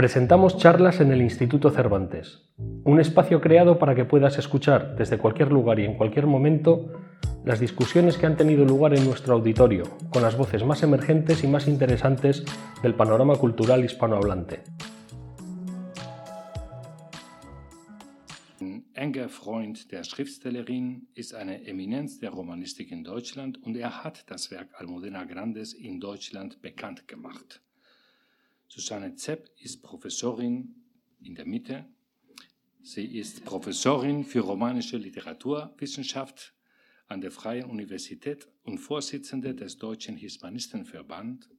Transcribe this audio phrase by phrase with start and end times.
[0.00, 2.48] Presentamos charlas en el Instituto Cervantes,
[2.84, 6.90] un espacio creado para que puedas escuchar desde cualquier lugar y en cualquier momento
[7.44, 11.48] las discusiones que han tenido lugar en nuestro auditorio, con las voces más emergentes y
[11.48, 12.46] más interesantes
[12.82, 14.62] del panorama cultural hispanohablante.
[18.94, 24.50] Enger Freund der Schriftstellerin ist eine Eminenz der Romanistik in Deutschland und er hat das
[24.50, 27.60] Werk Almudena Grandes in Deutschland bekannt gemacht.
[28.70, 30.76] Susanne Zepp ist Professorin
[31.20, 31.86] in der Mitte.
[32.80, 36.54] Sie ist Professorin für romanische Literaturwissenschaft
[37.08, 41.50] an der Freien Universität und Vorsitzende des Deutschen Hispanistenverband,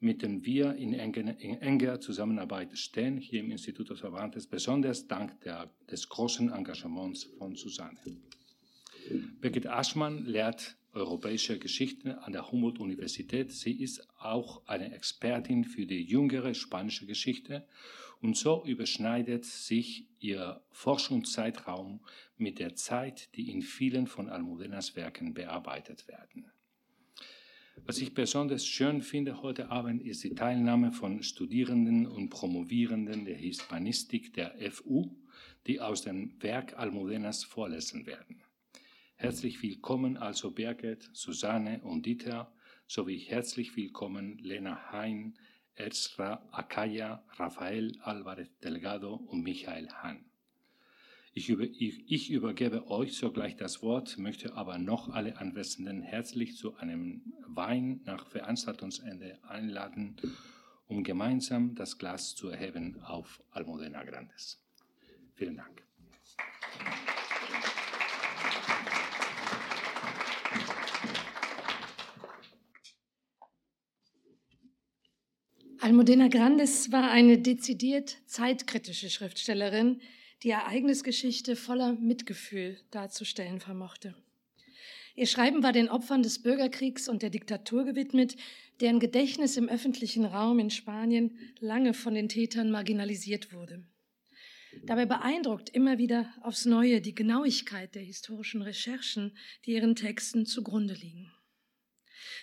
[0.00, 5.70] mit dem wir in enger, Zusammenarbeit stehen, hier im Institut des Cervantes, besonders dank der,
[5.90, 7.98] des großen Engagements von Susanne.
[9.42, 13.52] Birgit Aschmann lehrt europäische Geschichte an der Humboldt-Universität.
[13.52, 17.66] Sie ist auch eine Expertin für die jüngere spanische Geschichte
[18.20, 22.00] und so überschneidet sich ihr Forschungszeitraum
[22.38, 26.50] mit der Zeit, die in vielen von Almudenas Werken bearbeitet werden.
[27.84, 33.36] Was ich besonders schön finde heute Abend ist die Teilnahme von Studierenden und Promovierenden der
[33.36, 35.14] Hispanistik der FU,
[35.66, 38.45] die aus dem Werk Almudenas vorlesen werden.
[39.18, 42.52] Herzlich willkommen also Birgit, Susanne und Dieter,
[42.86, 45.38] sowie herzlich willkommen Lena Hein,
[45.74, 50.22] Ezra Akaya, Rafael Alvarez Delgado und Michael Hahn.
[51.32, 56.54] Ich, über, ich, ich, übergebe euch sogleich das Wort, möchte aber noch alle Anwesenden herzlich
[56.58, 60.16] zu einem Wein nach Veranstaltungsende einladen,
[60.88, 64.62] um gemeinsam das Glas zu erheben auf Almudena Grandes.
[65.34, 65.85] Vielen Dank.
[75.86, 80.00] Almudena Grandes war eine dezidiert zeitkritische Schriftstellerin,
[80.42, 84.16] die Ereignisgeschichte voller Mitgefühl darzustellen vermochte.
[85.14, 88.34] Ihr Schreiben war den Opfern des Bürgerkriegs und der Diktatur gewidmet,
[88.80, 93.84] deren Gedächtnis im öffentlichen Raum in Spanien lange von den Tätern marginalisiert wurde.
[94.86, 100.94] Dabei beeindruckt immer wieder aufs Neue die Genauigkeit der historischen Recherchen, die ihren Texten zugrunde
[100.94, 101.30] liegen.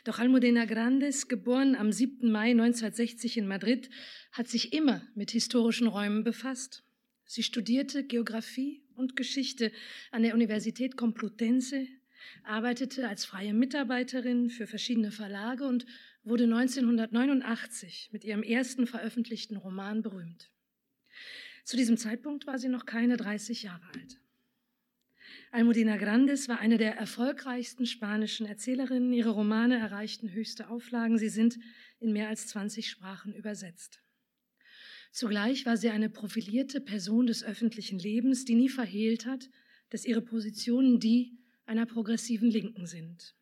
[0.03, 2.29] Doch Almudena Grandes, geboren am 7.
[2.29, 3.89] Mai 1960 in Madrid,
[4.33, 6.83] hat sich immer mit historischen Räumen befasst.
[7.25, 9.71] Sie studierte Geographie und Geschichte
[10.11, 11.87] an der Universität Complutense,
[12.43, 15.85] arbeitete als freie Mitarbeiterin für verschiedene Verlage und
[16.23, 20.51] wurde 1989 mit ihrem ersten veröffentlichten Roman berühmt.
[21.63, 24.19] Zu diesem Zeitpunkt war sie noch keine 30 Jahre alt.
[25.53, 29.13] Almudena Grandes war eine der erfolgreichsten spanischen Erzählerinnen.
[29.13, 31.19] Ihre Romane erreichten höchste Auflagen.
[31.19, 31.59] Sie sind
[31.99, 34.01] in mehr als 20 Sprachen übersetzt.
[35.11, 39.47] Zugleich war sie eine profilierte Person des öffentlichen Lebens, die nie verhehlt hat,
[39.91, 41.37] dass ihre Positionen die
[41.67, 43.35] einer progressiven Linken sind.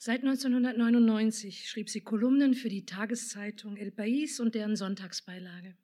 [0.00, 5.76] Seit 1999 schrieb sie Kolumnen für die Tageszeitung El País und deren Sonntagsbeilage.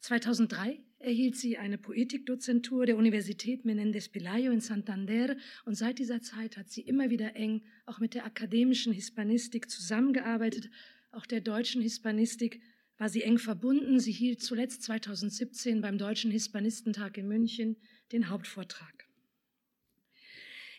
[0.00, 6.56] 2003 erhielt sie eine Poetikdozentur der Universität Menéndez Pelayo in Santander und seit dieser Zeit
[6.56, 10.70] hat sie immer wieder eng auch mit der akademischen Hispanistik zusammengearbeitet.
[11.12, 12.60] Auch der deutschen Hispanistik
[12.98, 14.00] war sie eng verbunden.
[14.00, 17.76] Sie hielt zuletzt 2017 beim Deutschen Hispanistentag in München
[18.12, 19.06] den Hauptvortrag.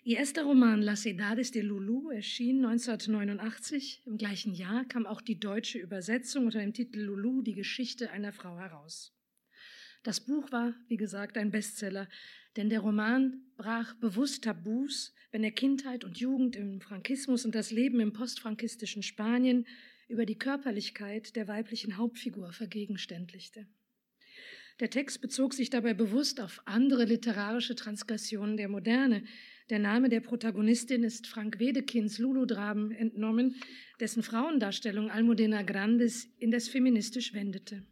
[0.03, 4.03] Ihr erster Roman Las Edades de Lulu erschien 1989.
[4.06, 8.31] Im gleichen Jahr kam auch die deutsche Übersetzung unter dem Titel Lulu, die Geschichte einer
[8.31, 9.16] Frau heraus.
[10.07, 12.07] Das Buch war, wie gesagt, ein Bestseller,
[12.56, 17.72] denn der Roman brach bewusst Tabus, wenn er Kindheit und Jugend im Frankismus und das
[17.72, 19.68] Leben im postfrankistischen Spanien
[20.07, 23.68] über die Körperlichkeit der weiblichen Hauptfigur vergegenständlichte.
[24.79, 29.25] Der Text bezog sich dabei bewusst auf andere literarische Transgressionen der Moderne.
[29.69, 33.57] Der Name der Protagonistin ist Frank Wedekins Lulu-Draben entnommen,
[34.00, 37.83] dessen Frauendarstellung Almudena Grandes in das feministisch wendete.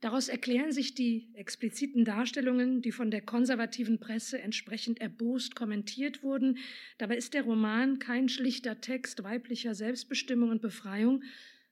[0.00, 6.56] Daraus erklären sich die expliziten Darstellungen, die von der konservativen Presse entsprechend erbost kommentiert wurden.
[6.96, 11.22] Dabei ist der Roman kein schlichter Text weiblicher Selbstbestimmung und Befreiung,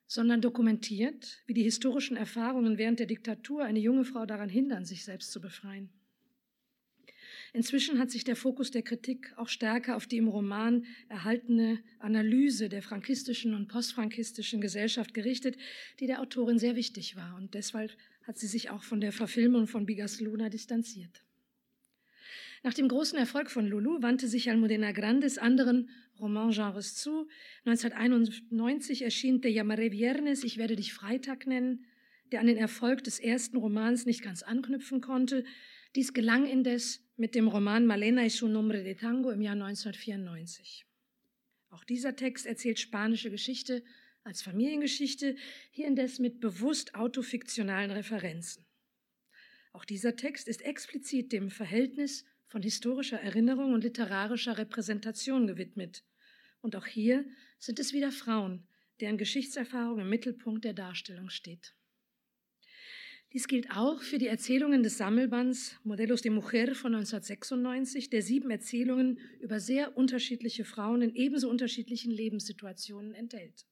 [0.07, 5.05] sondern dokumentiert, wie die historischen Erfahrungen während der Diktatur eine junge Frau daran hindern, sich
[5.05, 5.89] selbst zu befreien.
[7.55, 12.69] Inzwischen hat sich der Fokus der Kritik auch stärker auf die im Roman erhaltene Analyse
[12.69, 15.57] der frankistischen und postfrankistischen Gesellschaft gerichtet,
[15.99, 17.37] die der Autorin sehr wichtig war.
[17.37, 17.97] Und deshalb
[18.29, 21.25] hat sie sich auch von der Verfilmung von Bigas Luna distanziert.
[22.63, 25.89] Nach dem großen Erfolg von Lulu wandte sich Almudena Grandes anderen
[26.21, 27.27] Romangenres zu.
[27.65, 31.87] 1991 erschien Te llamaré Viernes, Ich werde dich Freitag nennen,
[32.31, 35.45] der an den Erfolg des ersten Romans nicht ganz anknüpfen konnte.
[35.95, 40.85] Dies gelang indes mit dem Roman Malena y su nombre de tango im Jahr 1994.
[41.71, 43.83] Auch dieser Text erzählt spanische Geschichte
[44.29, 45.37] als Familiengeschichte,
[45.71, 48.65] hier indes mit bewusst autofiktionalen Referenzen.
[49.73, 56.05] Auch dieser Text ist explizit dem Verhältnis von historischer Erinnerung und literarischer Repräsentation gewidmet.
[56.61, 57.25] Und auch hier
[57.59, 58.67] sind es wieder Frauen,
[59.01, 61.75] deren Geschichtserfahrung im Mittelpunkt der Darstellung steht.
[63.35, 68.51] Dies gilt auch für die Erzählungen des Sammelbands Modelos de Mujer von 1996, der sieben
[68.51, 73.67] Erzählungen über sehr unterschiedliche Frauen in ebenso unterschiedlichen Lebenssituationen enthält.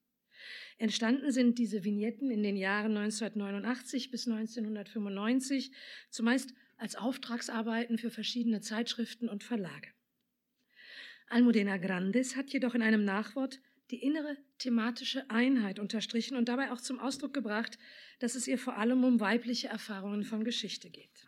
[0.79, 5.73] Entstanden sind diese Vignetten in den Jahren 1989 bis 1995,
[6.11, 9.89] zumeist als Auftragsarbeiten für verschiedene Zeitschriften und Verlage.
[11.29, 13.61] Almudena Grandes hat jedoch in einem Nachwort
[13.91, 17.79] die innere thematische Einheit unterstrichen und dabei auch zum Ausdruck gebracht,
[18.19, 21.27] dass es ihr vor allem um weibliche Erfahrungen von Geschichte geht.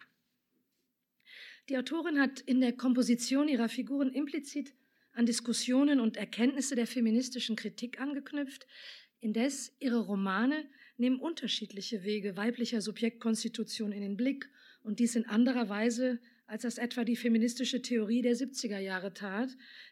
[1.68, 4.74] Die Autorin hat in der Komposition ihrer Figuren implizit
[5.12, 8.66] an Diskussionen und Erkenntnisse der feministischen Kritik angeknüpft,
[9.20, 14.48] indes ihre Romane nehmen unterschiedliche Wege weiblicher Subjektkonstitution in den Blick
[14.82, 19.50] und dies in anderer Weise, als das etwa die feministische Theorie der 70er Jahre tat,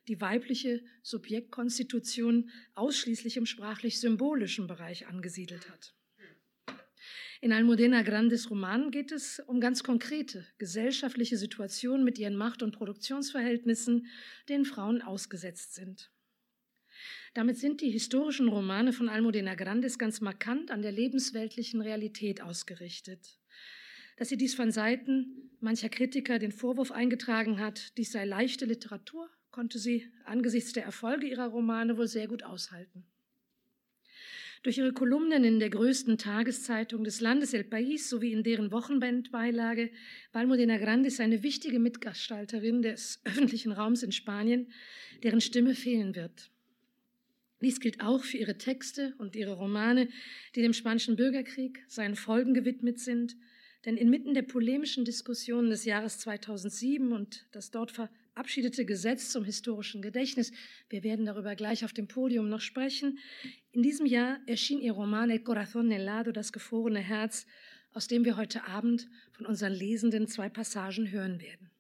[0.09, 5.95] die weibliche Subjektkonstitution ausschließlich im sprachlich-symbolischen Bereich angesiedelt hat.
[7.43, 12.73] In Almudena Grandes Roman geht es um ganz konkrete gesellschaftliche Situationen mit ihren Macht- und
[12.73, 14.07] Produktionsverhältnissen,
[14.49, 16.11] denen Frauen ausgesetzt sind.
[17.37, 23.39] Damit sind die historischen Romane von Almudena Grandes ganz markant an der lebensweltlichen Realität ausgerichtet.
[24.17, 29.29] Dass sie dies von Seiten mancher Kritiker den Vorwurf eingetragen hat, dies sei leichte Literatur,
[29.51, 33.05] konnte sie angesichts der Erfolge ihrer Romane wohl sehr gut aushalten.
[34.63, 39.91] Durch ihre Kolumnen in der größten Tageszeitung des Landes El País sowie in deren Wochenbandbeilage
[40.33, 44.73] war Almudena Grandes eine wichtige Mitgestalterin des öffentlichen Raums in Spanien,
[45.23, 46.51] deren Stimme fehlen wird.
[47.63, 50.09] Dies gilt auch für ihre Texte und ihre Romane,
[50.55, 53.37] die dem spanischen Bürgerkrieg, seinen Folgen gewidmet sind,
[53.87, 60.03] denn inmitten der polemischen Diskussionen des Jahres 2007 und das dort verabschiedete Gesetz zum historischen
[60.03, 60.53] Gedächtnis,
[60.91, 63.19] wir werden darüber gleich auf dem Podium noch sprechen,
[63.73, 67.47] in diesem Jahr erschien ihr Roman El Corazón Helado, das gefrorene Herz,
[67.93, 71.71] aus dem wir heute Abend von unseren Lesenden zwei Passagen hören werden.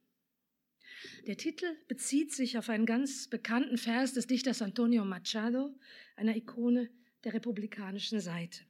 [1.26, 5.74] Der Titel bezieht sich auf einen ganz bekannten Vers des Dichters Antonio Machado,
[6.14, 6.88] einer Ikone
[7.24, 8.60] der republikanischen Seite.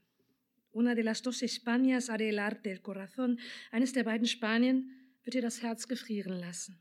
[0.73, 3.39] Una de las dos Españas haré el arte del corazón.
[3.71, 4.91] Eines der beiden Spanien
[5.23, 6.81] wird ihr das Herz gefrieren lassen.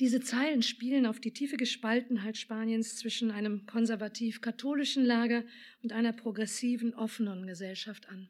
[0.00, 5.44] Diese Zeilen spielen auf die tiefe Gespaltenheit Spaniens zwischen einem konservativ-katholischen Lager
[5.82, 8.28] und einer progressiven, offenen Gesellschaft an.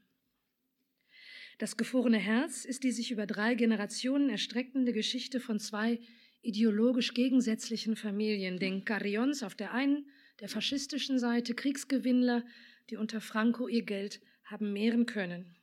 [1.58, 6.00] Das gefrorene Herz ist die sich über drei Generationen erstreckende Geschichte von zwei
[6.42, 10.06] ideologisch gegensätzlichen Familien, den Carrions auf der einen,
[10.40, 12.44] der faschistischen Seite, Kriegsgewinnler,
[12.90, 15.56] die unter Franco ihr Geld haben mehren können.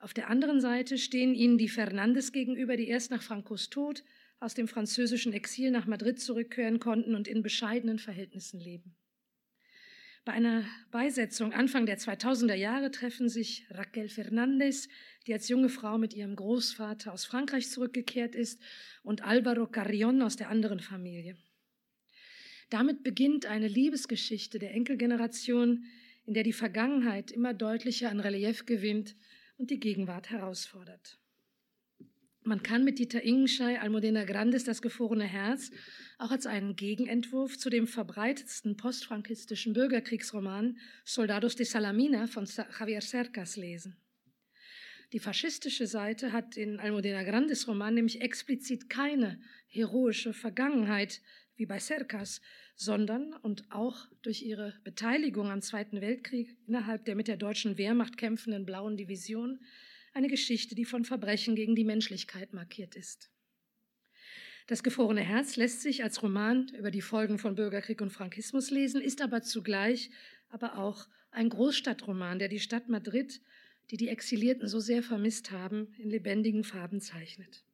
[0.00, 4.02] Auf der anderen Seite stehen ihnen die Fernandes gegenüber, die erst nach Francos Tod
[4.40, 8.96] aus dem französischen Exil nach Madrid zurückkehren konnten und in bescheidenen Verhältnissen leben.
[10.24, 14.88] Bei einer Beisetzung Anfang der 2000er Jahre treffen sich Raquel Fernandez,
[15.26, 18.62] die als junge Frau mit ihrem Großvater aus Frankreich zurückgekehrt ist,
[19.02, 21.36] und Alvaro Carrion aus der anderen Familie.
[22.70, 25.86] Damit beginnt eine Liebesgeschichte der Enkelgeneration,
[26.24, 29.16] in der die Vergangenheit immer deutlicher an Relief gewinnt
[29.58, 31.18] und die Gegenwart herausfordert.
[32.44, 35.70] Man kann mit Dieter Ingenschei Almudena Grandes das gefrorene Herz
[36.18, 43.56] auch als einen Gegenentwurf zu dem verbreitetsten postfrankistischen Bürgerkriegsroman Soldados de Salamina von Javier Cercas
[43.56, 43.96] lesen.
[45.12, 51.20] Die faschistische Seite hat in Almudena Grandes Roman nämlich explizit keine heroische Vergangenheit
[51.54, 52.40] wie bei Cercas,
[52.74, 58.16] sondern und auch durch ihre Beteiligung am Zweiten Weltkrieg innerhalb der mit der deutschen Wehrmacht
[58.16, 59.60] kämpfenden Blauen Division
[60.12, 63.30] eine Geschichte, die von Verbrechen gegen die Menschlichkeit markiert ist.
[64.66, 69.00] Das gefrorene Herz lässt sich als Roman über die Folgen von Bürgerkrieg und Frankismus lesen,
[69.00, 70.10] ist aber zugleich
[70.48, 73.40] aber auch ein Großstadtroman, der die Stadt Madrid,
[73.90, 77.64] die die Exilierten so sehr vermisst haben, in lebendigen Farben zeichnet.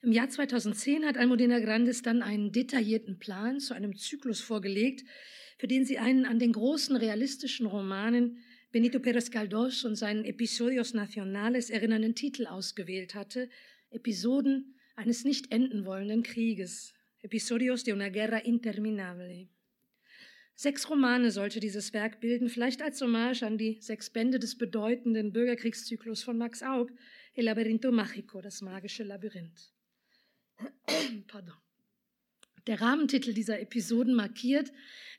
[0.00, 5.04] Im Jahr 2010 hat Almudena Grandes dann einen detaillierten Plan zu einem Zyklus vorgelegt,
[5.58, 8.38] für den sie einen an den großen realistischen Romanen
[8.70, 13.48] Benito Pérez Galdós und seinen Episodios Nacionales erinnernden Titel ausgewählt hatte,
[13.90, 19.48] Episoden eines nicht enden wollenden Krieges, Episodios de una guerra interminable.
[20.54, 25.32] Sechs Romane sollte dieses Werk bilden, vielleicht als Hommage an die sechs Bände des bedeutenden
[25.32, 26.90] Bürgerkriegszyklus von Max Aub,
[27.34, 29.72] El Laberinto Mágico, das magische Labyrinth.
[31.28, 31.54] Pardon.
[32.68, 34.70] Der Rahmentitel dieser Episoden markiert,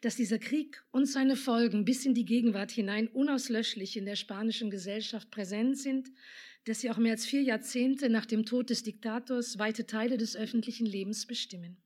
[0.01, 4.69] dass dieser Krieg und seine Folgen bis in die Gegenwart hinein unauslöschlich in der spanischen
[4.69, 6.11] Gesellschaft präsent sind,
[6.65, 10.35] dass sie auch mehr als vier Jahrzehnte nach dem Tod des Diktators weite Teile des
[10.35, 11.77] öffentlichen Lebens bestimmen.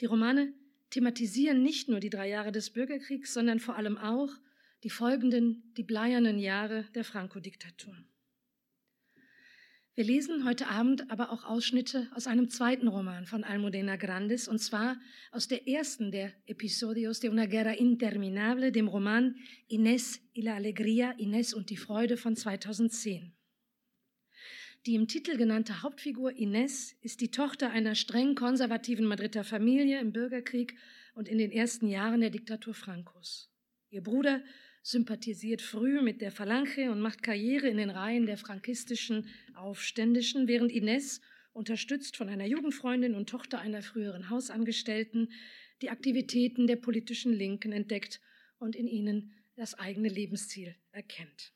[0.00, 0.54] Die Romane
[0.88, 4.30] thematisieren nicht nur die drei Jahre des Bürgerkriegs, sondern vor allem auch
[4.82, 7.94] die folgenden, die bleiernen Jahre der Franco-Diktatur.
[9.96, 14.58] Wir lesen heute Abend aber auch Ausschnitte aus einem zweiten Roman von Almudena Grandes, und
[14.58, 14.96] zwar
[15.30, 19.36] aus der ersten der Episodios de una guerra interminable, dem Roman
[19.70, 23.36] Inés y la Alegría, Inés und die Freude von 2010.
[24.84, 30.12] Die im Titel genannte Hauptfigur Inés ist die Tochter einer streng konservativen Madrider Familie im
[30.12, 30.76] Bürgerkrieg
[31.14, 33.48] und in den ersten Jahren der Diktatur Francos.
[33.90, 34.42] Ihr Bruder
[34.84, 40.70] sympathisiert früh mit der Phalange und macht Karriere in den Reihen der frankistischen Aufständischen, während
[40.70, 41.22] Inés,
[41.54, 45.32] unterstützt von einer Jugendfreundin und Tochter einer früheren Hausangestellten,
[45.80, 48.20] die Aktivitäten der politischen Linken entdeckt
[48.58, 51.54] und in ihnen das eigene Lebensziel erkennt.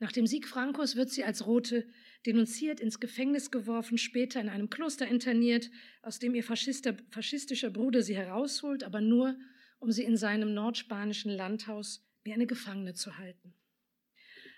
[0.00, 1.86] Nach dem Sieg Frankos wird sie als Rote
[2.26, 5.70] denunziert, ins Gefängnis geworfen, später in einem Kloster interniert,
[6.00, 9.38] aus dem ihr faschistischer Bruder sie herausholt, aber nur,
[9.78, 13.54] um sie in seinem nordspanischen Landhaus wie eine Gefangene zu halten.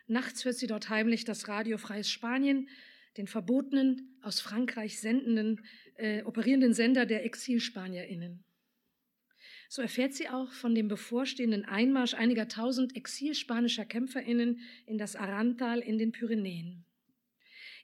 [0.06, 2.68] Nachts hört sie dort heimlich das Radio Freies Spanien,
[3.16, 5.64] den verbotenen, aus Frankreich sendenden,
[5.96, 8.44] äh, operierenden Sender der ExilspanierInnen.
[9.68, 15.80] So erfährt sie auch von dem bevorstehenden Einmarsch einiger tausend exilspanischer KämpferInnen in das Arantal
[15.80, 16.84] in den Pyrenäen.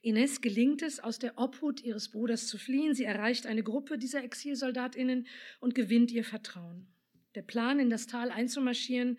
[0.02, 2.94] Ines gelingt es, aus der Obhut ihres Bruders zu fliehen.
[2.94, 5.26] Sie erreicht eine Gruppe dieser ExilsoldatInnen
[5.60, 6.86] und gewinnt ihr Vertrauen.
[7.34, 9.18] Der Plan, in das Tal einzumarschieren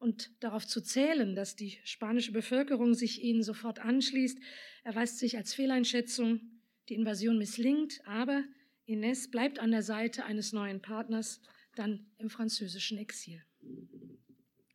[0.00, 4.38] und darauf zu zählen, dass die spanische Bevölkerung sich ihnen sofort anschließt,
[4.82, 6.40] erweist sich als Fehleinschätzung.
[6.88, 8.42] Die Invasion misslingt, aber
[8.86, 11.40] Ines bleibt an der Seite eines neuen Partners,
[11.76, 13.44] dann im französischen Exil.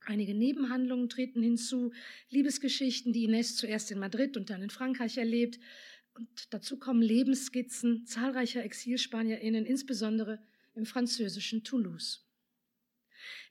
[0.05, 1.91] Einige Nebenhandlungen treten hinzu,
[2.29, 5.59] Liebesgeschichten, die Ines zuerst in Madrid und dann in Frankreich erlebt.
[6.13, 10.39] Und dazu kommen Lebensskizzen zahlreicher ExilspanierInnen, insbesondere
[10.75, 12.24] im französischen Toulouse.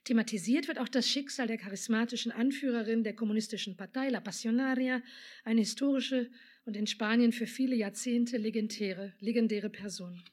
[0.05, 5.01] Thematisiert wird auch das Schicksal der charismatischen Anführerin der kommunistischen Partei, La Pasionaria,
[5.43, 6.29] eine historische
[6.65, 10.23] und in Spanien für viele Jahrzehnte legendäre, legendäre Person.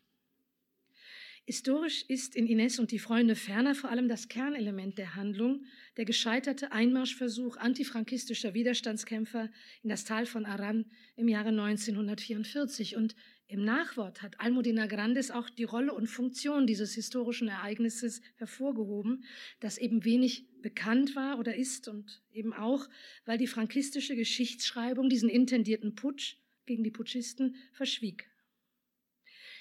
[1.44, 5.64] Historisch ist in Ines und die Freunde ferner vor allem das Kernelement der Handlung,
[5.96, 9.50] der gescheiterte Einmarschversuch antifrankistischer Widerstandskämpfer
[9.82, 10.84] in das Tal von Aran
[11.16, 12.94] im Jahre 1944.
[12.94, 13.16] Und
[13.48, 19.24] im Nachwort hat Almudena Grandes auch die Rolle und Funktion dieses historischen Ereignisses hervorgehoben,
[19.58, 22.88] das eben wenig bekannt war oder ist und eben auch,
[23.24, 28.31] weil die frankistische Geschichtsschreibung diesen intendierten Putsch gegen die Putschisten verschwieg.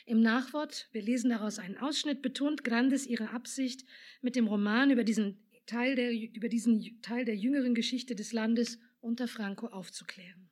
[0.06, 3.86] Im Nachwort, wir lesen daraus einen Ausschnitt, betont Grandes ihre Absicht,
[4.22, 8.80] mit dem Roman über diesen Teil der, über diesen Teil der jüngeren Geschichte des Landes
[9.00, 10.50] unter Franco aufzuklären.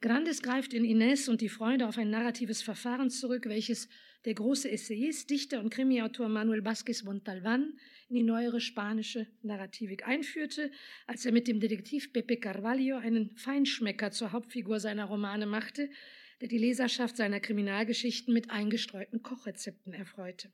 [0.00, 3.88] Grandes greift in Ines und die Freunde auf ein narratives Verfahren zurück, welches
[4.24, 7.72] der große Essayist, Dichter und Krimiautor Manuel Vázquez Montalbán
[8.08, 10.70] in die neuere spanische Narrativik einführte,
[11.06, 15.90] als er mit dem Detektiv Pepe Carvalho einen Feinschmecker zur Hauptfigur seiner Romane machte,
[16.40, 20.50] der die Leserschaft seiner Kriminalgeschichten mit eingestreuten Kochrezepten erfreute.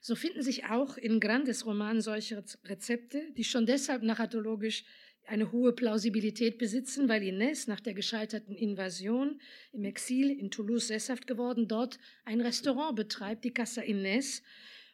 [0.00, 4.84] So finden sich auch in Grandes Roman solche Rezepte, die schon deshalb narratologisch
[5.26, 9.40] eine hohe Plausibilität besitzen, weil Ines nach der gescheiterten Invasion
[9.72, 14.42] im Exil in Toulouse sesshaft geworden, dort ein Restaurant betreibt, die Casa Ines,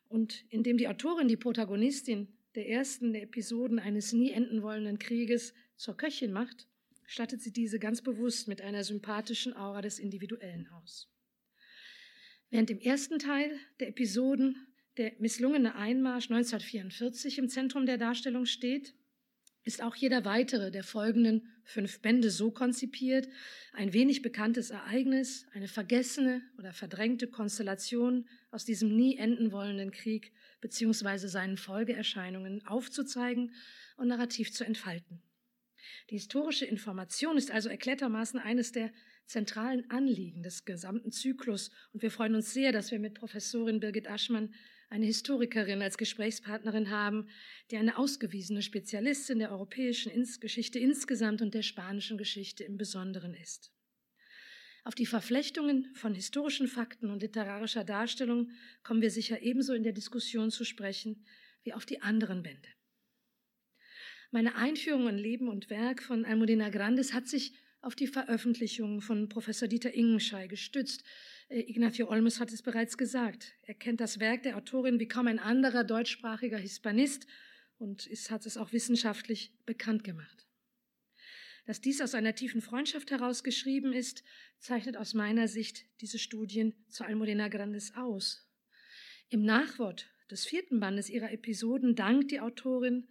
[0.08, 5.54] und in dem die Autorin, die Protagonistin der ersten Episoden eines nie enden wollenden Krieges
[5.76, 6.66] zur Köchin macht,
[7.10, 11.10] stattet sie diese ganz bewusst mit einer sympathischen Aura des Individuellen aus.
[12.50, 13.50] Während im ersten Teil
[13.80, 18.94] der Episoden der misslungene Einmarsch 1944 im Zentrum der Darstellung steht,
[19.64, 23.28] ist auch jeder weitere der folgenden fünf Bände so konzipiert,
[23.72, 30.32] ein wenig bekanntes Ereignis, eine vergessene oder verdrängte Konstellation aus diesem nie enden wollenden Krieg
[30.60, 33.52] beziehungsweise seinen Folgeerscheinungen aufzuzeigen
[33.96, 35.20] und narrativ zu entfalten.
[36.10, 38.92] Die historische Information ist also erklärtermaßen eines der
[39.26, 41.70] zentralen Anliegen des gesamten Zyklus.
[41.92, 44.54] Und wir freuen uns sehr, dass wir mit Professorin Birgit Aschmann
[44.90, 47.28] eine Historikerin als Gesprächspartnerin haben,
[47.70, 53.72] die eine ausgewiesene Spezialistin der europäischen Geschichte insgesamt und der spanischen Geschichte im Besonderen ist.
[54.82, 58.50] Auf die Verflechtungen von historischen Fakten und literarischer Darstellung
[58.82, 61.24] kommen wir sicher ebenso in der Diskussion zu sprechen
[61.62, 62.68] wie auf die anderen Bände.
[64.32, 69.28] Meine Einführung in Leben und Werk von Almudena Grandes hat sich auf die Veröffentlichungen von
[69.28, 71.02] Professor Dieter Ingenschei gestützt.
[71.48, 73.54] Äh, Ignacio Olmos hat es bereits gesagt.
[73.62, 77.26] Er kennt das Werk der Autorin wie kaum ein anderer deutschsprachiger Hispanist
[77.78, 80.46] und ist, hat es auch wissenschaftlich bekannt gemacht.
[81.66, 84.22] Dass dies aus einer tiefen Freundschaft herausgeschrieben ist,
[84.60, 88.48] zeichnet aus meiner Sicht diese Studien zu Almudena Grandes aus.
[89.28, 93.08] Im Nachwort des vierten Bandes ihrer Episoden dankt die Autorin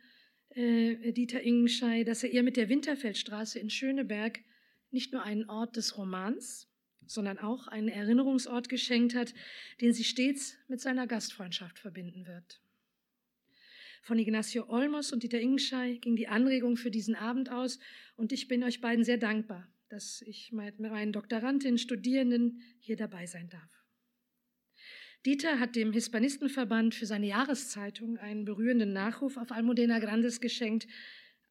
[0.56, 4.40] äh, Dieter Ingenschei, dass er ihr mit der Winterfeldstraße in Schöneberg
[4.92, 6.68] nicht nur einen Ort des Romans,
[7.06, 9.34] sondern auch einen Erinnerungsort geschenkt hat,
[9.82, 12.62] den sie stets mit seiner Gastfreundschaft verbinden wird.
[14.02, 17.80] Von Ignacio Olmos und Dieter Ingenschei ging die Anregung für diesen Abend aus
[18.16, 23.26] und ich bin euch beiden sehr dankbar, dass ich mit meinen Doktorandinnen, Studierenden hier dabei
[23.26, 23.79] sein darf.
[25.26, 30.88] Dieter hat dem Hispanistenverband für seine Jahreszeitung einen berührenden Nachruf auf Almudena Grandes geschenkt,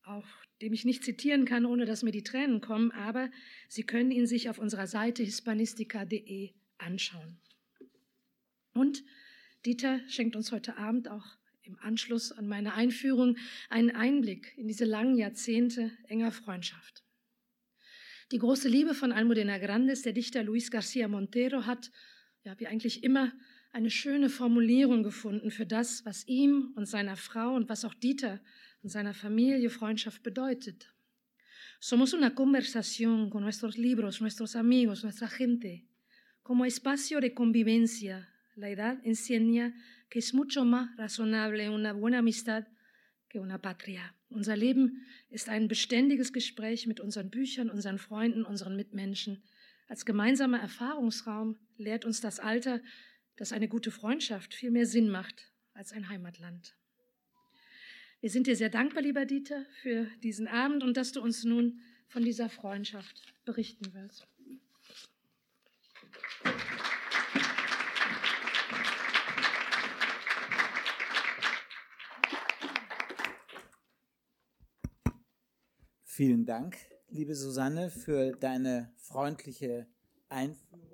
[0.04, 0.24] auf
[0.62, 3.30] dem ich nicht zitieren kann, ohne dass mir die Tränen kommen, aber
[3.68, 7.38] Sie können ihn sich auf unserer Seite hispanistica.de anschauen.
[8.72, 9.04] Und
[9.66, 11.26] Dieter schenkt uns heute Abend auch
[11.62, 13.36] im Anschluss an meine Einführung
[13.68, 17.04] einen Einblick in diese langen Jahrzehnte enger Freundschaft.
[18.32, 21.90] Die große Liebe von Almudena Grandes, der Dichter Luis García Montero, hat,
[22.44, 23.32] ja, wie eigentlich immer,
[23.78, 28.40] eine schöne Formulierung gefunden für das, was ihm und seiner Frau und was auch Dieter
[28.82, 30.92] und seiner Familie Freundschaft bedeutet.
[31.78, 35.86] Somos una conversación con nuestros libros, nuestros amigos, nuestra gente,
[36.42, 38.28] como espacio de convivencia.
[38.56, 39.72] La edad enseña
[40.10, 42.66] que es mucho más razonable una buena amistad
[43.28, 44.12] que una patria.
[44.28, 49.44] Unser Leben ist ein beständiges Gespräch mit unseren Büchern, unseren Freunden, unseren Mitmenschen.
[49.86, 52.80] Als gemeinsamer Erfahrungsraum lehrt uns das Alter,
[53.38, 56.76] dass eine gute Freundschaft viel mehr Sinn macht als ein Heimatland.
[58.20, 61.80] Wir sind dir sehr dankbar, lieber Dieter, für diesen Abend und dass du uns nun
[62.08, 64.26] von dieser Freundschaft berichten wirst.
[76.02, 76.76] Vielen Dank,
[77.10, 79.86] liebe Susanne, für deine freundliche
[80.28, 80.88] Einführung.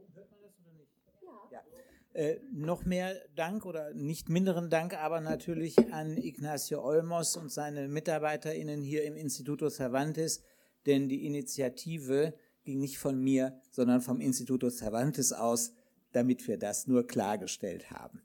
[2.15, 7.89] Äh, noch mehr Dank oder nicht minderen Dank aber natürlich an Ignacio Olmos und seine
[7.89, 10.41] MitarbeiterInnen hier im Instituto Cervantes,
[10.87, 15.73] denn die Initiative ging nicht von mir, sondern vom Instituto Cervantes aus,
[16.13, 18.23] damit wir das nur klargestellt haben.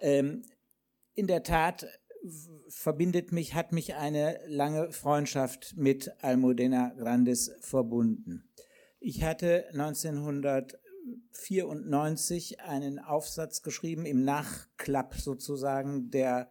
[0.00, 0.42] Ähm,
[1.14, 1.86] in der Tat
[2.68, 8.44] verbindet mich, hat mich eine lange Freundschaft mit Almudena Grandes verbunden.
[8.98, 16.48] Ich hatte 1900 1994 einen Aufsatz geschrieben im Nachklapp sozusagen der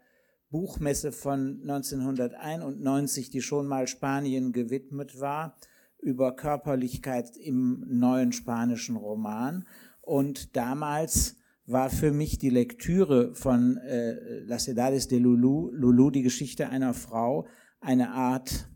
[0.49, 5.55] Buchmesse von 1991, die schon mal Spanien gewidmet war,
[5.99, 9.67] über Körperlichkeit im neuen spanischen Roman.
[10.01, 11.35] Und damals
[11.65, 16.95] war für mich die Lektüre von äh, Las Edades de Lulu, Lulu, die Geschichte einer
[16.95, 17.45] Frau,
[17.79, 18.67] eine Art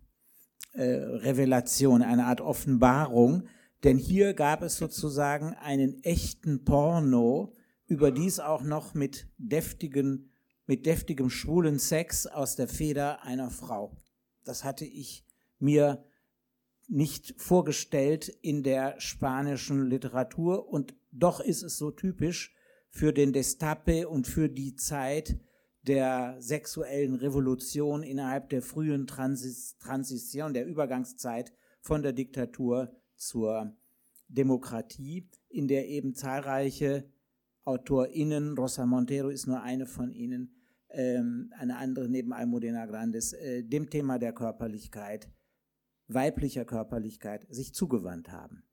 [0.73, 3.47] äh, Revelation, eine Art Offenbarung,
[3.83, 7.53] denn hier gab es sozusagen einen echten Porno,
[7.85, 10.31] überdies auch noch mit deftigen,
[10.65, 13.95] mit deftigem schwulen Sex aus der Feder einer Frau.
[14.45, 15.25] Das hatte ich
[15.59, 16.05] mir
[16.87, 22.53] nicht vorgestellt in der spanischen Literatur und doch ist es so typisch
[22.89, 25.39] für den Destape und für die Zeit
[25.81, 32.95] der sexuellen Revolution innerhalb der frühen Transition, der Übergangszeit von der Diktatur
[33.27, 33.75] zur
[34.27, 37.09] Demokratie, in der eben zahlreiche
[37.65, 40.55] AutorInnen, Rosa Montero ist nur eine von ihnen,
[40.89, 45.29] ähm, eine andere neben Almudena Grandes, äh, dem Thema der Körperlichkeit,
[46.07, 48.63] weiblicher Körperlichkeit, sich zugewandt haben.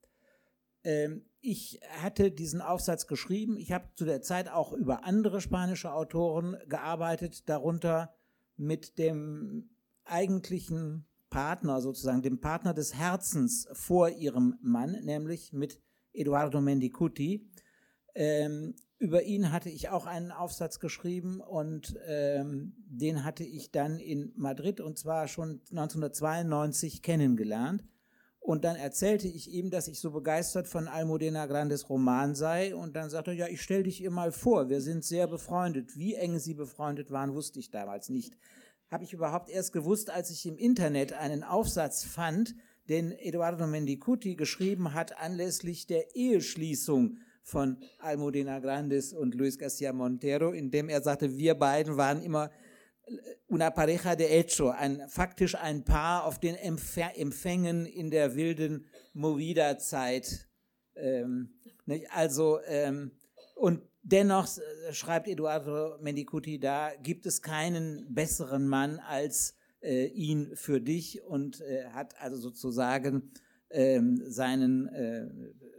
[0.83, 3.57] Ähm, ich hatte diesen Aufsatz geschrieben.
[3.57, 8.15] Ich habe zu der Zeit auch über andere spanische Autoren gearbeitet, darunter
[8.57, 9.71] mit dem
[10.05, 15.81] eigentlichen Partner, sozusagen dem Partner des Herzens vor ihrem Mann, nämlich mit
[16.13, 17.49] Eduardo Mendicuti.
[18.15, 23.99] Ähm, über ihn hatte ich auch einen Aufsatz geschrieben und ähm, den hatte ich dann
[23.99, 27.83] in Madrid und zwar schon 1992 kennengelernt.
[28.41, 32.75] Und dann erzählte ich ihm, dass ich so begeistert von Almudena Grandes Roman sei.
[32.75, 35.97] Und dann sagte er, ja, ich stell dich ihr mal vor, wir sind sehr befreundet.
[35.97, 38.37] Wie eng sie befreundet waren, wusste ich damals nicht
[38.91, 42.55] habe ich überhaupt erst gewusst, als ich im Internet einen Aufsatz fand,
[42.89, 50.51] den Eduardo Mendicuti geschrieben hat anlässlich der Eheschließung von Almudena Grandes und Luis Garcia Montero,
[50.51, 52.51] in dem er sagte, wir beiden waren immer
[53.07, 53.13] äh,
[53.47, 60.49] una pareja de hecho, ein, faktisch ein Paar auf den Empfängen in der wilden Movida-Zeit.
[60.97, 61.55] Ähm,
[62.11, 63.13] also, ähm,
[63.55, 70.51] und dennoch äh, schreibt Eduardo Mendicuti, da gibt es keinen besseren Mann als äh, ihn
[70.55, 73.31] für dich und äh, hat also sozusagen
[73.71, 75.29] ähm, seinen, äh,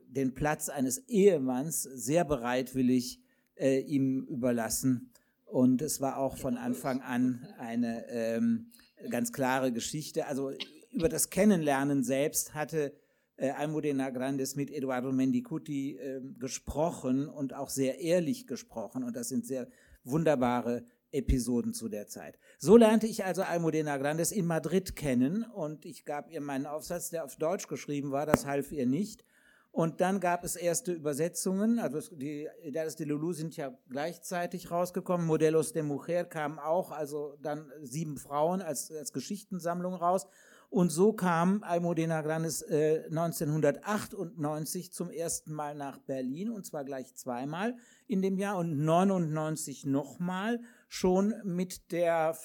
[0.08, 3.22] den Platz eines Ehemanns sehr bereitwillig
[3.56, 5.12] äh, ihm überlassen.
[5.46, 8.72] Und es war auch von Anfang an eine ähm,
[9.10, 10.28] ganz klare Geschichte.
[10.28, 10.52] Also
[10.92, 12.94] über das Kennenlernen selbst hatte
[13.42, 19.04] äh, Almudena Grandes mit Eduardo Mendicuti äh, gesprochen und auch sehr ehrlich gesprochen.
[19.04, 19.68] Und das sind sehr
[20.04, 22.38] wunderbare Episoden zu der Zeit.
[22.60, 27.10] So lernte ich also Almudena Grandes in Madrid kennen und ich gab ihr meinen Aufsatz,
[27.10, 29.26] der auf Deutsch geschrieben war, das half ihr nicht.
[29.72, 35.26] Und dann gab es erste Übersetzungen, also die Ideales de Lulu sind ja gleichzeitig rausgekommen,
[35.26, 40.28] Modelos de Mujer kamen auch, also dann sieben Frauen als, als Geschichtensammlung raus.
[40.72, 47.14] Und so kam Almudena Grandes äh, 1998 zum ersten Mal nach Berlin, und zwar gleich
[47.16, 47.76] zweimal
[48.08, 52.38] in dem Jahr und 99 nochmal schon mit der,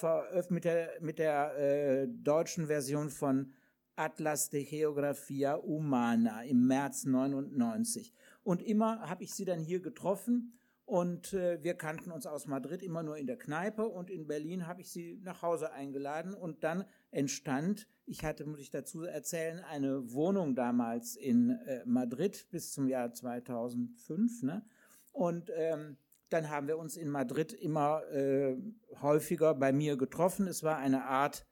[0.49, 3.53] mit der, mit der äh, deutschen Version von
[3.95, 8.13] Atlas de Geographia Humana im März 99.
[8.43, 12.81] Und immer habe ich sie dann hier getroffen und äh, wir kannten uns aus Madrid
[12.81, 16.63] immer nur in der Kneipe und in Berlin habe ich sie nach Hause eingeladen und
[16.63, 22.71] dann entstand, ich hatte, muss ich dazu erzählen, eine Wohnung damals in äh, Madrid bis
[22.71, 24.43] zum Jahr 2005.
[24.43, 24.65] Ne?
[25.11, 25.97] Und ähm,
[26.29, 28.55] dann haben wir uns in Madrid immer äh,
[29.01, 30.47] häufiger bei mir getroffen.
[30.47, 31.45] Es war eine Art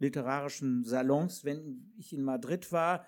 [0.00, 1.44] literarischen Salons.
[1.44, 3.06] Wenn ich in Madrid war,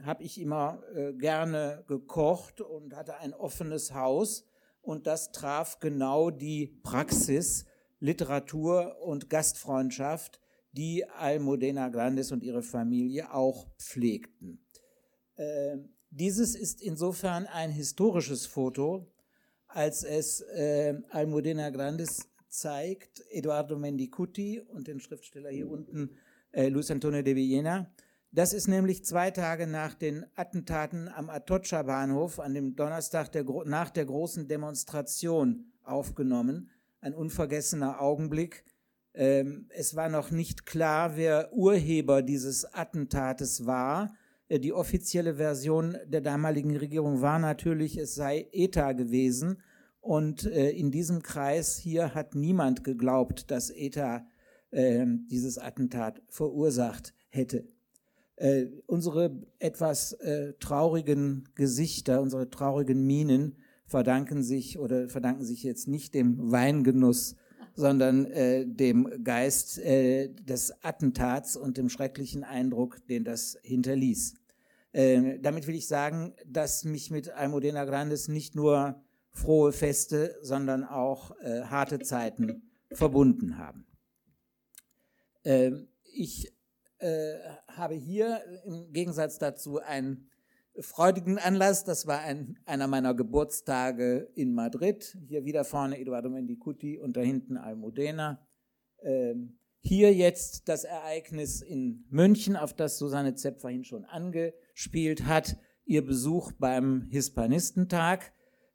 [0.00, 4.44] habe ich immer äh, gerne gekocht und hatte ein offenes Haus.
[4.80, 7.66] Und das traf genau die Praxis
[8.00, 10.40] Literatur und Gastfreundschaft,
[10.72, 14.64] die Almudena Grandes und ihre Familie auch pflegten.
[15.36, 15.78] Äh,
[16.10, 19.12] dieses ist insofern ein historisches Foto,
[19.66, 26.16] als es äh, Almudena Grandes zeigt, Eduardo Mendicuti und den Schriftsteller hier unten,
[26.52, 27.92] äh, Luis Antonio de Villena.
[28.30, 33.44] Das ist nämlich zwei Tage nach den Attentaten am Atocha Bahnhof an dem Donnerstag der,
[33.64, 36.68] nach der großen Demonstration aufgenommen.
[37.00, 38.64] Ein unvergessener Augenblick.
[39.14, 44.14] Ähm, es war noch nicht klar, wer Urheber dieses Attentates war.
[44.48, 49.62] Äh, die offizielle Version der damaligen Regierung war natürlich, es sei ETA gewesen.
[50.00, 54.26] Und äh, in diesem Kreis hier hat niemand geglaubt, dass ETA
[54.70, 57.66] äh, dieses Attentat verursacht hätte.
[58.38, 65.88] Äh, unsere etwas äh, traurigen Gesichter, unsere traurigen Mienen verdanken sich oder verdanken sich jetzt
[65.88, 67.34] nicht dem Weingenuss,
[67.74, 74.34] sondern äh, dem Geist äh, des Attentats und dem schrecklichen Eindruck, den das hinterließ.
[74.92, 80.84] Äh, damit will ich sagen, dass mich mit Almudena Grandes nicht nur frohe Feste, sondern
[80.84, 83.84] auch äh, harte Zeiten verbunden haben.
[86.04, 86.52] Ich
[86.98, 87.34] äh,
[87.68, 90.28] habe hier im Gegensatz dazu einen
[90.80, 91.84] freudigen Anlass.
[91.84, 95.16] Das war ein, einer meiner Geburtstage in Madrid.
[95.26, 98.46] Hier wieder vorne Eduardo Mendicuti und da hinten Almudena.
[99.02, 105.56] Ähm, hier jetzt das Ereignis in München, auf das Susanne Zepp vorhin schon angespielt hat,
[105.84, 108.32] ihr Besuch beim Hispanistentag,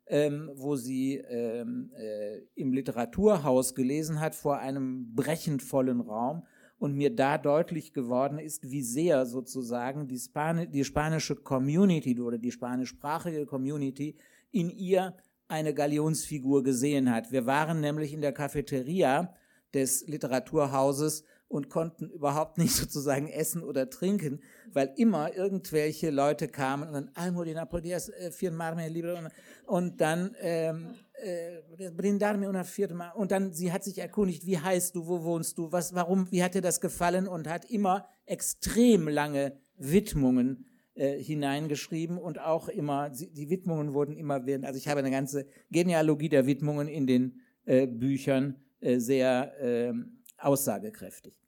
[0.07, 6.43] ähm, wo sie ähm, äh, im Literaturhaus gelesen hat vor einem brechend vollen Raum
[6.83, 12.37] und mir da deutlich geworden ist, wie sehr sozusagen die, Spani die spanische Community oder
[12.37, 14.17] die spanischsprachige Community
[14.51, 15.15] in ihr
[15.47, 17.31] eine Galionsfigur gesehen hat.
[17.31, 19.33] Wir waren nämlich in der Cafeteria
[19.73, 24.41] des Literaturhauses und konnten überhaupt nicht sozusagen essen oder trinken,
[24.73, 29.19] weil immer irgendwelche Leute kamen und dann Almudena podías äh, firmarme libro
[29.67, 34.95] und dann ähm, äh, brindarme una firma und dann sie hat sich erkundigt, wie heißt
[34.95, 39.07] du, wo wohnst du, was, warum, wie hat dir das gefallen und hat immer extrem
[39.07, 44.99] lange Widmungen äh, hineingeschrieben und auch immer, die Widmungen wurden immer werden, also ich habe
[44.99, 51.39] eine ganze Genealogie der Widmungen in den äh, Büchern äh, sehr ähm, aussagekräftig.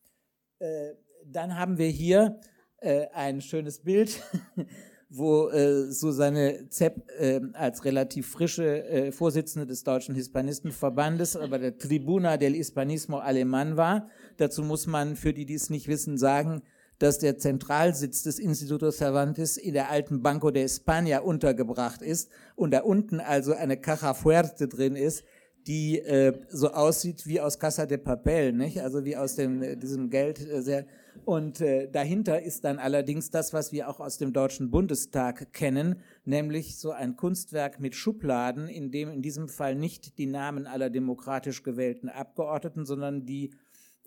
[0.59, 0.93] Äh,
[1.25, 2.39] dann haben wir hier
[2.77, 4.21] äh, ein schönes Bild,
[5.17, 11.77] wo äh, Susanne Zepp äh, als relativ frische äh, Vorsitzende des Deutschen Hispanistenverbandes bei der
[11.77, 14.09] Tribuna del Hispanismo Alemán war.
[14.37, 16.61] Dazu muss man, für die, die es nicht wissen, sagen,
[16.99, 22.71] dass der Zentralsitz des Instituto Cervantes in der alten Banco de España untergebracht ist und
[22.71, 25.23] da unten also eine Caja Fuerte drin ist,
[25.67, 28.81] die äh, so aussieht wie aus Casa de Papel, nicht?
[28.81, 30.85] also wie aus dem, äh, diesem Geld äh, sehr.
[31.23, 36.01] Und äh, dahinter ist dann allerdings das, was wir auch aus dem Deutschen Bundestag kennen,
[36.25, 40.89] nämlich so ein Kunstwerk mit Schubladen, in dem in diesem Fall nicht die Namen aller
[40.89, 43.51] demokratisch gewählten Abgeordneten, sondern die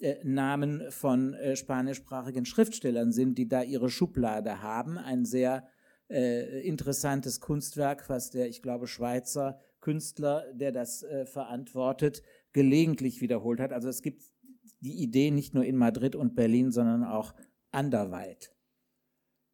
[0.01, 4.99] äh, Namen von äh, spanischsprachigen Schriftstellern sind, die da ihre Schublade haben.
[4.99, 5.67] Ein sehr
[6.09, 13.61] äh, interessantes Kunstwerk, was der, ich glaube, Schweizer Künstler, der das äh, verantwortet, gelegentlich wiederholt
[13.61, 13.73] hat.
[13.73, 14.25] Also es gibt
[14.81, 17.35] die Idee nicht nur in Madrid und Berlin, sondern auch
[17.71, 18.55] anderweit.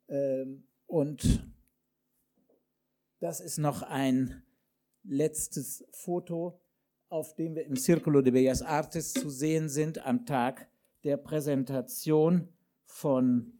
[0.08, 1.46] Ähm, und
[3.20, 4.42] das ist noch ein
[5.02, 6.60] letztes Foto
[7.14, 10.68] auf dem wir im Círculo de Bellas Artes zu sehen sind am Tag
[11.04, 12.48] der Präsentation
[12.86, 13.52] von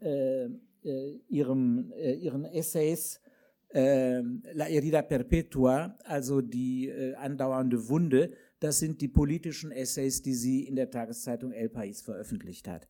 [0.00, 3.20] äh, äh, ihrem, äh, ihren Essays
[3.68, 8.32] äh, La herida perpetua, also die äh, andauernde Wunde.
[8.60, 12.88] Das sind die politischen Essays, die sie in der Tageszeitung El País veröffentlicht hat.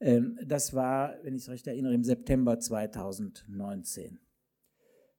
[0.00, 4.18] Ähm, das war, wenn ich es recht erinnere, im September 2019.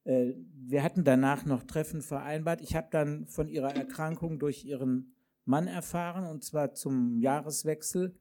[0.04, 0.34] Äh,
[0.68, 2.62] wir hatten danach noch Treffen vereinbart.
[2.62, 5.14] Ich habe dann von ihrer Erkrankung durch ihren
[5.46, 8.16] Mann erfahren, und zwar zum Jahreswechsel.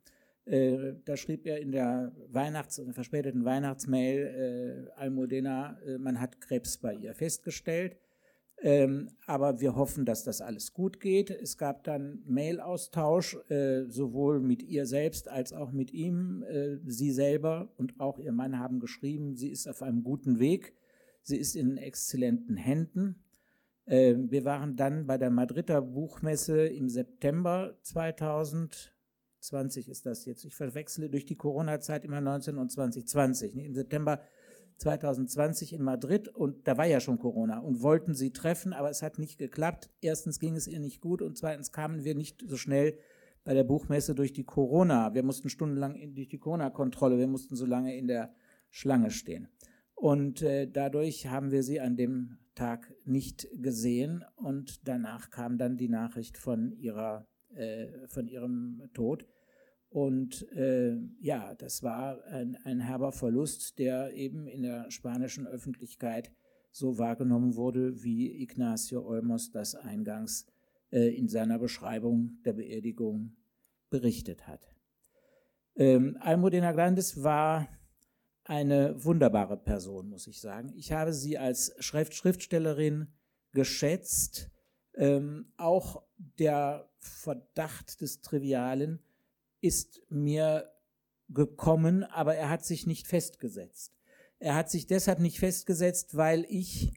[0.47, 6.77] Äh, da schrieb er in der Weihnachts-, verspäteten Weihnachtsmail äh, Almudena, äh, man hat Krebs
[6.79, 7.97] bei ihr festgestellt.
[8.66, 11.29] Ähm, aber wir hoffen, dass das alles gut geht.
[11.29, 16.42] Es gab dann Mail-Austausch, äh, sowohl mit ihr selbst als auch mit ihm.
[16.44, 20.72] Äh, sie selber und auch ihr Mann haben geschrieben, sie ist auf einem guten Weg.
[21.20, 23.16] Sie ist in exzellenten Händen.
[23.87, 30.46] Ähm, wir waren dann bei der Madrider Buchmesse im September 2020 ist das jetzt.
[30.46, 33.57] Ich verwechsle durch die Corona-Zeit immer 19 und 2020.
[33.57, 34.22] Im September
[34.79, 39.03] 2020 in Madrid und da war ja schon Corona und wollten sie treffen, aber es
[39.03, 39.91] hat nicht geklappt.
[40.01, 42.99] Erstens ging es ihr nicht gut und zweitens kamen wir nicht so schnell
[43.45, 45.15] bei der Buchmesse durch die Corona.
[45.15, 48.35] Wir mussten stundenlang durch die Corona-Kontrolle, wir mussten so lange in der
[48.71, 49.49] Schlange stehen.
[49.95, 55.77] Und äh, dadurch haben wir sie an dem Tag nicht gesehen und danach kam dann
[55.77, 59.27] die Nachricht von ihrer, äh, von ihrem Tod.
[59.94, 66.33] Und äh, ja, das war ein, ein herber Verlust, der eben in der spanischen Öffentlichkeit
[66.72, 70.46] so wahrgenommen wurde, wie Ignacio Olmos das eingangs
[70.90, 73.37] äh, in seiner Beschreibung der Beerdigung
[73.88, 74.66] berichtet hat.
[75.76, 77.68] Ähm, Almudena Grandes war
[78.42, 80.72] eine wunderbare Person, muss ich sagen.
[80.74, 83.12] Ich habe sie als Schrift Schriftstellerin
[83.52, 84.50] geschätzt.
[84.96, 88.98] Ähm, auch der Verdacht des Trivialen
[89.64, 90.70] ist mir
[91.31, 93.96] gekommen, aber er hat sich nicht festgesetzt.
[94.38, 96.92] Er hat sich deshalb nicht festgesetzt, weil ich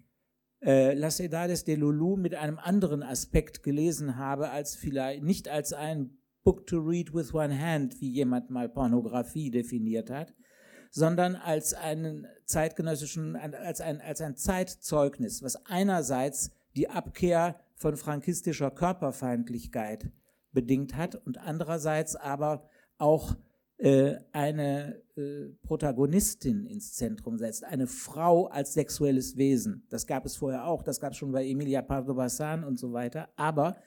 [0.62, 5.72] äh, Las Edades de Lulu mit einem anderen Aspekt gelesen habe, als vielleicht nicht als
[5.72, 10.34] ein Book to read with one hand, wie jemand mal Pornografie definiert hat,
[10.92, 18.72] sondern als einen zeitgenössischen, als ein, als ein Zeitzeugnis, was einerseits die Abkehr von frankistischer
[18.72, 20.12] Körperfeindlichkeit
[20.58, 22.68] bedingt hat und andererseits aber
[22.98, 23.36] auch
[23.78, 29.86] äh, eine äh, Protagonistin ins Zentrum setzt, eine Frau als sexuelles Wesen.
[29.92, 32.92] Das gab es vorher auch, das gab es schon bei Emilia Pardo Bazan und so
[32.92, 33.78] weiter, aber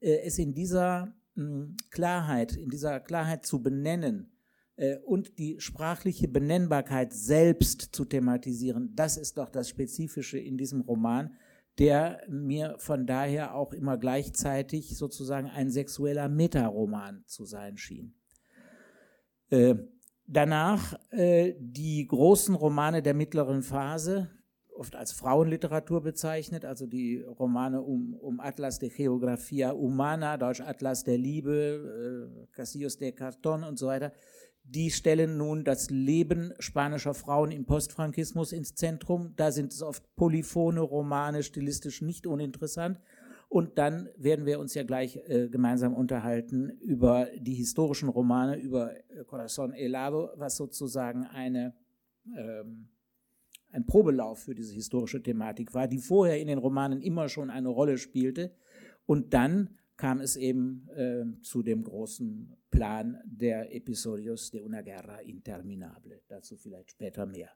[0.00, 4.30] äh, es in dieser mh, hm, Klarheit, in dieser Klarheit zu benennen,
[4.76, 10.82] äh, und die sprachliche Benennbarkeit selbst zu thematisieren, das ist doch das Spezifische in diesem
[10.82, 11.34] Roman,
[11.80, 18.14] der mir von daher auch immer gleichzeitig sozusagen ein sexueller Metaroman zu sein schien.
[19.48, 19.76] Äh,
[20.26, 24.28] danach äh, die großen Romane der mittleren Phase,
[24.74, 31.02] oft als Frauenliteratur bezeichnet, also die Romane um, um Atlas de Geografia Humana, Deutsch Atlas
[31.02, 34.12] der Liebe, äh, Casillos de Carton und so weiter,
[34.72, 39.34] die stellen nun das Leben spanischer Frauen im Postfrankismus ins Zentrum.
[39.36, 43.00] Da sind es oft polyphone Romane, stilistisch nicht uninteressant.
[43.48, 48.94] Und dann werden wir uns ja gleich äh, gemeinsam unterhalten über die historischen Romane, über
[48.94, 51.74] äh, Corazon Helado, was sozusagen eine,
[52.36, 52.90] ähm,
[53.72, 57.70] ein Probelauf für diese historische Thematik war, die vorher in den Romanen immer schon eine
[57.70, 58.54] Rolle spielte.
[59.04, 65.20] Und dann kam es eben äh, zu dem großen Plan der Episodios de una guerra
[65.20, 66.22] interminable.
[66.26, 67.50] Dazu vielleicht später mehr.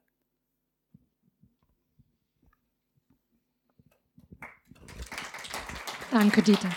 [6.11, 6.69] Danke, Dieter.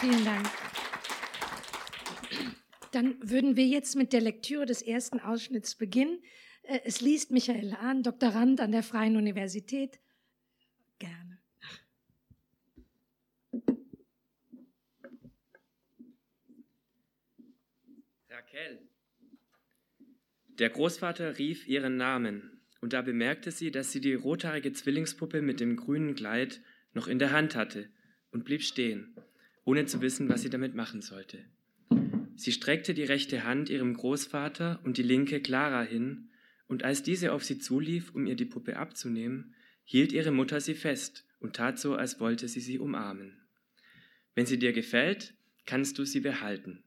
[0.00, 0.50] Vielen Dank.
[2.90, 6.20] Dann würden wir jetzt mit der Lektüre des ersten Ausschnitts beginnen.
[6.62, 10.00] Äh, es liest Michael Hahn, Doktorand an der Freien Universität.
[10.98, 11.26] Gerne.
[18.36, 18.78] Raquel.
[20.58, 25.58] Der Großvater rief ihren Namen, und da bemerkte sie, dass sie die rothaarige Zwillingspuppe mit
[25.58, 26.60] dem grünen Kleid
[26.92, 27.88] noch in der Hand hatte
[28.32, 29.16] und blieb stehen,
[29.64, 31.46] ohne zu wissen, was sie damit machen sollte.
[32.34, 36.28] Sie streckte die rechte Hand ihrem Großvater und die linke Clara hin,
[36.66, 40.74] und als diese auf sie zulief, um ihr die Puppe abzunehmen, hielt ihre Mutter sie
[40.74, 43.40] fest und tat so, als wollte sie sie umarmen.
[44.34, 45.32] Wenn sie dir gefällt,
[45.64, 46.84] kannst du sie behalten.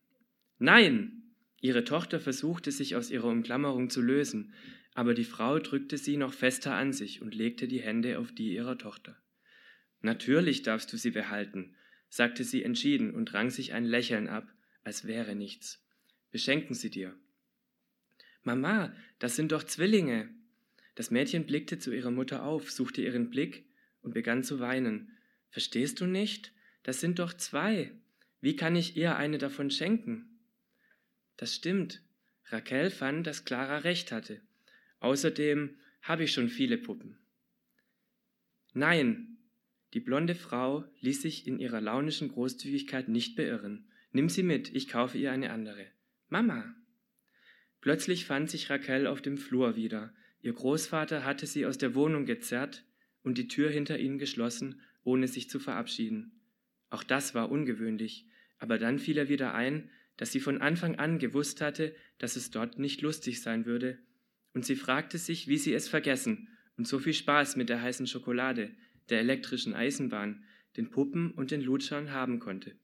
[0.59, 1.18] Nein!
[1.61, 4.53] Ihre Tochter versuchte sich aus ihrer Umklammerung zu lösen,
[4.93, 8.53] aber die Frau drückte sie noch fester an sich und legte die Hände auf die
[8.53, 9.17] ihrer Tochter.
[10.01, 11.75] Natürlich darfst du sie behalten,
[12.09, 14.47] sagte sie entschieden und rang sich ein Lächeln ab,
[14.83, 15.85] als wäre nichts.
[16.31, 17.13] Beschenken sie dir.
[18.43, 20.29] Mama, das sind doch Zwillinge.
[20.95, 23.65] Das Mädchen blickte zu ihrer Mutter auf, suchte ihren Blick
[24.01, 25.17] und begann zu weinen.
[25.49, 26.53] Verstehst du nicht?
[26.83, 27.91] Das sind doch zwei.
[28.41, 30.28] Wie kann ich ihr eine davon schenken?
[31.39, 32.01] Das stimmt.
[32.47, 34.41] Raquel fand, dass Clara recht hatte.
[34.99, 37.17] Außerdem habe ich schon viele Puppen.
[38.73, 39.37] Nein,
[39.93, 43.87] die blonde Frau ließ sich in ihrer launischen Großzügigkeit nicht beirren.
[44.11, 45.85] Nimm sie mit, ich kaufe ihr eine andere.
[46.27, 46.75] Mama!
[47.79, 50.13] Plötzlich fand sich Raquel auf dem Flur wieder.
[50.41, 52.83] Ihr Großvater hatte sie aus der Wohnung gezerrt
[53.23, 56.41] und die Tür hinter ihnen geschlossen, ohne sich zu verabschieden.
[56.89, 58.25] Auch das war ungewöhnlich,
[58.57, 62.51] aber dann fiel er wieder ein, dass sie von Anfang an gewusst hatte, dass es
[62.51, 63.97] dort nicht lustig sein würde,
[64.53, 66.49] und sie fragte sich, wie sie es vergessen.
[66.75, 68.71] Und so viel Spaß mit der heißen Schokolade,
[69.07, 70.43] der elektrischen Eisenbahn,
[70.75, 72.75] den Puppen und den Lutschern haben konnte.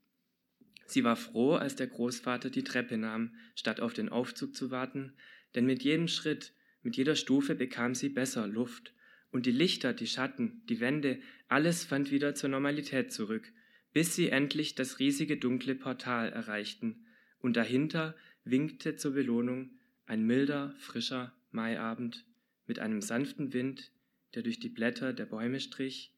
[0.85, 5.11] Sie war froh, als der Großvater die Treppe nahm, statt auf den Aufzug zu warten,
[5.55, 8.93] denn mit jedem Schritt, mit jeder Stufe bekam sie besser Luft,
[9.31, 11.19] und die Lichter, die Schatten, die Wände,
[11.49, 13.51] alles fand wieder zur Normalität zurück,
[13.91, 17.04] bis sie endlich das riesige dunkle Portal erreichten,
[17.45, 19.69] und dahinter winkte zur Belohnung
[20.07, 22.25] ein milder, frischer Maiabend
[22.65, 23.91] mit einem sanften Wind,
[24.33, 26.11] der durch die Blätter der Bäume strich,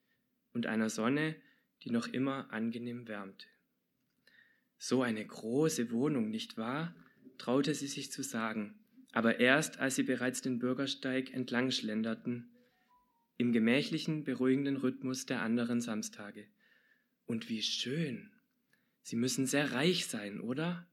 [0.54, 1.36] und einer Sonne,
[1.84, 3.46] die noch immer angenehm wärmte.
[4.78, 6.96] So eine große Wohnung, nicht wahr?
[7.38, 8.80] traute sie sich zu sagen,
[9.12, 12.50] aber erst als sie bereits den Bürgersteig entlang schlenderten,
[13.36, 16.48] im gemächlichen, beruhigenden Rhythmus der anderen Samstage.
[17.26, 18.32] Und wie schön!
[19.02, 20.88] Sie müssen sehr reich sein, oder?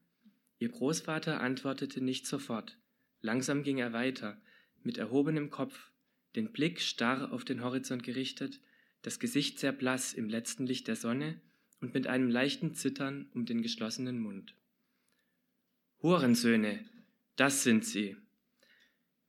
[0.59, 2.79] Ihr Großvater antwortete nicht sofort.
[3.21, 4.41] Langsam ging er weiter,
[4.83, 5.91] mit erhobenem Kopf,
[6.37, 8.61] den Blick starr auf den Horizont gerichtet,
[9.03, 11.41] das Gesicht sehr blass im letzten Licht der Sonne
[11.81, 14.55] und mit einem leichten Zittern um den geschlossenen Mund.
[16.03, 16.85] Hurensöhne,
[17.37, 18.17] das sind sie.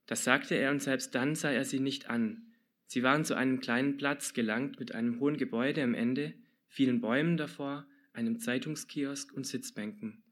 [0.06, 2.52] Das sagte er, und selbst dann sah er sie nicht an.
[2.86, 6.34] Sie waren zu einem kleinen Platz gelangt mit einem hohen Gebäude am Ende,
[6.68, 10.22] vielen Bäumen davor, einem Zeitungskiosk und Sitzbänken.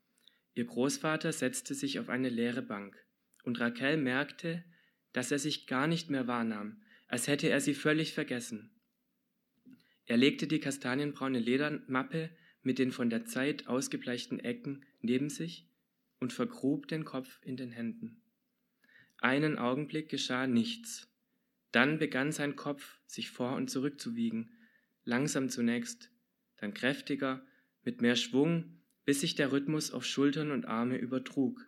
[0.54, 2.96] Ihr Großvater setzte sich auf eine leere Bank,
[3.42, 4.64] und Raquel merkte,
[5.12, 8.70] dass er sich gar nicht mehr wahrnahm, als hätte er sie völlig vergessen.
[10.06, 12.30] Er legte die kastanienbraune Ledermappe
[12.62, 15.68] mit den von der Zeit ausgebleichten Ecken neben sich
[16.20, 18.22] und vergrub den Kopf in den Händen.
[19.18, 21.08] Einen Augenblick geschah nichts.
[21.72, 24.50] Dann begann sein Kopf sich vor und zurück zu wiegen,
[25.04, 26.10] langsam zunächst,
[26.56, 27.44] dann kräftiger,
[27.82, 31.66] mit mehr Schwung, bis sich der Rhythmus auf Schultern und Arme übertrug.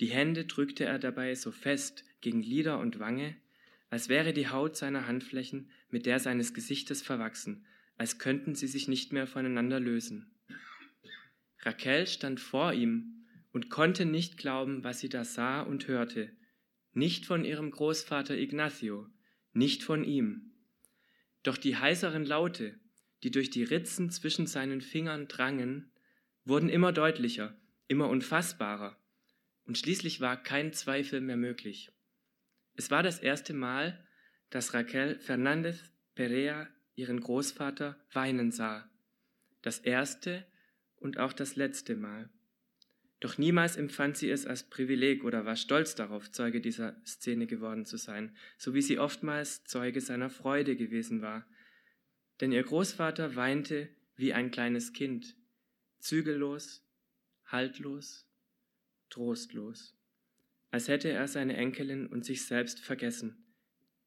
[0.00, 3.36] Die Hände drückte er dabei so fest gegen Lider und Wange,
[3.90, 8.88] als wäre die Haut seiner Handflächen mit der seines Gesichtes verwachsen, als könnten sie sich
[8.88, 10.34] nicht mehr voneinander lösen.
[11.60, 16.32] Raquel stand vor ihm und konnte nicht glauben, was sie da sah und hörte,
[16.94, 19.06] nicht von ihrem Großvater Ignacio,
[19.52, 20.52] nicht von ihm.
[21.42, 22.80] Doch die heiseren Laute,
[23.22, 25.91] die durch die Ritzen zwischen seinen Fingern drangen,
[26.44, 27.56] wurden immer deutlicher,
[27.88, 28.96] immer unfassbarer,
[29.64, 31.90] und schließlich war kein Zweifel mehr möglich.
[32.74, 34.04] Es war das erste Mal,
[34.50, 35.78] dass Raquel Fernandez
[36.14, 38.90] Perea ihren Großvater weinen sah.
[39.62, 40.44] Das erste
[40.96, 42.30] und auch das letzte Mal.
[43.20, 47.86] Doch niemals empfand sie es als Privileg oder war stolz darauf, Zeuge dieser Szene geworden
[47.86, 51.46] zu sein, so wie sie oftmals Zeuge seiner Freude gewesen war.
[52.40, 55.36] Denn ihr Großvater weinte wie ein kleines Kind,
[56.02, 56.86] zügellos,
[57.46, 58.28] haltlos,
[59.08, 59.96] trostlos
[60.72, 63.44] als hätte er seine Enkelin und sich selbst vergessen.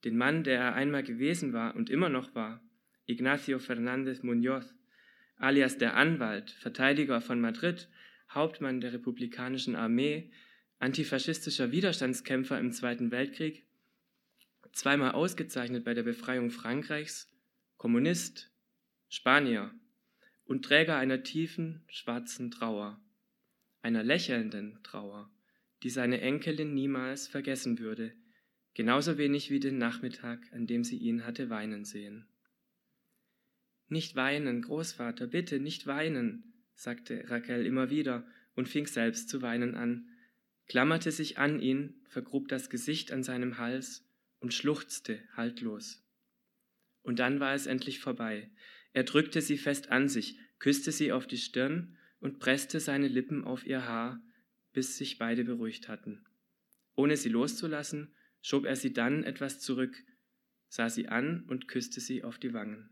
[0.04, 2.62] Den Mann, der er einmal gewesen war und immer noch war,
[3.06, 4.74] Ignacio Fernández Muñoz,
[5.38, 7.88] alias der Anwalt, Verteidiger von Madrid,
[8.32, 10.32] Hauptmann der republikanischen Armee,
[10.80, 13.68] antifaschistischer Widerstandskämpfer im Zweiten Weltkrieg,
[14.74, 17.32] zweimal ausgezeichnet bei der Befreiung Frankreichs,
[17.78, 18.52] Kommunist,
[19.08, 19.72] Spanier
[20.46, 23.02] und Träger einer tiefen schwarzen Trauer,
[23.82, 25.32] einer lächelnden Trauer,
[25.84, 28.14] die seine Enkelin niemals vergessen würde,
[28.74, 32.28] genauso wenig wie den Nachmittag, an dem sie ihn hatte weinen sehen.
[33.88, 38.26] Nicht weinen, Großvater, bitte nicht weinen, sagte Raquel immer wieder
[38.56, 40.10] und fing selbst zu weinen an,
[40.68, 44.08] klammerte sich an ihn, vergrub das Gesicht an seinem Hals
[44.40, 46.04] und schluchzte haltlos.
[47.04, 48.50] Und dann war es endlich vorbei.
[48.96, 53.44] Er drückte sie fest an sich, küsste sie auf die Stirn und presste seine Lippen
[53.44, 54.24] auf ihr Haar,
[54.72, 56.24] bis sich beide beruhigt hatten.
[56.96, 60.02] Ohne sie loszulassen, schob er sie dann etwas zurück,
[60.70, 62.90] sah sie an und küsste sie auf die Wangen.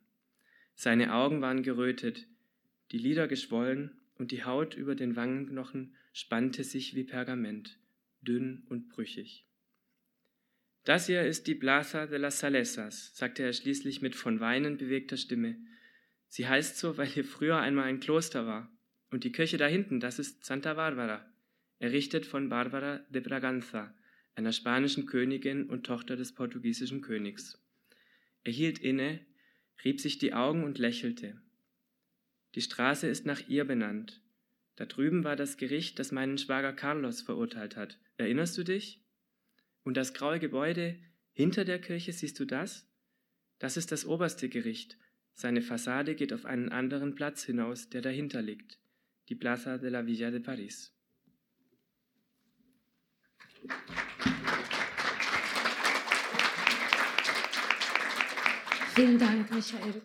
[0.76, 2.28] Seine Augen waren gerötet,
[2.91, 7.80] die Lider geschwollen und die Haut über den Wangenknochen spannte sich wie Pergament,
[8.20, 9.45] dünn und brüchig.
[10.84, 15.16] Das hier ist die Plaza de las Salesas, sagte er schließlich mit von Weinen bewegter
[15.16, 15.56] Stimme.
[16.34, 18.67] Sie heißt so, weil hier früher einmal ein Kloster war.
[19.11, 21.23] Und die Kirche da hinten, das ist Santa Barbara,
[21.77, 23.93] errichtet von Barbara de Braganza,
[24.34, 27.61] einer spanischen Königin und Tochter des portugiesischen Königs.
[28.43, 29.23] Er hielt inne,
[29.86, 31.39] rieb sich die Augen und lächelte.
[32.55, 34.19] Die Straße ist nach ihr benannt.
[34.75, 37.99] Da drüben war das Gericht, das meinen Schwager Carlos verurteilt hat.
[38.17, 39.05] Erinnerst du dich?
[39.84, 40.97] Und das graue Gebäude
[41.31, 42.89] hinter der Kirche, siehst du das?
[43.59, 44.97] Das ist das oberste Gericht.
[45.36, 48.79] Seine Fassade geht auf einen anderen Platz hinaus, der dahinter liegt,
[49.29, 50.93] die Plaza de la Villa de Paris.
[58.95, 60.01] Vielen Dank, Michael.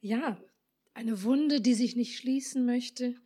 [0.00, 0.40] Ja,
[0.94, 3.16] eine Wunde, die sich nicht schließen möchte,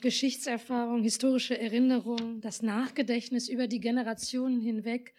[0.00, 5.14] Geschichtserfahrung, historische Erinnerung, das Nachgedächtnis über die Generationen hinweg.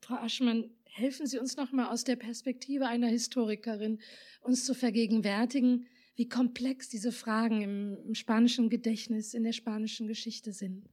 [0.00, 4.00] Frau Aschmann, helfen Sie uns noch mal aus der Perspektive einer Historikerin,
[4.40, 5.86] uns zu vergegenwärtigen,
[6.16, 10.88] wie komplex diese Fragen im, im spanischen Gedächtnis, in der spanischen Geschichte sind.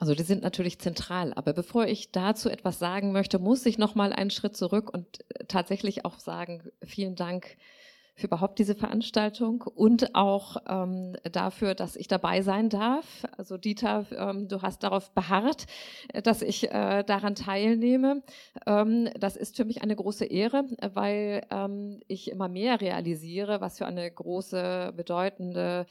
[0.00, 1.32] Also die sind natürlich zentral.
[1.34, 5.06] Aber bevor ich dazu etwas sagen möchte, muss ich noch mal einen Schritt zurück und
[5.30, 7.56] äh, tatsächlich auch sagen, vielen Dank
[8.14, 13.24] für überhaupt diese Veranstaltung und auch ähm, dafür, dass ich dabei sein darf.
[13.36, 15.66] Also Dieter, ähm, du hast darauf beharrt,
[16.22, 18.22] dass ich äh, daran teilnehme.
[18.66, 23.78] Ähm, das ist für mich eine große Ehre, weil ähm, ich immer mehr realisiere, was
[23.78, 25.86] für eine große, bedeutende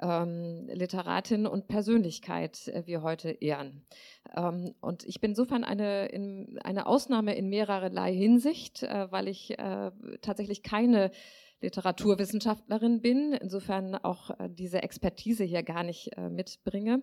[0.00, 3.82] ähm, Literatin und Persönlichkeit äh, wir heute ehren.
[4.36, 9.58] Ähm, und ich bin insofern eine, in, eine Ausnahme in mehrererlei Hinsicht, äh, weil ich
[9.58, 9.90] äh,
[10.20, 11.10] tatsächlich keine
[11.60, 17.02] Literaturwissenschaftlerin bin, insofern auch äh, diese Expertise hier gar nicht äh, mitbringe.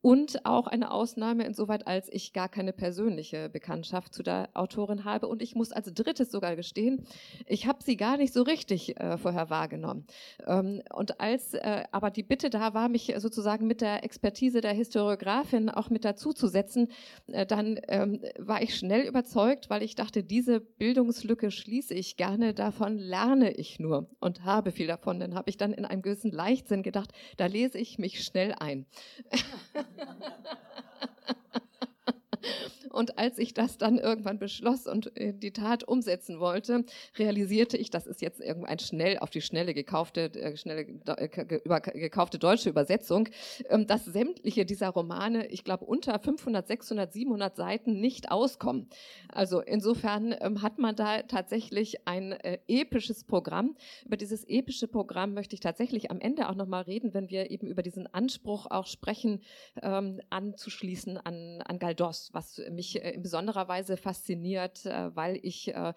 [0.00, 5.28] Und auch eine Ausnahme insoweit, als ich gar keine persönliche Bekanntschaft zu der Autorin habe.
[5.28, 7.06] Und ich muss als drittes sogar gestehen,
[7.46, 10.06] ich habe sie gar nicht so richtig äh, vorher wahrgenommen.
[10.46, 11.54] Ähm, und als
[11.92, 16.88] aber die Bitte da war, mich sozusagen mit der Expertise der Historiografin auch mit dazuzusetzen,
[17.28, 22.54] äh, dann ähm, war ich schnell überzeugt, weil ich dachte, diese Bildungslücke schließe ich gerne,
[22.54, 25.20] davon lerne ich nur nur und habe viel davon.
[25.20, 28.86] Dann habe ich dann in einem gewissen Leichtsinn gedacht, da lese ich mich schnell ein.
[32.94, 36.84] Und als ich das dann irgendwann beschloss und äh, die Tat umsetzen wollte,
[37.18, 42.38] realisierte ich, das ist jetzt irgendein schnell auf die schnelle gekaufte, äh, schnelle äh, gekaufte
[42.38, 43.28] deutsche Übersetzung,
[43.68, 48.88] ähm, dass sämtliche dieser Romane, ich glaube, unter 500, 600, 700 Seiten nicht auskommen.
[49.28, 52.32] Also insofern ähm, hat man da tatsächlich ein
[52.68, 53.76] episches Programm.
[54.04, 57.66] Über dieses epische Programm möchte ich tatsächlich am Ende auch nochmal reden, wenn wir eben
[57.66, 59.40] über diesen Anspruch auch sprechen,
[59.82, 65.38] ähm, anzuschließen an, an Galdos, was mich mich äh, in besonderer Weise fasziniert, äh, weil
[65.42, 65.94] ich äh,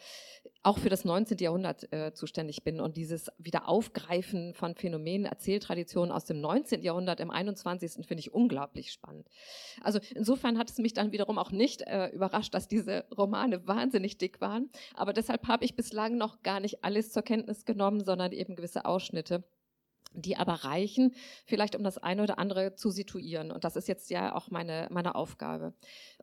[0.63, 1.37] auch für das 19.
[1.37, 6.81] Jahrhundert zuständig bin und dieses Wiederaufgreifen von Phänomenen, Erzähltraditionen aus dem 19.
[6.81, 8.05] Jahrhundert im 21.
[8.05, 9.29] finde ich unglaublich spannend.
[9.81, 14.41] Also insofern hat es mich dann wiederum auch nicht überrascht, dass diese Romane wahnsinnig dick
[14.41, 18.57] waren, aber deshalb habe ich bislang noch gar nicht alles zur Kenntnis genommen, sondern eben
[18.57, 19.45] gewisse Ausschnitte
[20.21, 21.13] die aber reichen,
[21.45, 23.51] vielleicht um das eine oder andere zu situieren.
[23.51, 25.73] Und das ist jetzt ja auch meine, meine Aufgabe.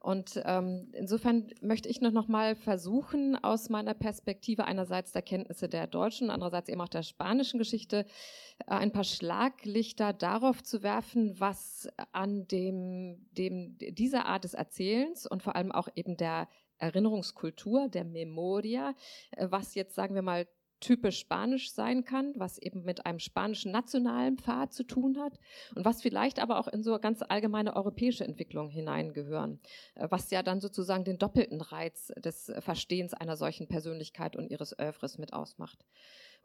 [0.00, 5.86] Und ähm, insofern möchte ich noch mal versuchen, aus meiner Perspektive einerseits der Kenntnisse der
[5.86, 8.04] deutschen, andererseits eben auch der spanischen Geschichte,
[8.66, 15.26] äh, ein paar Schlaglichter darauf zu werfen, was an dem, dem, dieser Art des Erzählens
[15.26, 18.94] und vor allem auch eben der Erinnerungskultur, der Memoria,
[19.30, 20.46] äh, was jetzt, sagen wir mal,
[20.80, 25.38] typisch spanisch sein kann, was eben mit einem spanischen nationalen Pfad zu tun hat
[25.74, 29.60] und was vielleicht aber auch in so ganz allgemeine europäische Entwicklung hineingehören,
[29.94, 34.78] äh, was ja dann sozusagen den doppelten Reiz des Verstehens einer solchen Persönlichkeit und ihres
[34.78, 35.84] Övres mit ausmacht.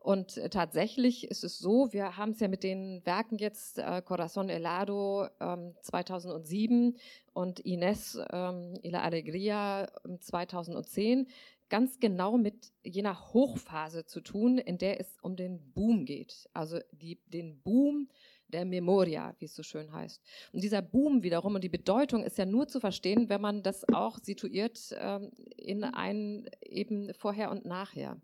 [0.01, 4.01] Und äh, tatsächlich ist es so, wir haben es ja mit den Werken jetzt äh,
[4.01, 6.97] Corazon Helado ähm, 2007
[7.33, 9.87] und Ines ähm, y la Alegría
[10.19, 11.27] 2010 ähm,
[11.69, 16.49] ganz genau mit jener Hochphase zu tun, in der es um den Boom geht.
[16.53, 18.09] Also die, den Boom
[18.47, 20.21] der Memoria, wie es so schön heißt.
[20.51, 23.87] Und dieser Boom wiederum und die Bedeutung ist ja nur zu verstehen, wenn man das
[23.93, 28.19] auch situiert ähm, in ein eben vorher und nachher.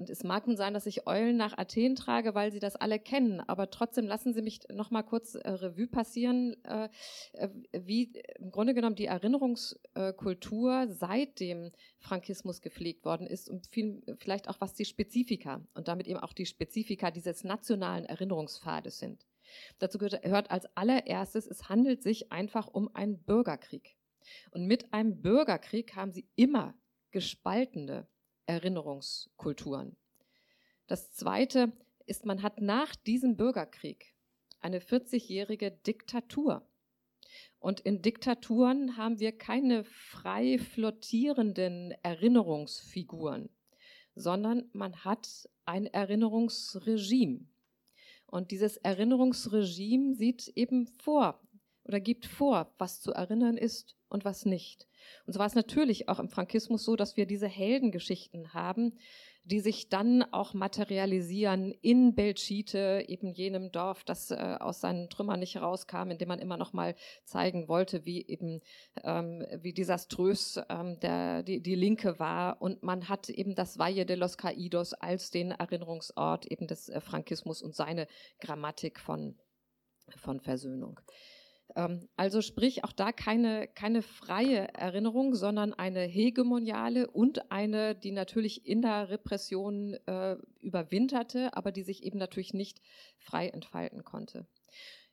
[0.00, 2.98] Und es mag nun sein, dass ich Eulen nach Athen trage, weil Sie das alle
[2.98, 6.88] kennen, aber trotzdem lassen Sie mich noch mal kurz äh, Revue passieren, äh,
[7.34, 14.02] äh wie im Grunde genommen die Erinnerungskultur seit dem Frankismus gepflegt worden ist und viel,
[14.18, 19.26] vielleicht auch was die Spezifika und damit eben auch die Spezifika dieses nationalen Erinnerungspfades sind.
[19.80, 23.98] Dazu gehört als allererstes, es handelt sich einfach um einen Bürgerkrieg.
[24.50, 26.72] Und mit einem Bürgerkrieg haben Sie immer
[27.10, 28.08] gespaltene
[28.50, 29.96] Erinnerungskulturen.
[30.88, 31.72] Das Zweite
[32.06, 34.12] ist, man hat nach diesem Bürgerkrieg
[34.58, 36.68] eine 40-jährige Diktatur.
[37.60, 43.50] Und in Diktaturen haben wir keine frei flottierenden Erinnerungsfiguren,
[44.16, 47.46] sondern man hat ein Erinnerungsregime.
[48.26, 51.40] Und dieses Erinnerungsregime sieht eben vor
[51.90, 54.86] oder gibt vor, was zu erinnern ist und was nicht.
[55.26, 58.96] Und so war es natürlich auch im Frankismus so, dass wir diese Heldengeschichten haben,
[59.42, 65.40] die sich dann auch materialisieren in Belchite, eben jenem Dorf, das äh, aus seinen Trümmern
[65.40, 68.60] nicht herauskam, in dem man immer noch mal zeigen wollte, wie eben
[69.02, 72.62] ähm, wie desaströs ähm, der, die, die Linke war.
[72.62, 77.00] Und man hat eben das Valle de los Caídos als den Erinnerungsort eben des äh,
[77.00, 78.06] Frankismus und seine
[78.38, 79.36] Grammatik von,
[80.16, 81.00] von Versöhnung.
[81.76, 88.12] Ähm, also sprich auch da keine, keine freie Erinnerung, sondern eine hegemoniale und eine, die
[88.12, 92.80] natürlich in der Repression äh, überwinterte, aber die sich eben natürlich nicht
[93.18, 94.46] frei entfalten konnte.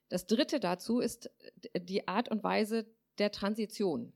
[0.09, 1.29] Das Dritte dazu ist
[1.77, 2.85] die Art und Weise
[3.17, 4.13] der Transition.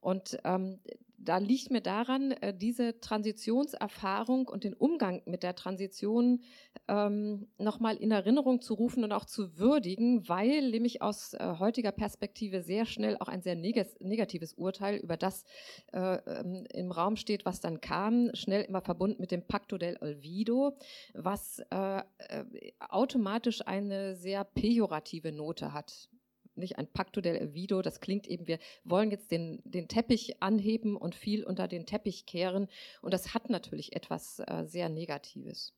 [0.00, 0.78] Und ähm,
[1.22, 6.42] da liegt mir daran, äh, diese Transitionserfahrung und den Umgang mit der Transition
[6.88, 11.92] ähm, nochmal in Erinnerung zu rufen und auch zu würdigen, weil nämlich aus äh, heutiger
[11.92, 15.44] Perspektive sehr schnell auch ein sehr negatives Urteil über das
[15.92, 19.98] äh, ähm, im Raum steht, was dann kam, schnell immer verbunden mit dem Pacto del
[20.00, 20.76] Olvido,
[21.14, 22.02] was äh, äh
[22.78, 26.08] automatisch eine sehr pejorative Note hat
[26.60, 30.96] nicht ein Pacto del Vido, das klingt eben, wir wollen jetzt den, den Teppich anheben
[30.96, 32.68] und viel unter den Teppich kehren
[33.02, 35.74] und das hat natürlich etwas äh, sehr Negatives.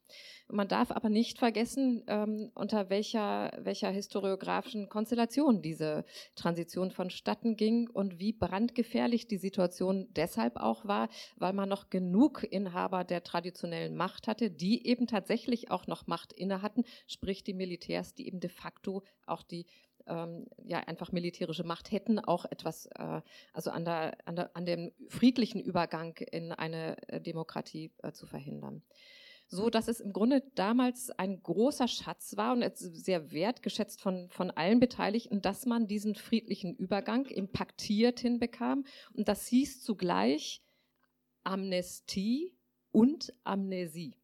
[0.48, 6.04] Man darf aber nicht vergessen, ähm, unter welcher, welcher historiografischen Konstellation diese
[6.34, 12.42] Transition vonstatten ging und wie brandgefährlich die Situation deshalb auch war, weil man noch genug
[12.42, 17.54] Inhaber der traditionellen Macht hatte, die eben tatsächlich auch noch Macht inne hatten, sprich die
[17.54, 19.66] Militärs, die eben de facto auch die
[20.06, 23.20] ähm, ja einfach militärische Macht hätten, auch etwas, äh,
[23.52, 28.26] also an, der, an, der, an dem friedlichen Übergang in eine äh, Demokratie äh, zu
[28.26, 28.82] verhindern.
[29.48, 34.50] So dass es im Grunde damals ein großer Schatz war und sehr wertgeschätzt von, von
[34.50, 38.84] allen Beteiligten, dass man diesen friedlichen Übergang impaktiert hinbekam.
[39.12, 40.62] Und das hieß zugleich
[41.44, 42.56] Amnestie
[42.92, 44.16] und Amnesie.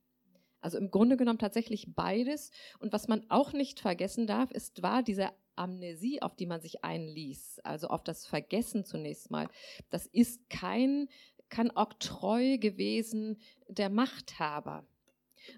[0.60, 2.50] Also im Grunde genommen tatsächlich beides.
[2.78, 6.84] Und was man auch nicht vergessen darf, ist, war diese Amnesie, auf die man sich
[6.84, 9.48] einließ, also auf das Vergessen zunächst mal,
[9.90, 11.08] das ist kein,
[11.48, 13.38] kein Oktroi gewesen
[13.68, 14.86] der Machthaber,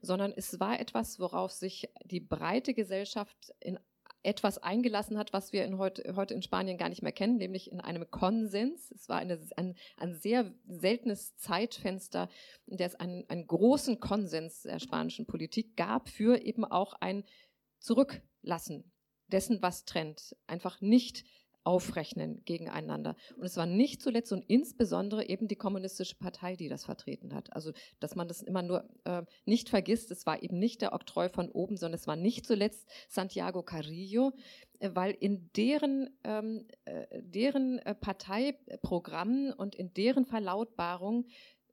[0.03, 3.79] sondern es war etwas, worauf sich die breite Gesellschaft in
[4.23, 7.73] etwas eingelassen hat, was wir in heute, heute in Spanien gar nicht mehr kennen, nämlich
[7.73, 8.91] in einem Konsens.
[8.91, 12.29] Es war eine, ein, ein sehr seltenes Zeitfenster,
[12.67, 17.25] in der es einen, einen großen Konsens der spanischen Politik gab für eben auch ein
[17.79, 18.93] Zurücklassen
[19.31, 21.25] dessen, was trennt, einfach nicht
[21.65, 23.17] aufrechnen gegeneinander.
[23.37, 27.53] Und es war nicht zuletzt und insbesondere eben die kommunistische Partei, die das vertreten hat.
[27.53, 31.29] Also, dass man das immer nur äh, nicht vergisst, es war eben nicht der Oktroi
[31.29, 34.33] von oben, sondern es war nicht zuletzt Santiago Carrillo,
[34.79, 41.27] äh, weil in deren, ähm, äh, deren äh, Parteiprogrammen und in deren Verlautbarung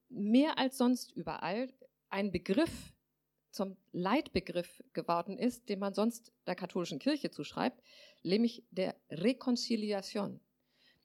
[0.09, 1.69] mehr als sonst überall
[2.09, 2.93] ein Begriff
[3.57, 7.81] zum Leitbegriff geworden ist, den man sonst der katholischen Kirche zuschreibt,
[8.23, 10.39] nämlich der Reconciliation.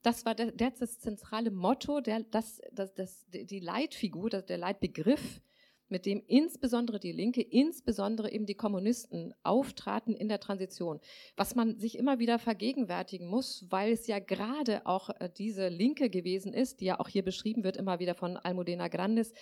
[0.03, 5.41] Das war der, das zentrale Motto, der, das, das, das, die Leitfigur, der Leitbegriff,
[5.93, 11.01] mit dem insbesondere die Linke, insbesondere eben die Kommunisten auftraten in der Transition.
[11.37, 16.11] Was man sich immer wieder vergegenwärtigen muss, weil es ja gerade auch äh, diese Linke
[16.11, 19.35] gewesen ist, die ja auch hier beschrieben wird, immer wieder von Almudena Grandes,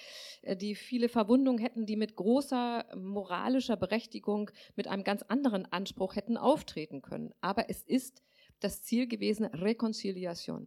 [0.43, 6.17] äh, die viele Verwundungen hätten, die mit großer moralischer Berechtigung, mit einem ganz anderen Anspruch
[6.17, 7.33] hätten auftreten können.
[7.41, 8.25] Aber es ist
[8.59, 10.67] das Ziel gewesen, Reconciliation.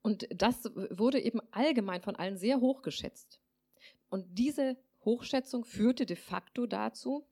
[0.00, 3.40] Und das wurde eben allgemein von allen sehr hoch geschätzt.
[4.08, 7.26] Und diese Hochschätzung führte de facto dazu,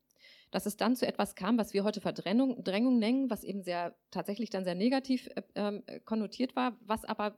[0.55, 3.97] dass es dann zu etwas kam, was wir heute Verdrängung Drängung nennen, was eben sehr
[4.13, 7.37] tatsächlich dann sehr negativ äh, ähm, konnotiert war, was aber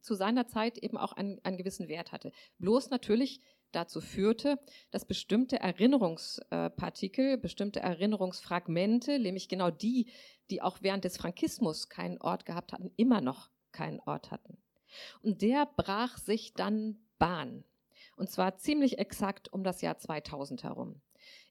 [0.00, 2.32] zu seiner Zeit eben auch einen, einen gewissen Wert hatte.
[2.58, 3.40] Bloß natürlich
[3.72, 4.58] dazu führte,
[4.90, 10.10] dass bestimmte Erinnerungspartikel, bestimmte Erinnerungsfragmente, nämlich genau die,
[10.48, 14.56] die auch während des Frankismus keinen Ort gehabt hatten, immer noch keinen Ort hatten.
[15.20, 17.64] Und der brach sich dann Bahn.
[18.16, 21.00] Und zwar ziemlich exakt um das Jahr 2000 herum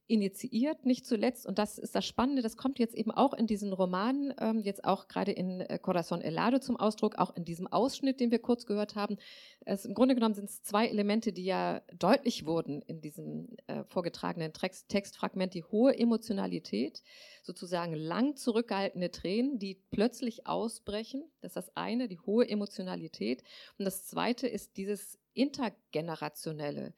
[0.07, 3.71] initiiert, nicht zuletzt, und das ist das Spannende, das kommt jetzt eben auch in diesen
[3.71, 8.19] Romanen, ähm, jetzt auch gerade in äh, Corazon Helado zum Ausdruck, auch in diesem Ausschnitt,
[8.19, 9.17] den wir kurz gehört haben.
[9.61, 13.85] Es, Im Grunde genommen sind es zwei Elemente, die ja deutlich wurden in diesem äh,
[13.85, 17.01] vorgetragenen Text, Textfragment, die hohe Emotionalität,
[17.41, 21.23] sozusagen lang zurückgehaltene Tränen, die plötzlich ausbrechen.
[21.39, 23.41] Das ist das eine, die hohe Emotionalität.
[23.77, 26.93] Und das zweite ist dieses intergenerationelle,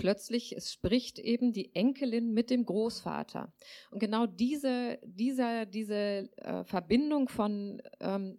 [0.00, 3.52] plötzlich, es spricht eben die Enkelin mit dem Großvater.
[3.90, 8.38] Und genau diese, dieser, diese äh, Verbindung von ähm,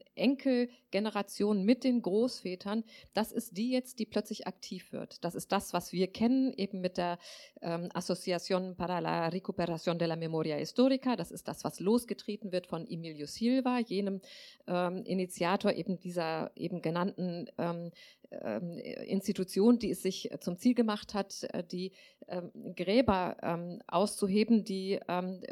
[0.92, 2.84] Enkelgenerationen mit den Großvätern,
[3.14, 5.24] das ist die jetzt, die plötzlich aktiv wird.
[5.24, 7.18] Das ist das, was wir kennen, eben mit der
[7.62, 11.16] ähm, Asociación para la Recuperación de la Memoria Histórica.
[11.16, 14.22] Das ist das, was losgetreten wird von Emilio Silva, jenem
[14.68, 17.92] ähm, Initiator eben dieser eben genannten ähm,
[18.32, 21.92] ähm, Institution, die es sich zum Ziel gemacht hat, äh, die
[22.30, 25.00] ähm, Gräber ähm, auszuheben, die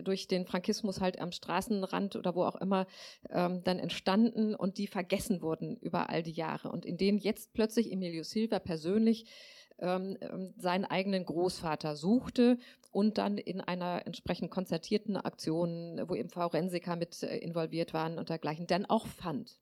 [0.04, 2.86] durch den Frankismus halt am Straßenrand oder wo auch immer
[3.30, 7.92] dann entstanden und die vergessen wurden über all die Jahre und in denen jetzt plötzlich
[7.92, 9.26] Emilio Silva persönlich
[9.80, 10.18] ähm,
[10.58, 12.58] seinen eigenen Großvater suchte
[12.92, 18.30] und dann in einer entsprechend konzertierten Aktion, wo eben Forensiker mit äh, involviert waren und
[18.30, 19.60] dergleichen, dann auch fand.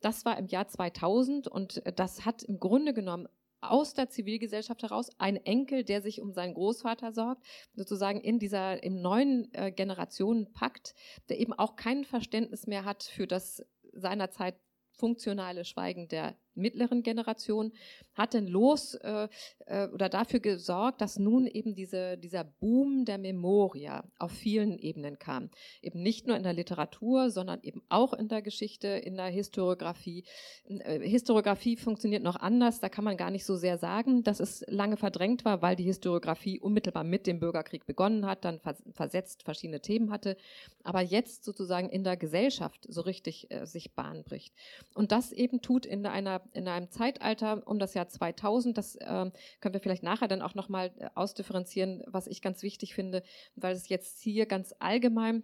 [0.00, 3.28] Das war im Jahr 2000 und das hat im Grunde genommen
[3.60, 7.44] aus der Zivilgesellschaft heraus ein Enkel, der sich um seinen Großvater sorgt,
[7.74, 10.94] sozusagen in dieser im neuen äh, Generationenpakt,
[11.28, 14.56] der eben auch kein Verständnis mehr hat für das seinerzeit
[15.02, 17.72] funktionale Schweigen der mittleren Generation
[18.14, 19.28] hat denn los äh,
[19.66, 25.18] äh, oder dafür gesorgt, dass nun eben diese, dieser Boom der Memoria auf vielen Ebenen
[25.18, 25.50] kam.
[25.80, 30.24] Eben nicht nur in der Literatur, sondern eben auch in der Geschichte, in der Historiografie.
[30.68, 34.64] Äh, Historiografie funktioniert noch anders, da kann man gar nicht so sehr sagen, dass es
[34.68, 39.42] lange verdrängt war, weil die Historiografie unmittelbar mit dem Bürgerkrieg begonnen hat, dann vers versetzt
[39.42, 40.36] verschiedene Themen hatte,
[40.82, 44.54] aber jetzt sozusagen in der Gesellschaft so richtig äh, sich Bahn bricht.
[44.94, 48.76] Und das eben tut in einer in einem Zeitalter um das Jahr 2000.
[48.76, 49.30] Das äh,
[49.60, 53.22] können wir vielleicht nachher dann auch nochmal äh, ausdifferenzieren, was ich ganz wichtig finde,
[53.56, 55.42] weil es jetzt hier ganz allgemein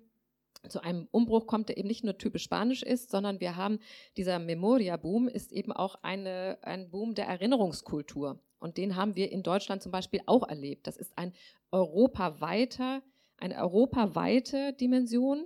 [0.68, 3.78] zu einem Umbruch kommt, der eben nicht nur typisch spanisch ist, sondern wir haben
[4.16, 8.40] dieser Memoria-Boom ist eben auch eine, ein Boom der Erinnerungskultur.
[8.58, 10.86] Und den haben wir in Deutschland zum Beispiel auch erlebt.
[10.86, 11.32] Das ist ein
[11.70, 13.02] europaweiter,
[13.36, 15.44] eine europaweite Dimension,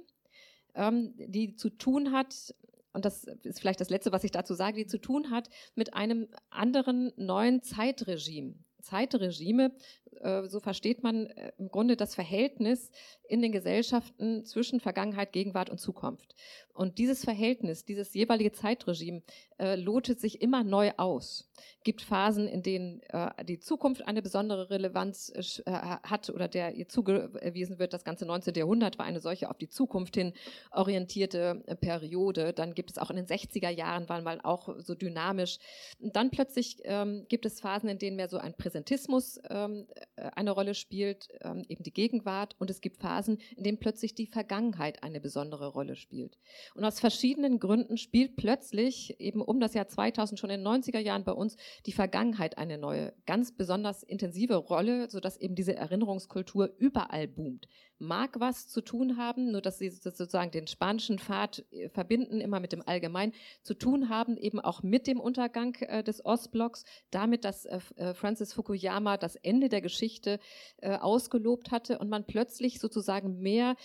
[0.75, 2.55] ähm, die zu tun hat
[2.93, 5.95] und das ist vielleicht das Letzte, was ich dazu sage, die zu tun hat mit
[5.95, 8.55] einem anderen neuen Zeitregime.
[8.83, 9.73] Zeitregime,
[10.21, 12.91] äh, so versteht man äh, im Grunde das Verhältnis
[13.29, 16.35] in den Gesellschaften zwischen Vergangenheit, Gegenwart und Zukunft.
[16.75, 19.23] Und dieses Verhältnis, dieses jeweilige Zeitregime
[19.59, 21.51] äh, lotet sich immer neu aus.
[21.85, 23.01] Gibt Phasen, in denen
[23.47, 25.33] die Zukunft eine besondere Relevanz
[25.67, 27.93] hat oder der ihr zugewiesen wird.
[27.93, 28.55] Das ganze 19.
[28.55, 30.33] Jahrhundert war eine solche auf die Zukunft hin
[30.71, 32.53] orientierte Periode.
[32.53, 35.59] Dann gibt es auch in den 60er Jahren, waren mal auch so dynamisch.
[36.01, 40.02] Und dann plötzlich ähm, gibt es Phasen, in denen mehr so ein Präsentismus ähm, äh,
[40.17, 42.55] eine Rolle spielt, ähm, eben die Gegenwart.
[42.59, 46.39] Und es gibt Phasen, in denen plötzlich die Vergangenheit eine besondere Rolle spielt.
[46.75, 50.99] Und aus verschiedenen Gründen spielt plötzlich eben um das Jahr 2000 schon in den 90er
[50.99, 56.75] Jahren bei uns die Vergangenheit eine neue, ganz besonders intensive Rolle, sodass eben diese Erinnerungskultur
[56.79, 57.69] überall boomt.
[58.03, 62.59] Mag was zu tun haben, nur dass sie sozusagen den spanischen Pfad äh, verbinden, immer
[62.59, 63.33] mit dem Allgemeinen,
[63.63, 68.53] zu tun haben, eben auch mit dem Untergang äh, des Ostblocks, damit, dass äh, Francis
[68.53, 70.41] Fukuyama das Ende der Geschichte
[70.83, 73.77] ausgelobt hatte und man plötzlich sozusagen mehr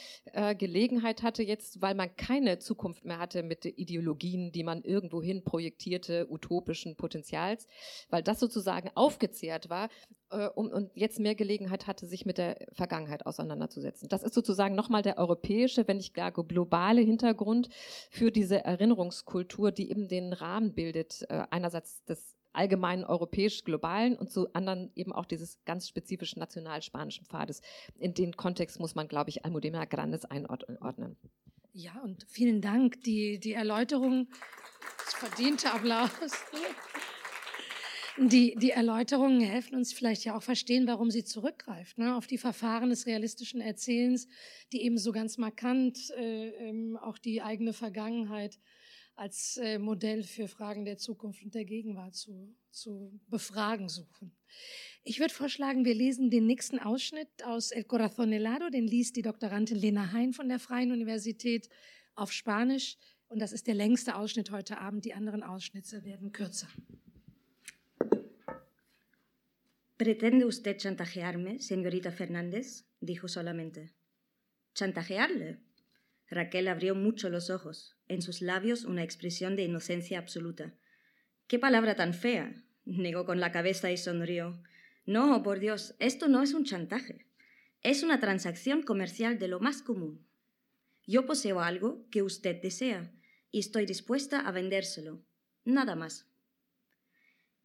[0.58, 6.28] Gelegenheit hatte, jetzt, weil man keine Zukunft mehr hatte mit Ideologien, die man irgendwohin projektierte,
[6.30, 7.68] utopischen Potenzials,
[8.10, 9.90] weil das sozusagen aufgezehrt war,
[10.30, 14.10] äh, und jetzt mehr Gelegenheit hatte, sich mit der Vergangenheit auseinanderzusetzen.
[14.10, 17.70] Das ist sozusagen nochmal der europäische, wenn nicht gar globale Hintergrund
[18.10, 24.52] für diese Erinnerungskultur, die eben den Rahmen bildet, äh, einerseits des allgemeinen europäisch-globalen und zu
[24.54, 27.62] anderen eben auch dieses ganz spezifischen national-spanischen Pfades.
[28.00, 31.18] In den Kontext muss man, glaube ich, Almudena Grandes einordnen.
[31.74, 33.04] Ja, und vielen Dank.
[33.04, 34.28] Die, die Erläuterung,
[35.06, 36.10] das verdiente Applaus.
[38.20, 42.40] Die, die Erläuterungen helfen uns vielleicht ja auch verstehen, warum sie zurückgreift ne, auf die
[42.40, 44.28] Verfahren des realistischen Erzählens,
[44.72, 48.58] die eben so ganz markant äh, ähm, auch die eigene Vergangenheit
[49.16, 54.36] als äh, Modell für Fragen der Zukunft und der Gegenwart zu, zu befragen suchen.
[55.04, 59.22] Ich würde vorschlagen, wir lesen den nächsten Ausschnitt aus El Corazón Helado, den liest die
[59.22, 61.70] Doktorandin Lena Hein von der Freien Universität
[62.16, 62.98] auf Spanisch.
[63.28, 65.06] Und das ist der längste Ausschnitt heute Abend.
[65.06, 66.68] Die anderen Ausschnitte werden kürzer.
[69.98, 72.86] ¿Pretende usted chantajearme, señorita Fernández?
[73.00, 73.96] dijo solamente.
[74.76, 75.58] ¿Chantajearle?
[76.30, 80.76] Raquel abrió mucho los ojos, en sus labios una expresión de inocencia absoluta.
[81.48, 82.64] ¡Qué palabra tan fea!
[82.86, 84.62] negó con la cabeza y sonrió.
[85.08, 87.26] No, por Dios, esto no es un chantaje.
[87.82, 90.28] Es una transacción comercial de lo más común.
[91.08, 93.12] Yo poseo algo que usted desea
[93.50, 95.24] y estoy dispuesta a vendérselo.
[95.66, 96.28] Nada más.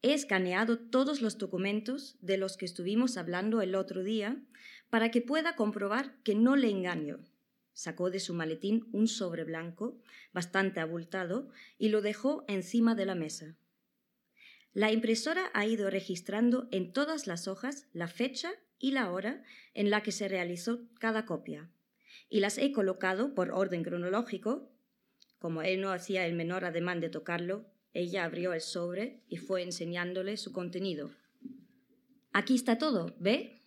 [0.03, 4.37] He escaneado todos los documentos de los que estuvimos hablando el otro día
[4.91, 7.21] para que pueda comprobar que no le engaño.
[7.73, 9.97] Sacó de su maletín un sobre blanco,
[10.33, 11.49] bastante abultado,
[11.79, 13.57] y lo dejó encima de la mesa.
[14.75, 19.89] La impresora ha ido registrando en todas las hojas la fecha y la hora en
[19.89, 21.71] la que se realizó cada copia,
[22.29, 24.69] y las he colocado por orden cronológico.
[25.39, 29.63] Como él no hacía el menor ademán de tocarlo, ella abrió el sobre y fue
[29.63, 31.11] enseñándole su contenido.
[32.33, 33.63] Aquí está todo, ¿ve?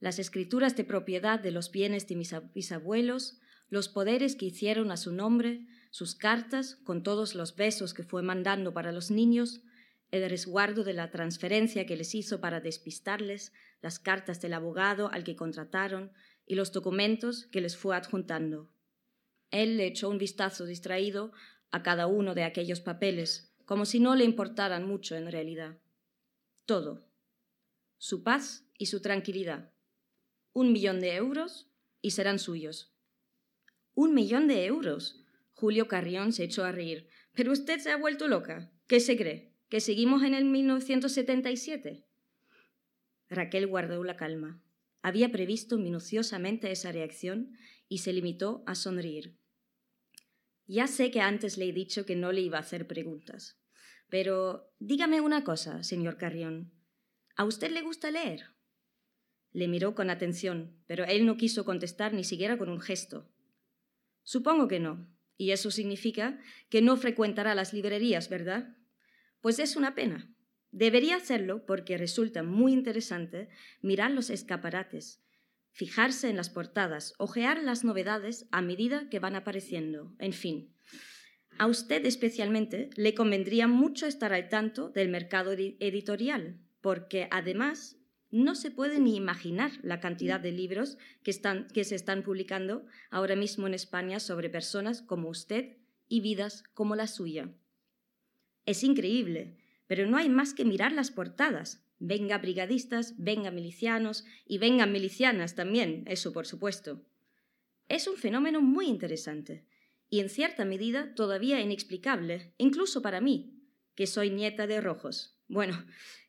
[0.00, 4.96] Las escrituras de propiedad de los bienes de mis bisabuelos, los poderes que hicieron a
[4.96, 9.62] su nombre, sus cartas con todos los besos que fue mandando para los niños,
[10.10, 15.22] el resguardo de la transferencia que les hizo para despistarles, las cartas del abogado al
[15.22, 16.12] que contrataron
[16.46, 18.68] y los documentos que les fue adjuntando.
[19.50, 21.32] Él le echó un vistazo distraído
[21.70, 25.78] a cada uno de aquellos papeles, como si no le importaran mucho en realidad.
[26.66, 27.06] Todo.
[27.98, 29.72] Su paz y su tranquilidad.
[30.52, 32.94] Un millón de euros y serán suyos.
[33.94, 35.24] Un millón de euros.
[35.52, 37.08] Julio Carrión se echó a reír.
[37.34, 38.70] Pero usted se ha vuelto loca.
[38.86, 39.52] ¿Qué se cree?
[39.68, 42.04] ¿Que seguimos en el 1977?
[43.28, 44.60] Raquel guardó la calma.
[45.02, 47.56] Había previsto minuciosamente esa reacción
[47.88, 49.37] y se limitó a sonreír.
[50.68, 53.58] Ya sé que antes le he dicho que no le iba a hacer preguntas,
[54.10, 56.74] pero dígame una cosa, señor Carrión.
[57.36, 58.50] ¿A usted le gusta leer?
[59.52, 63.32] Le miró con atención, pero él no quiso contestar ni siquiera con un gesto.
[64.22, 65.08] Supongo que no,
[65.38, 66.38] y eso significa
[66.68, 68.76] que no frecuentará las librerías, ¿verdad?
[69.40, 70.34] Pues es una pena.
[70.70, 73.48] Debería hacerlo porque resulta muy interesante
[73.80, 75.24] mirar los escaparates,
[75.72, 80.74] fijarse en las portadas, ojear las novedades a medida que van apareciendo, en fin.
[81.58, 87.96] A usted especialmente le convendría mucho estar al tanto del mercado editorial, porque además
[88.30, 92.84] no se puede ni imaginar la cantidad de libros que, están, que se están publicando
[93.10, 97.50] ahora mismo en España sobre personas como usted y vidas como la suya.
[98.66, 99.56] Es increíble,
[99.86, 105.54] pero no hay más que mirar las portadas, Venga brigadistas, venga milicianos y vengan milicianas
[105.54, 107.02] también, eso por supuesto.
[107.88, 109.64] Es un fenómeno muy interesante
[110.10, 113.58] y en cierta medida todavía inexplicable, incluso para mí,
[113.94, 115.38] que soy nieta de rojos.
[115.48, 115.84] Bueno,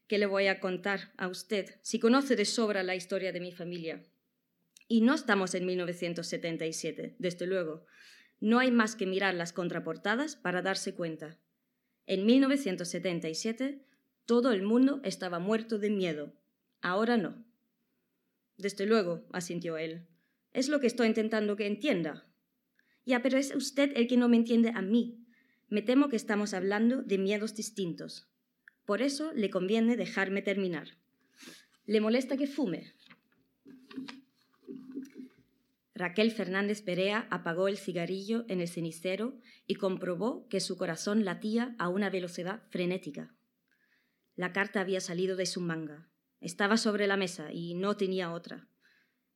[0.08, 3.52] ¿qué le voy a contar a usted si conoce de sobra la historia de mi
[3.52, 4.04] familia?
[4.88, 7.86] Y no estamos en 1977, desde luego.
[8.40, 11.38] No hay más que mirar las contraportadas para darse cuenta.
[12.08, 13.86] En 1977
[14.30, 16.32] todo el mundo estaba muerto de miedo.
[16.82, 17.44] Ahora no.
[18.58, 20.06] Desde luego, asintió él.
[20.54, 22.28] Es lo que estoy intentando que entienda.
[23.08, 25.26] Ya, pero es usted el que no me entiende a mí.
[25.68, 28.30] Me temo que estamos hablando de miedos distintos.
[28.86, 30.90] Por eso le conviene dejarme terminar.
[31.88, 32.94] ¿Le molesta que fume?
[35.96, 41.76] Raquel Fernández Perea apagó el cigarrillo en el cenicero y comprobó que su corazón latía
[41.80, 43.34] a una velocidad frenética.
[44.40, 46.08] La carta había salido de su manga.
[46.40, 48.70] Estaba sobre la mesa y no tenía otra.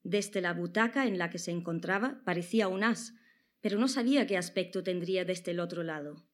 [0.01, 3.13] Desde la butaca en la que se encontraba parecía un as,
[3.59, 6.25] pero no sabía qué aspecto tendría desde el otro lado.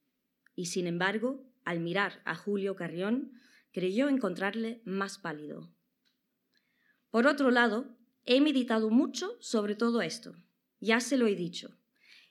[0.54, 3.32] Y sin embargo, al mirar a Julio Carrión,
[3.72, 5.74] creyó encontrarle más pálido.
[7.10, 10.36] Por otro lado, he meditado mucho sobre todo esto.
[10.80, 11.76] Ya se lo he dicho.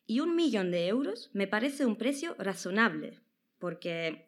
[0.06, 3.18] Y un millón de euros me parece un precio razonable,
[3.58, 4.27] porque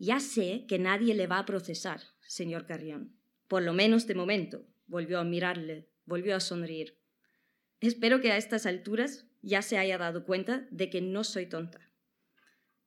[0.00, 3.20] ya sé que nadie le va a procesar, señor Carrión.
[3.48, 4.66] Por lo menos de momento.
[4.86, 6.98] Volvió a mirarle, volvió a sonreír.
[7.80, 11.92] Espero que a estas alturas ya se haya dado cuenta de que no soy tonta.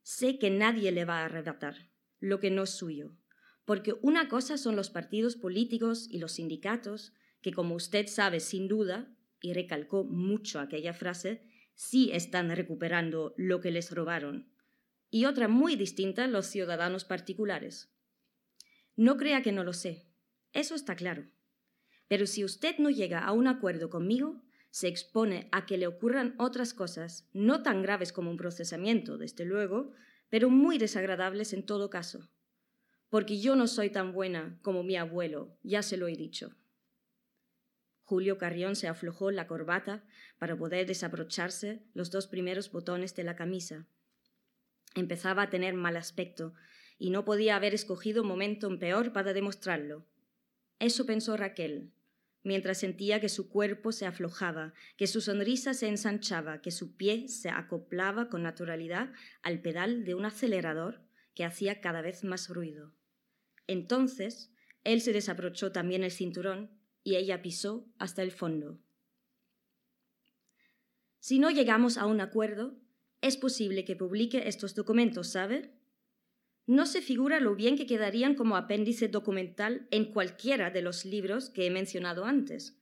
[0.01, 3.15] Sé que nadie le va a arrebatar lo que no es suyo,
[3.63, 8.67] porque una cosa son los partidos políticos y los sindicatos, que como usted sabe sin
[8.67, 11.43] duda, y recalcó mucho aquella frase,
[11.75, 14.52] sí están recuperando lo que les robaron,
[15.13, 17.93] y otra muy distinta los ciudadanos particulares.
[18.95, 20.07] No crea que no lo sé,
[20.53, 21.27] eso está claro.
[22.07, 24.41] Pero si usted no llega a un acuerdo conmigo,
[24.71, 29.45] se expone a que le ocurran otras cosas, no tan graves como un procesamiento, desde
[29.45, 29.91] luego,
[30.29, 32.31] pero muy desagradables en todo caso.
[33.09, 36.55] Porque yo no soy tan buena como mi abuelo, ya se lo he dicho.
[38.01, 40.03] Julio Carrión se aflojó la corbata
[40.39, 43.85] para poder desabrocharse los dos primeros botones de la camisa.
[44.95, 46.53] Empezaba a tener mal aspecto
[46.97, 50.05] y no podía haber escogido momento peor para demostrarlo.
[50.79, 51.91] Eso pensó Raquel,
[52.43, 57.27] mientras sentía que su cuerpo se aflojaba, que su sonrisa se ensanchaba, que su pie
[57.27, 61.01] se acoplaba con naturalidad al pedal de un acelerador
[61.33, 62.93] que hacía cada vez más ruido.
[63.67, 64.51] Entonces,
[64.83, 66.69] él se desabrochó también el cinturón
[67.03, 68.79] y ella pisó hasta el fondo.
[71.19, 72.75] Si no llegamos a un acuerdo,
[73.23, 75.71] es posible que publique estos documentos, ¿sabe?
[76.65, 81.49] no se figura lo bien que quedarían como apéndice documental en cualquiera de los libros
[81.49, 82.79] que he mencionado antes.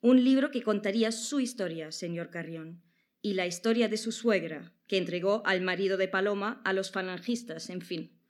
[0.00, 2.82] Un libro que contaría su historia, señor Carrión,
[3.22, 7.70] y la historia de su suegra, que entregó al marido de Paloma a los falangistas,
[7.70, 8.20] en fin.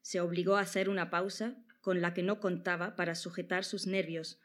[0.00, 4.40] Se obligó a hacer una pausa con la que no contaba para sujetar sus nervios,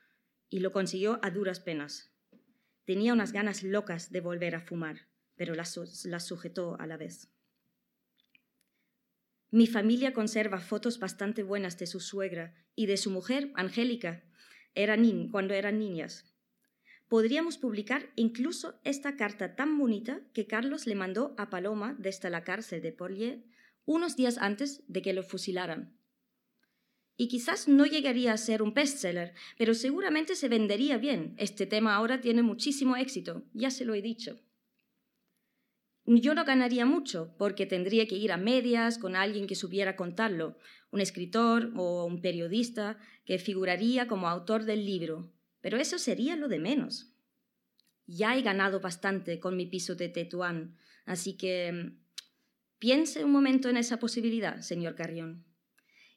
[0.50, 2.12] y lo consiguió a duras penas.
[2.84, 5.07] Tenía unas ganas locas de volver a fumar,
[5.38, 7.30] pero las, las sujetó a la vez.
[9.50, 14.24] Mi familia conserva fotos bastante buenas de su suegra y de su mujer, Angélica,
[15.32, 16.26] cuando eran niñas.
[17.08, 22.44] Podríamos publicar incluso esta carta tan bonita que Carlos le mandó a Paloma desde la
[22.44, 23.46] cárcel de Porlier
[23.86, 25.98] unos días antes de que lo fusilaran.
[27.16, 31.34] Y quizás no llegaría a ser un bestseller, pero seguramente se vendería bien.
[31.38, 34.38] Este tema ahora tiene muchísimo éxito, ya se lo he dicho
[36.08, 40.58] yo no ganaría mucho porque tendría que ir a medias con alguien que supiera contarlo,
[40.90, 46.48] un escritor o un periodista que figuraría como autor del libro, pero eso sería lo
[46.48, 47.12] de menos.
[48.06, 52.00] Ya he ganado bastante con mi piso de Tetuán, así que mm,
[52.80, 55.46] piense un momento en esa posibilidad, señor Carrión.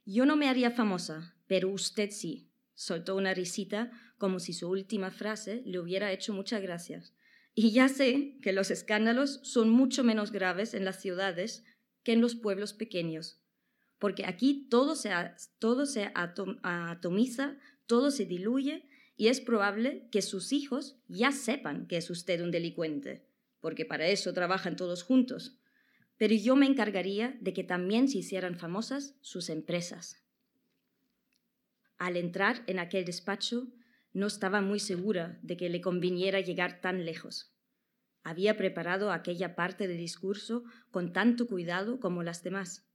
[0.07, 2.47] Yo no me haría famosa, pero usted sí.
[2.75, 7.13] Soltó una risita como si su última frase le hubiera hecho muchas gracias.
[7.55, 11.65] Y ya sé que los escándalos son mucho menos graves en las ciudades
[12.03, 13.41] que en los pueblos pequeños,
[13.99, 15.11] porque aquí todo se,
[15.59, 21.99] todo se atomiza, todo se diluye y es probable que sus hijos ya sepan que
[21.99, 23.27] es usted un delincuente,
[23.61, 25.59] porque para eso trabajan todos juntos.
[26.17, 30.23] Pero yo me encargaría de que también se hicieran famosas sus empresas.
[31.99, 33.69] Al entrar en aquel despacho,
[34.13, 37.55] no estaba muy segura de que le conviniera llegar tan lejos.
[38.23, 42.91] Había preparado aquella parte del discurso con tanto cuidado como las demás,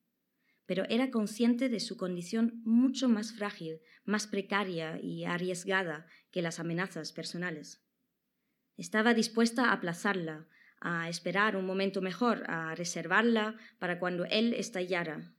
[0.66, 6.60] pero era consciente de su condición mucho más frágil, más precaria y arriesgada que las
[6.60, 7.84] amenazas personales.
[8.78, 10.48] Estaba dispuesta a aplazarla,
[10.82, 15.34] a esperar un momento mejor, a reservarla para cuando él estallara.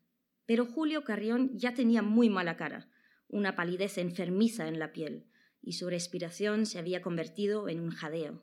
[0.47, 2.89] Pero Julio Carrión ya tenía muy mala cara,
[3.29, 5.27] una palidez enfermiza en la piel,
[5.67, 8.41] y su respiración se había convertido en un jadeo.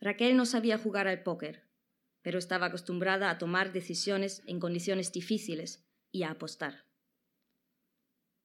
[0.00, 1.62] Raquel no sabía jugar al póker,
[2.22, 6.86] pero estaba acostumbrada a tomar decisiones en condiciones difíciles y a apostar.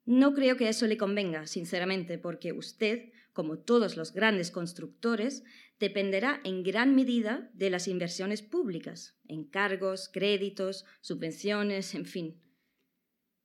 [0.05, 5.43] No creo que eso le convenga, sinceramente, porque usted, como todos los grandes constructores,
[5.80, 12.39] dependerá en gran medida de las inversiones públicas, encargos, créditos, subvenciones, en fin.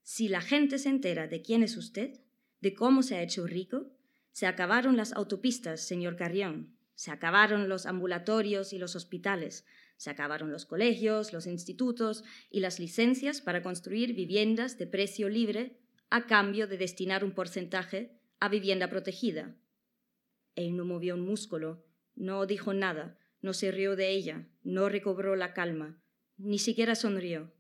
[0.03, 2.26] Si la gente se entera de quién es usted,
[2.61, 3.91] de cómo se ha hecho rico,
[4.33, 9.65] se acabaron las autopistas, señor Carrión, se acabaron los ambulatorios y los hospitales,
[9.97, 15.79] se acabaron los colegios, los institutos y las licencias para construir viviendas de precio libre
[16.11, 19.57] a cambio de destinar un porcentaje a vivienda protegida.
[20.55, 21.85] Él no movió un músculo,
[22.15, 26.01] no dijo nada, no se rió de ella, no recobró la calma,
[26.37, 27.53] ni siquiera sonrió.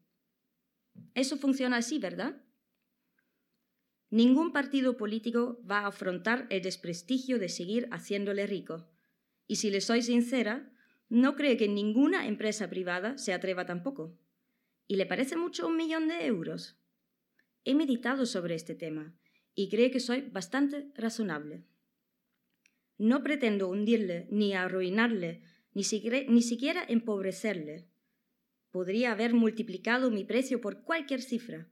[1.14, 2.42] Eso funciona así, ¿verdad?
[4.16, 8.88] Ningún partido político va a afrontar el desprestigio de seguir haciéndole rico.
[9.46, 10.72] Y si le soy sincera,
[11.10, 14.18] no cree que ninguna empresa privada se atreva tampoco.
[14.88, 16.78] ¿Y le parece mucho un millón de euros?
[17.66, 19.14] He meditado sobre este tema
[19.54, 21.64] y creo que soy bastante razonable.
[22.96, 25.42] No pretendo hundirle ni arruinarle,
[25.74, 25.82] ni,
[26.28, 27.86] ni siquiera empobrecerle.
[28.70, 31.68] Podría haber multiplicado mi precio por cualquier cifra,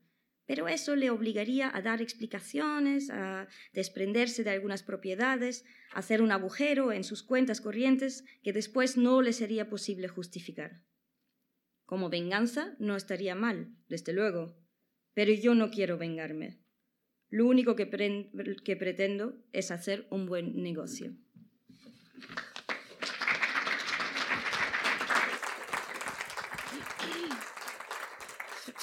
[0.47, 6.33] pero eso le obligaría a dar explicaciones, a desprenderse de algunas propiedades, a hacer un
[6.33, 10.83] agujero en sus cuentas corrientes que después no le sería posible justificar.
[11.87, 14.57] Como venganza no estaría mal, desde luego,
[15.15, 16.61] pero yo no quiero vengarme.
[17.31, 17.89] Lo único que,
[18.65, 21.17] que pretendo es hacer un buen negocio.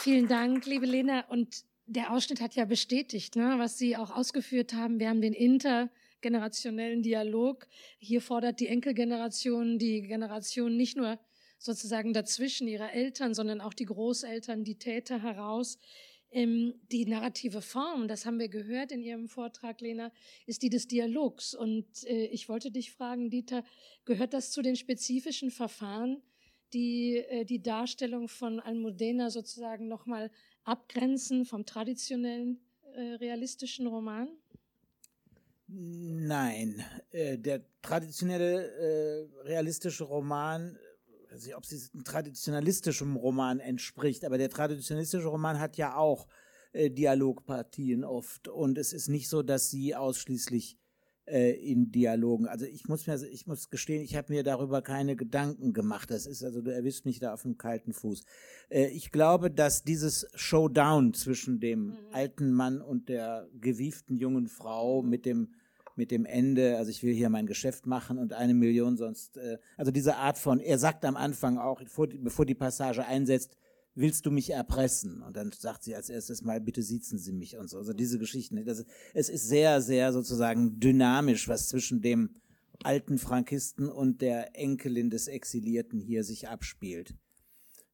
[0.04, 1.28] Vielen Dank, liebe Lena.
[1.30, 5.00] Und der Ausschnitt hat ja bestätigt, ne, was Sie auch ausgeführt haben.
[5.00, 7.68] Wir haben den intergenerationellen Dialog.
[8.00, 11.20] Hier fordert die Enkelgeneration die Generation nicht nur
[11.60, 15.78] sozusagen dazwischen ihrer Eltern, sondern auch die Großeltern, die Täter heraus.
[16.32, 20.12] Ähm, die narrative Form, das haben wir gehört in Ihrem Vortrag, Lena,
[20.48, 21.54] ist die des Dialogs.
[21.54, 23.64] Und äh, ich wollte dich fragen, Dieter,
[24.06, 26.24] gehört das zu den spezifischen Verfahren,
[26.74, 30.32] die äh, die Darstellung von Almudena sozusagen nochmal
[30.64, 32.60] abgrenzen vom traditionellen
[32.94, 34.30] äh, realistischen Roman?
[35.68, 40.78] Nein, äh, der traditionelle realistische Roman,
[41.32, 46.28] weiß nicht, ob es einem traditionalistischen Roman entspricht, aber der traditionalistische Roman hat ja auch
[46.74, 50.78] Dialogpartien oft und es ist nicht so, dass sie ausschließlich
[51.26, 52.48] äh, in Dialogen.
[52.48, 56.12] Also ich muss mir, ich muss gestehen, ich habe mir darüber keine Gedanken gemacht.
[56.12, 58.24] Das ist also, du erwisst mich da auf dem kalten Fuß.
[58.70, 61.98] Äh, ich glaube, dass dieses Showdown zwischen dem mhm.
[62.12, 65.54] alten Mann und der gewieften jungen Frau mit dem
[65.98, 69.58] mit dem Ende, also ich will hier mein Geschäft machen und eine Million sonst, äh,
[69.78, 71.82] also diese Art von, er sagt am Anfang auch,
[72.18, 73.58] bevor die Passage einsetzt,
[73.96, 75.22] willst du mich erpressen?
[75.22, 77.78] Und dann sagt sie als erstes mal, bitte siezen Sie mich und so.
[77.78, 78.64] Also diese Geschichten.
[78.66, 82.36] Das, es ist sehr, sehr sozusagen dynamisch, was zwischen dem
[82.84, 87.16] alten Frankisten und der Enkelin des Exilierten hier sich abspielt.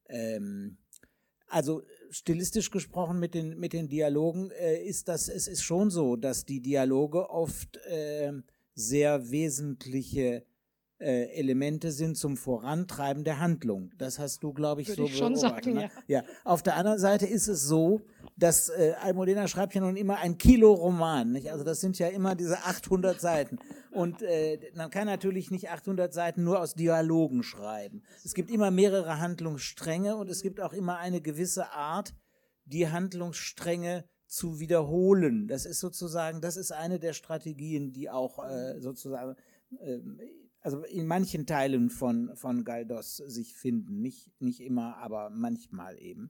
[0.08, 0.78] Ähm,
[1.48, 6.16] also stilistisch gesprochen mit den, mit den Dialogen äh, ist das, es ist schon so,
[6.16, 8.34] dass die Dialoge oft äh,
[8.76, 10.46] sehr wesentliche
[11.00, 13.92] äh, Elemente sind zum Vorantreiben der Handlung.
[13.98, 15.90] Das hast du, glaube ich, Würde so ich schon sagen, ne?
[16.08, 16.22] ja.
[16.22, 16.24] ja.
[16.44, 18.02] Auf der anderen Seite ist es so,
[18.36, 21.32] dass äh, Almudena schreibt ja nun immer ein Kilo Roman.
[21.32, 21.52] Nicht?
[21.52, 23.60] Also das sind ja immer diese 800 Seiten.
[23.92, 28.04] Und äh, man kann natürlich nicht 800 Seiten nur aus Dialogen schreiben.
[28.24, 32.14] Es gibt immer mehrere Handlungsstränge und es gibt auch immer eine gewisse Art,
[32.66, 35.48] die Handlungsstränge zu wiederholen.
[35.48, 39.36] Das ist sozusagen, das ist eine der Strategien, die auch äh, sozusagen
[39.80, 40.00] äh,
[40.62, 44.02] also in manchen Teilen von, von Galdos sich finden.
[44.02, 46.30] Nicht, nicht immer, aber manchmal eben.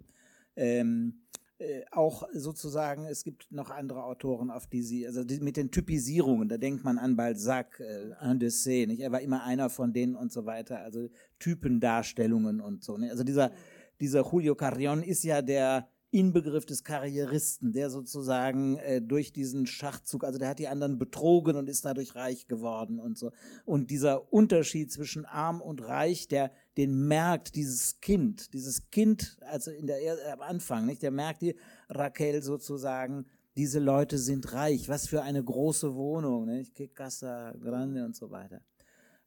[0.55, 1.21] Ähm,
[1.59, 5.71] äh, auch sozusagen, es gibt noch andere Autoren, auf die sie, also die, mit den
[5.71, 8.99] Typisierungen, da denkt man an Balzac, äh, de nicht?
[8.99, 11.09] Er war immer einer von denen und so weiter, also
[11.39, 12.97] Typendarstellungen und so.
[12.97, 13.09] Ne?
[13.09, 13.51] Also dieser,
[13.99, 20.23] dieser Julio Carrion ist ja der, Inbegriff des Karrieristen, der sozusagen äh, durch diesen Schachzug,
[20.23, 23.31] also der hat die anderen betrogen und ist dadurch reich geworden und so.
[23.65, 29.69] Und dieser Unterschied zwischen arm und reich, der den merkt dieses Kind, dieses Kind, also
[29.71, 31.55] in der äh, am Anfang, nicht, der merkt die
[31.89, 33.25] Raquel sozusagen,
[33.57, 38.31] diese Leute sind reich, was für eine große Wohnung, nicht, que casa grande und so
[38.31, 38.61] weiter.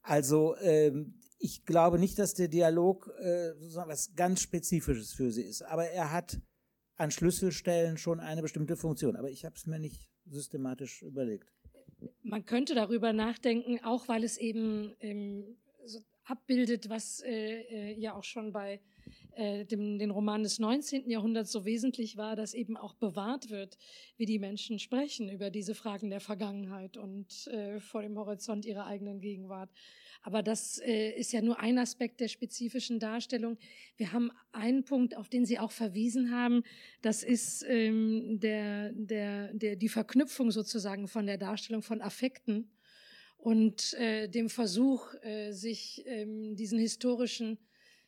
[0.02, 5.42] Also ähm, ich glaube nicht, dass der Dialog äh, sozusagen was ganz Spezifisches für sie
[5.42, 6.40] ist, aber er hat
[7.00, 9.16] an Schlüsselstellen schon eine bestimmte Funktion.
[9.16, 11.50] Aber ich habe es mir nicht systematisch überlegt.
[12.22, 18.14] Man könnte darüber nachdenken, auch weil es eben ähm, so abbildet, was äh, äh, ja
[18.14, 18.80] auch schon bei
[19.34, 21.08] äh, dem, den Roman des 19.
[21.08, 23.78] Jahrhunderts so wesentlich war, dass eben auch bewahrt wird,
[24.18, 28.86] wie die Menschen sprechen über diese Fragen der Vergangenheit und äh, vor dem Horizont ihrer
[28.86, 29.70] eigenen Gegenwart.
[30.22, 33.56] Aber das äh, ist ja nur ein Aspekt der spezifischen Darstellung.
[33.96, 36.62] Wir haben einen Punkt, auf den Sie auch verwiesen haben.
[37.00, 42.70] Das ist ähm, der, der, der, die Verknüpfung sozusagen von der Darstellung von Affekten
[43.38, 47.58] und äh, dem Versuch, äh, sich ähm, diesen historischen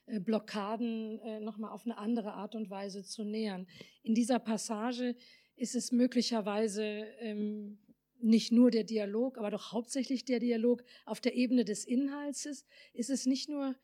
[0.06, 3.66] äh, Blockaden äh, nochmal auf eine andere Art und Weise zu nähern.
[4.02, 5.16] In dieser Passage
[5.56, 6.82] ist es möglicherweise
[7.20, 7.78] ähm,
[8.22, 12.66] nicht nur der Dialog, aber doch hauptsächlich der Dialog auf der Ebene des Inhalts ist,
[12.92, 13.74] ist es nicht nur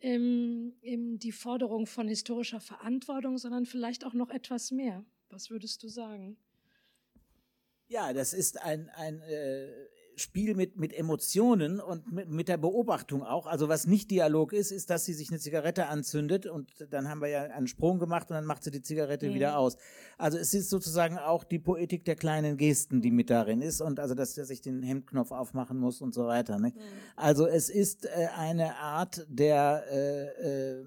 [0.00, 5.04] ähm, die Forderung von historischer Verantwortung, sondern vielleicht auch noch etwas mehr.
[5.30, 6.38] Was würdest du sagen?
[7.88, 9.86] Ja, das ist ein, ein äh,
[10.18, 13.46] Spiel mit, mit Emotionen und mit, mit der Beobachtung auch.
[13.46, 17.20] Also was nicht Dialog ist, ist, dass sie sich eine Zigarette anzündet und dann haben
[17.20, 19.34] wir ja einen Sprung gemacht und dann macht sie die Zigarette mhm.
[19.34, 19.76] wieder aus.
[20.18, 24.00] Also es ist sozusagen auch die Poetik der kleinen Gesten, die mit darin ist und
[24.00, 26.58] also, dass er sich den Hemdknopf aufmachen muss und so weiter.
[26.58, 26.68] Ne?
[26.68, 26.80] Mhm.
[27.16, 30.84] Also es ist äh, eine Art der, äh, äh,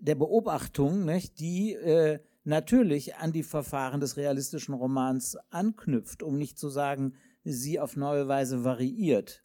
[0.00, 6.58] der Beobachtung, nicht, die äh, natürlich an die Verfahren des realistischen Romans anknüpft, um nicht
[6.58, 9.44] zu sagen, sie auf neue Weise variiert.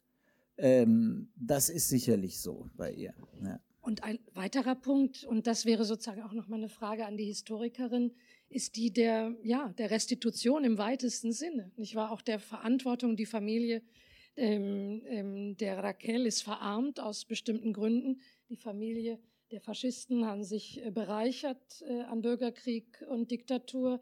[0.56, 3.14] Ähm, das ist sicherlich so bei ihr.
[3.42, 3.60] Ja.
[3.80, 7.26] Und ein weiterer Punkt, und das wäre sozusagen auch noch mal eine Frage an die
[7.26, 8.12] Historikerin,
[8.48, 11.70] ist die der, ja, der Restitution im weitesten Sinne.
[11.76, 12.10] Nicht wahr?
[12.12, 13.82] Auch der Verantwortung, die Familie
[14.36, 18.20] ähm, ähm, der Raquel ist verarmt aus bestimmten Gründen.
[18.48, 19.18] Die Familie
[19.50, 24.00] der Faschisten haben sich äh, bereichert äh, an Bürgerkrieg und Diktatur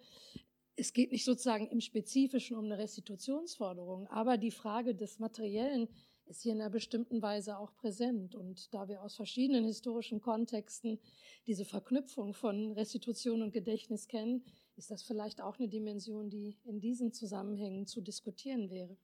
[0.76, 5.88] es geht nicht sozusagen im Spezifischen um eine Restitutionsforderung, aber die Frage des Materiellen
[6.26, 8.34] ist hier in einer bestimmten Weise auch präsent.
[8.34, 10.98] Und da wir aus verschiedenen historischen Kontexten
[11.46, 14.44] diese Verknüpfung von Restitution und Gedächtnis kennen,
[14.76, 18.96] ist das vielleicht auch eine Dimension, die in diesen Zusammenhängen zu diskutieren wäre.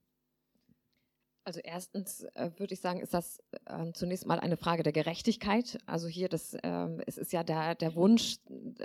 [1.49, 5.79] Also erstens äh, würde ich sagen, ist das äh, zunächst mal eine Frage der Gerechtigkeit.
[5.87, 8.37] Also hier, das, äh, es ist ja der, der Wunsch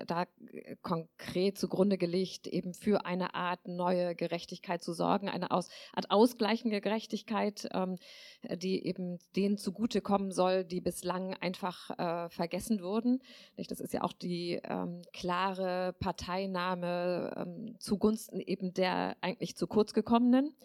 [0.08, 0.28] da
[0.82, 6.80] konkret zugrunde gelegt, eben für eine Art neue Gerechtigkeit zu sorgen, eine Aus, Art ausgleichende
[6.80, 7.98] Gerechtigkeit, ähm,
[8.44, 13.22] die eben denen zugutekommen soll, die bislang einfach äh, vergessen wurden.
[13.58, 19.94] Das ist ja auch die ähm, klare Parteinahme ähm, zugunsten eben der eigentlich zu kurz
[19.94, 20.56] gekommenen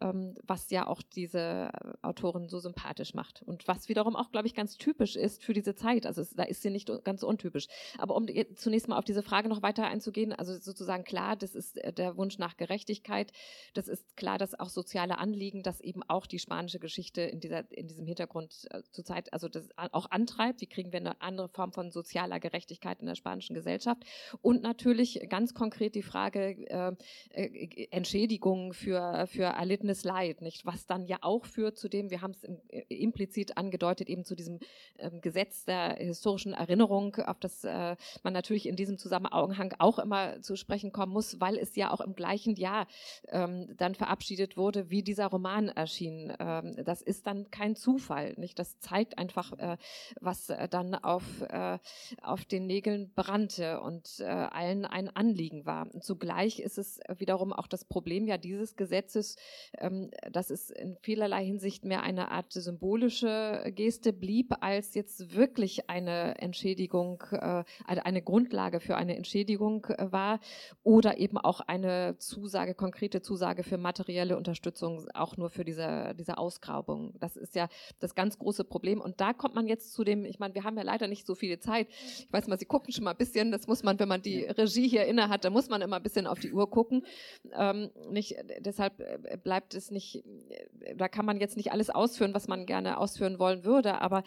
[0.00, 1.70] was ja auch diese
[2.02, 3.42] Autorin so sympathisch macht.
[3.42, 6.06] Und was wiederum auch, glaube ich, ganz typisch ist für diese Zeit.
[6.06, 7.68] Also es, da ist sie nicht ganz untypisch.
[7.98, 11.78] Aber um zunächst mal auf diese Frage noch weiter einzugehen, also sozusagen klar, das ist
[11.78, 13.32] äh, der Wunsch nach Gerechtigkeit.
[13.74, 17.70] Das ist klar, dass auch soziale Anliegen, dass eben auch die spanische Geschichte in, dieser,
[17.72, 20.60] in diesem Hintergrund äh, zurzeit, also das auch antreibt.
[20.60, 24.04] Wie kriegen wir eine andere Form von sozialer Gerechtigkeit in der spanischen Gesellschaft?
[24.40, 26.92] Und natürlich ganz konkret die Frage äh,
[27.30, 30.64] äh Entschädigungen für, für erlittene erlittenes Leid, nicht?
[30.64, 34.34] Was dann ja auch führt zu dem, wir haben es äh, implizit angedeutet, eben zu
[34.34, 34.60] diesem
[34.98, 40.40] ähm, Gesetz der historischen Erinnerung, auf das äh, man natürlich in diesem Zusammenhang auch immer
[40.40, 42.86] zu sprechen kommen muss, weil es ja auch im gleichen Jahr
[43.28, 46.32] ähm, dann verabschiedet wurde, wie dieser Roman erschien.
[46.38, 48.58] Ähm, das ist dann kein Zufall, nicht?
[48.58, 49.76] Das zeigt einfach, äh,
[50.20, 51.78] was äh, dann auf, äh,
[52.22, 55.92] auf den Nägeln brannte und allen ein Anliegen war.
[55.92, 59.36] Und zugleich ist es wiederum auch das Problem ja dieses Gesetzes,
[59.78, 65.88] ähm, dass es in vielerlei Hinsicht mehr eine Art symbolische Geste blieb, als jetzt wirklich
[65.88, 70.40] eine Entschädigung, äh, eine Grundlage für eine Entschädigung äh, war
[70.82, 76.38] oder eben auch eine Zusage, konkrete Zusage für materielle Unterstützung, auch nur für diese, diese
[76.38, 77.14] Ausgrabung.
[77.18, 77.68] Das ist ja
[78.00, 79.00] das ganz große Problem.
[79.00, 81.34] Und da kommt man jetzt zu dem, ich meine, wir haben ja leider nicht so
[81.34, 81.88] viel Zeit.
[81.90, 84.44] Ich weiß mal, Sie gucken schon mal ein bisschen, das muss man, wenn man die
[84.44, 87.04] Regie hier inne hat, da muss man immer ein bisschen auf die Uhr gucken.
[87.52, 91.90] Ähm, nicht, deshalb äh, bleibt bleibt es nicht, äh, da kann man jetzt nicht alles
[91.90, 94.22] ausführen, was man gerne ausführen wollen würde, aber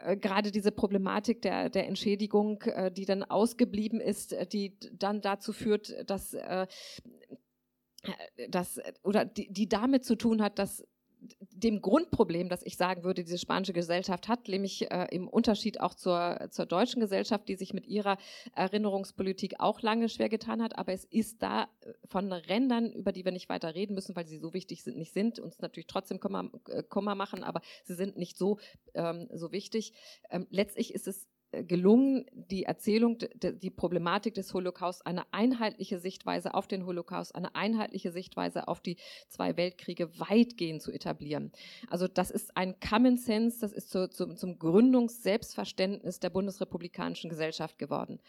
[0.00, 5.20] äh, gerade diese Problematik der, der Entschädigung, äh, die dann ausgeblieben ist, äh, die dann
[5.20, 6.66] dazu führt, dass äh,
[8.48, 10.84] das oder die, die damit zu tun hat, dass
[11.50, 15.94] dem Grundproblem, das ich sagen würde, diese spanische Gesellschaft hat, nämlich äh, im Unterschied auch
[15.94, 18.18] zur, zur deutschen Gesellschaft, die sich mit ihrer
[18.54, 23.24] Erinnerungspolitik auch lange schwer getan hat, aber es ist da äh, von Rändern, über die
[23.24, 26.20] wir nicht weiter reden müssen, weil sie so wichtig sind, nicht sind, uns natürlich trotzdem
[26.20, 28.58] Kummer, äh, Kummer machen, aber sie sind nicht so,
[28.94, 29.92] ähm, so wichtig.
[30.30, 31.26] Ähm, letztlich ist es
[31.62, 38.10] gelungen, die Erzählung, die Problematik des Holocaust, eine einheitliche Sichtweise auf den Holocaust, eine einheitliche
[38.10, 38.96] Sichtweise auf die
[39.28, 41.52] zwei Weltkriege weitgehend zu etablieren.
[41.88, 47.78] Also das ist ein Common Sense, das ist zu, zu, zum Gründungsselbstverständnis der bundesrepublikanischen Gesellschaft
[47.78, 48.20] geworden.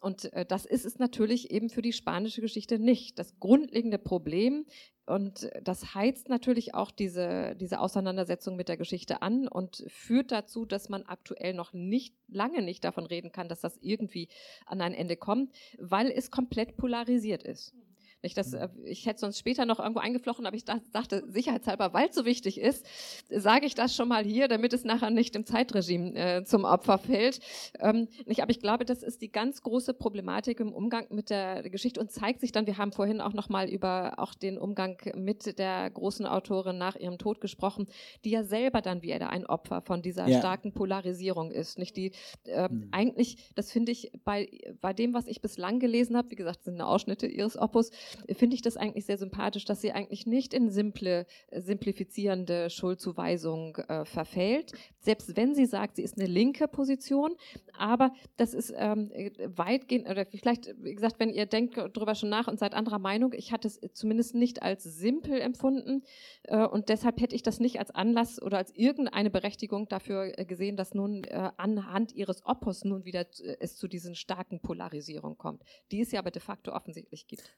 [0.00, 3.18] Und äh, das ist es natürlich eben für die spanische Geschichte nicht.
[3.18, 4.64] Das grundlegende Problem
[5.04, 10.64] und das heizt natürlich auch diese, diese Auseinandersetzung mit der Geschichte an und führt dazu,
[10.64, 14.28] dass man aktuell noch nicht, lange nicht davon reden kann, dass das irgendwie
[14.66, 17.74] an ein Ende kommt, weil es komplett polarisiert ist.
[17.74, 17.91] Nicht,
[18.34, 22.14] dass, äh, ich hätte sonst später noch irgendwo eingeflochten, aber ich dachte, sicherheitshalber, weil es
[22.14, 22.86] so wichtig ist,
[23.28, 26.98] sage ich das schon mal hier, damit es nachher nicht im Zeitregime äh, zum Opfer
[26.98, 27.40] fällt.
[27.80, 31.68] Ähm, nicht, aber ich glaube, das ist die ganz große Problematik im Umgang mit der
[31.68, 34.98] Geschichte und zeigt sich dann, wir haben vorhin auch noch mal über auch den Umgang
[35.14, 37.86] mit der großen Autorin nach ihrem Tod gesprochen,
[38.24, 40.38] die ja selber dann wieder ein Opfer von dieser ja.
[40.38, 41.78] starken Polarisierung ist.
[41.78, 42.12] Nicht die
[42.46, 42.88] äh, mhm.
[42.92, 44.48] eigentlich, das finde ich bei,
[44.80, 47.90] bei dem, was ich bislang gelesen habe, wie gesagt, sind Ausschnitte ihres Opus,
[48.34, 53.76] finde ich das eigentlich sehr sympathisch, dass sie eigentlich nicht in simple, äh, simplifizierende Schuldzuweisung
[53.76, 57.36] äh, verfällt, selbst wenn sie sagt, sie ist eine linke Position,
[57.76, 59.10] aber das ist ähm,
[59.56, 63.32] weitgehend, oder vielleicht, wie gesagt, wenn ihr denkt darüber schon nach und seid anderer Meinung,
[63.32, 66.02] ich hatte es zumindest nicht als simpel empfunden
[66.44, 70.44] äh, und deshalb hätte ich das nicht als Anlass oder als irgendeine Berechtigung dafür äh,
[70.44, 75.38] gesehen, dass nun äh, anhand ihres Opus nun wieder äh, es zu diesen starken Polarisierungen
[75.38, 77.56] kommt, die es ja aber de facto offensichtlich gibt.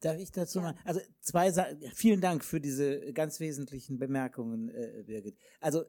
[0.00, 0.64] Darf ich dazu ja.
[0.64, 0.74] mal?
[0.84, 1.80] Also zwei Sachen.
[1.94, 5.36] Vielen Dank für diese ganz wesentlichen Bemerkungen, äh, Birgit.
[5.60, 5.84] Also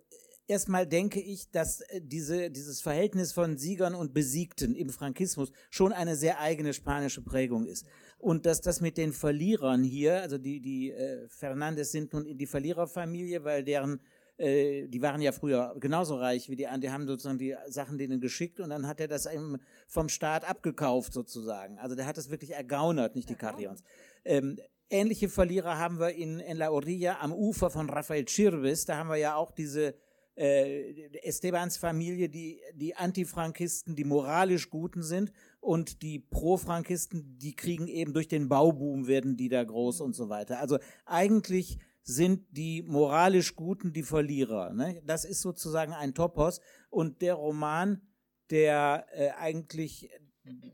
[0.47, 5.93] erstmal denke ich, dass äh, diese, dieses Verhältnis von Siegern und Besiegten im Frankismus schon
[5.93, 7.85] eine sehr eigene spanische Prägung ist.
[8.18, 12.38] Und dass das mit den Verlierern hier, also die, die äh, Fernandes sind nun in
[12.38, 13.99] die Verliererfamilie, weil deren
[14.38, 17.97] äh, die waren ja früher genauso reich wie die anderen, die haben sozusagen die Sachen
[17.97, 19.57] denen geschickt und dann hat er das eben
[19.88, 21.80] vom Staat abgekauft sozusagen.
[21.80, 23.84] Also der hat das wirklich ergaunert, nicht die Carrions.
[24.26, 24.59] Ähm,
[24.89, 29.09] ähnliche Verlierer haben wir in, in La Orilla am Ufer von Rafael Chirves, da haben
[29.09, 29.95] wir ja auch diese
[30.38, 37.88] äh, Estebans Familie, die, die Antifrankisten, die moralisch Guten sind und die Pro-Frankisten, die kriegen
[37.88, 40.59] eben durch den Bauboom, werden die da groß und so weiter.
[40.59, 44.72] Also eigentlich sind die moralisch Guten die Verlierer.
[44.72, 45.02] Ne?
[45.06, 46.62] Das ist sozusagen ein Topos.
[46.90, 48.02] Und der Roman,
[48.50, 50.10] der äh, eigentlich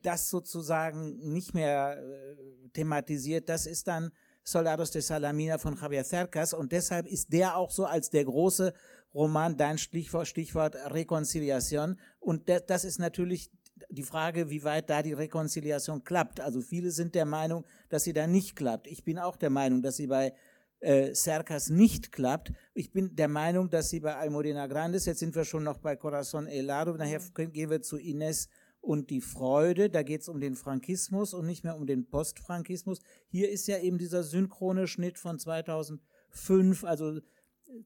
[0.04, 4.12] das sozusagen nicht mehr äh, thematisiert, das ist dann
[4.44, 6.54] Soldados de Salamina von Javier Cercas.
[6.54, 8.72] Und deshalb ist der auch so als der große
[9.16, 12.00] Roman, dein Stichwort, Stichwort Rekonciliation.
[12.20, 13.50] Und das, das ist natürlich
[13.90, 16.40] die Frage, wie weit da die Rekonciliation klappt.
[16.40, 18.86] Also viele sind der Meinung, dass sie da nicht klappt.
[18.86, 20.34] Ich bin auch der Meinung, dass sie bei
[20.84, 22.52] äh, Cercas nicht klappt.
[22.74, 25.96] Ich bin der Meinung, dass sie bei Almodena Grandes, jetzt sind wir schon noch bei
[25.96, 27.52] Corazon Helado, nachher mhm.
[27.54, 28.50] gehen wir zu Ines
[28.82, 33.00] und die Freude, da geht es um den Frankismus und nicht mehr um den Postfrankismus.
[33.30, 37.22] Hier ist ja eben dieser synchrone Schnitt von 2005, also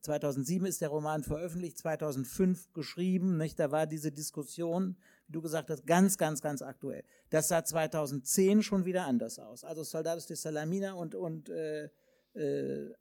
[0.01, 3.59] 2007 ist der Roman veröffentlicht, 2005 geschrieben, nicht?
[3.59, 4.97] da war diese Diskussion,
[5.27, 7.03] wie du gesagt hast, ganz, ganz, ganz aktuell.
[7.29, 9.63] Das sah 2010 schon wieder anders aus.
[9.63, 11.89] Also Soldados de Salamina und, und äh,
[12.37, 12.93] äh,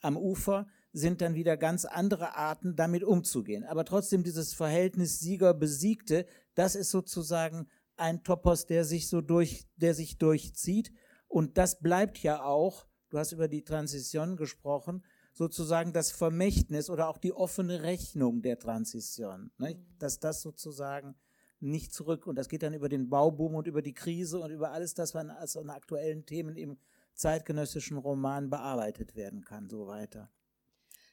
[0.00, 3.64] am Ufer sind dann wieder ganz andere Arten, damit umzugehen.
[3.64, 9.94] Aber trotzdem dieses Verhältnis Sieger-Besiegte, das ist sozusagen ein Topos, der sich so durch, der
[9.94, 10.92] sich durchzieht.
[11.28, 15.02] Und das bleibt ja auch, du hast über die Transition gesprochen,
[15.32, 19.50] sozusagen das Vermächtnis oder auch die offene Rechnung der Transition.
[19.56, 19.82] Ne?
[19.98, 21.14] Dass das sozusagen
[21.60, 24.72] nicht zurück, und das geht dann über den Bauboom und über die Krise und über
[24.72, 26.76] alles das, was an, an aktuellen Themen im
[27.14, 30.30] zeitgenössischen Roman bearbeitet werden kann, so weiter.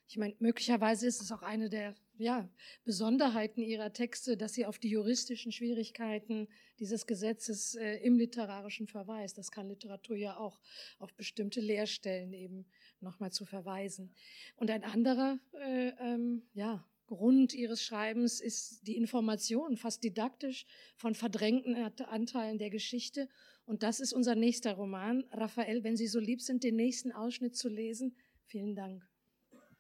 [0.08, 2.50] Ich meine, möglicherweise ist es auch eine der ja,
[2.84, 6.48] Besonderheiten ihrer Texte, dass sie auf die juristischen Schwierigkeiten
[6.80, 9.38] dieses Gesetzes äh, im Literarischen verweist.
[9.38, 10.60] Das kann Literatur ja auch
[10.98, 12.66] auf bestimmte Leerstellen eben
[13.02, 14.14] nochmal zu verweisen.
[14.56, 21.16] Und ein anderer äh, ähm, ja, Grund ihres Schreibens ist die Information, fast didaktisch, von
[21.16, 23.28] verdrängten Anteilen der Geschichte
[23.66, 25.24] und das ist unser nächster Roman.
[25.32, 28.16] Raphael, wenn Sie so lieb sind, den nächsten Ausschnitt zu lesen.
[28.46, 29.08] Vielen Dank.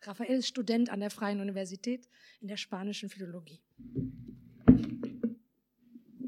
[0.01, 2.09] Raphael ist Student an der Freien Universität
[2.41, 3.61] in der spanischen Philologie.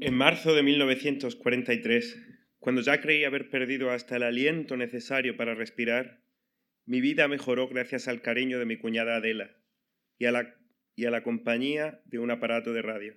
[0.00, 2.16] En marzo de 1943,
[2.60, 6.22] cuando ya creí haber perdido hasta el aliento necesario para respirar,
[6.86, 9.50] mi vida mejoró gracias al cariño de mi cuñada Adela
[10.18, 10.61] y a la,
[10.94, 13.16] y a la compañía de un aparato de radio.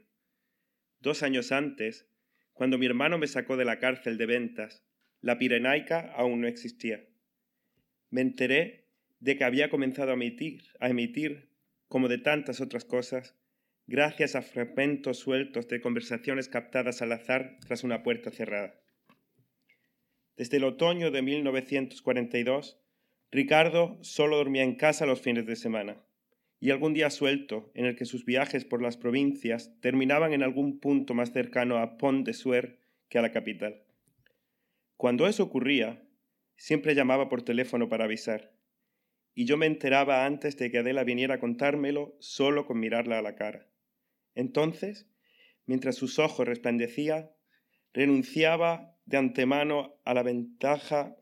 [0.99, 2.07] Dos años antes,
[2.53, 4.81] Cuando mi hermano me sacó de la cárcel de ventas,
[5.19, 7.05] la Pirenaica aún no existía.
[8.09, 8.85] Me enteré
[9.19, 11.49] de que había comenzado a emitir, a emitir,
[11.89, 13.35] como de tantas otras cosas,
[13.87, 18.79] gracias a fragmentos sueltos de conversaciones captadas al azar tras una puerta cerrada.
[20.37, 22.79] Desde el otoño de 1942,
[23.31, 26.05] Ricardo solo dormía en casa los fines de semana
[26.59, 30.79] y algún día suelto en el que sus viajes por las provincias terminaban en algún
[30.79, 32.79] punto más cercano a Pont de Suer
[33.09, 33.83] que a la capital.
[34.97, 36.03] Cuando eso ocurría,
[36.55, 38.53] siempre llamaba por teléfono para avisar,
[39.33, 43.21] y yo me enteraba antes de que Adela viniera a contármelo solo con mirarla a
[43.21, 43.67] la cara.
[44.33, 45.09] Entonces,
[45.65, 47.31] mientras sus ojos resplandecían,
[47.93, 51.17] renunciaba de antemano a la ventaja,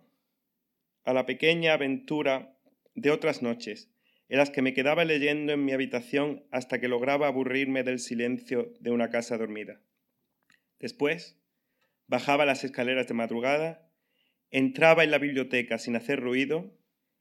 [1.03, 2.55] a la pequeña aventura
[2.95, 3.92] de otras noches,
[4.29, 8.73] en las que me quedaba leyendo en mi habitación hasta que lograba aburrirme del silencio
[8.79, 9.81] de una casa dormida.
[10.79, 11.39] Después,
[12.07, 13.89] bajaba las escaleras de madrugada,
[14.49, 16.77] entraba en la biblioteca sin hacer ruido,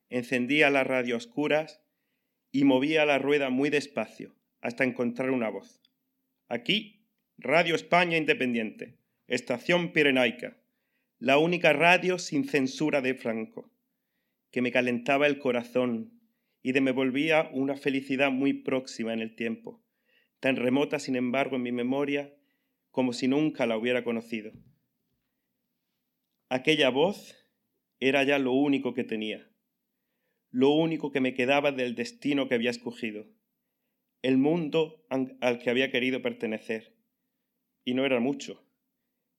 [0.09, 1.83] encendía las radio oscuras
[2.51, 5.81] y movía la rueda muy despacio hasta encontrar una voz.
[6.49, 7.07] Aquí,
[7.39, 10.59] Radio España Independiente, Estación Pirenaica.
[11.19, 13.73] la única radio sin censura de Franco,
[14.51, 16.22] que me calentaba el corazón
[16.63, 19.85] y de me volvía una felicidad muy próxima en el tiempo,
[20.41, 22.33] tan remota sin embargo en mi memoria
[22.91, 24.53] como si nunca la hubiera conocido.
[26.49, 27.35] Aquella voz
[27.99, 29.51] era ya lo único que tenía,
[30.51, 33.27] lo único que me quedaba del destino que había escogido,
[34.21, 36.95] el mundo al que había querido pertenecer.
[37.85, 38.65] Y no era mucho,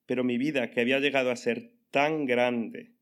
[0.05, 2.95] pero mi vida, que había llegado a ser tan grande,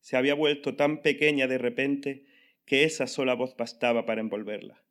[0.00, 2.24] se había vuelto tan pequeña de repente
[2.68, 4.84] que esa sola voz bastaba para envolverla,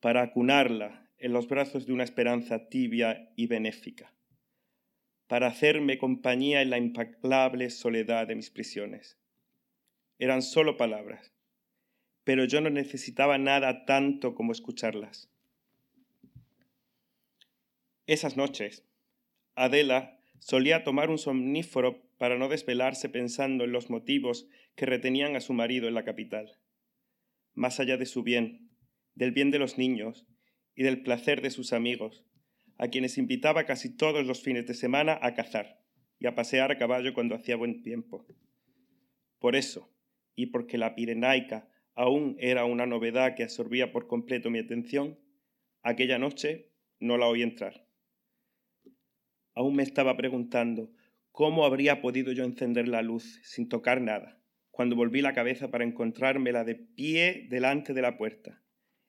[0.00, 4.12] para acunarla en los brazos de una esperanza tibia y benéfica,
[5.28, 9.20] para hacerme compañía en la implacable soledad de mis prisiones.
[10.18, 11.32] Eran solo palabras,
[12.24, 15.30] pero yo no necesitaba nada tanto como escucharlas.
[18.08, 18.84] Esas noches,
[19.54, 25.40] Adela solía tomar un somnífero para no desvelarse pensando en los motivos que retenían a
[25.40, 26.58] su marido en la capital.
[27.56, 28.70] Más allá de su bien,
[29.16, 30.28] del bien de los niños
[30.76, 32.24] y del placer de sus amigos,
[32.78, 35.82] a quienes invitaba casi todos los fines de semana a cazar
[36.20, 38.24] y a pasear a caballo cuando hacía buen tiempo.
[39.40, 39.92] Por eso,
[40.36, 45.18] y porque la Pirenaica aún era una novedad que absorbía por completo mi atención,
[45.82, 46.70] aquella noche
[47.00, 47.88] no la oí entrar.
[49.54, 50.92] Aún me estaba preguntando
[51.36, 54.40] ¿Cómo habría podido yo encender la luz sin tocar nada,
[54.76, 58.62] cuando volví la cabeza para encontrármela de pie delante de la puerta,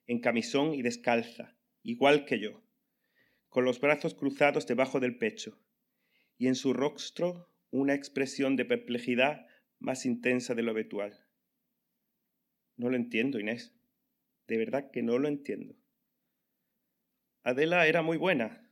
[0.06, 2.64] en camisón y descalza, igual que yo,
[3.50, 5.60] con los brazos cruzados debajo del pecho,
[6.38, 9.46] y en su rostro una expresión de perplejidad
[9.78, 11.28] más intensa de lo habitual.
[12.78, 13.76] No lo entiendo, Inés.
[14.48, 15.76] De verdad que no lo entiendo.
[17.44, 18.72] Adela era muy buena,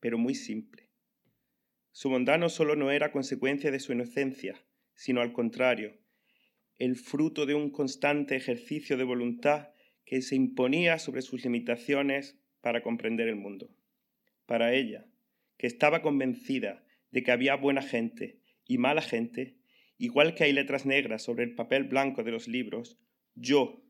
[0.00, 0.90] pero muy simple.
[1.92, 4.60] Su bondad no solo no era consecuencia de su inocencia,
[4.92, 6.04] sino al contrario,
[6.78, 9.68] el fruto de un constante ejercicio de voluntad
[10.04, 13.70] que se imponía sobre sus limitaciones para comprender el mundo.
[14.46, 15.06] Para ella,
[15.56, 19.56] que estaba convencida de que había buena gente y mala gente,
[19.98, 22.98] igual que hay letras negras sobre el papel blanco de los libros,
[23.34, 23.82] yo,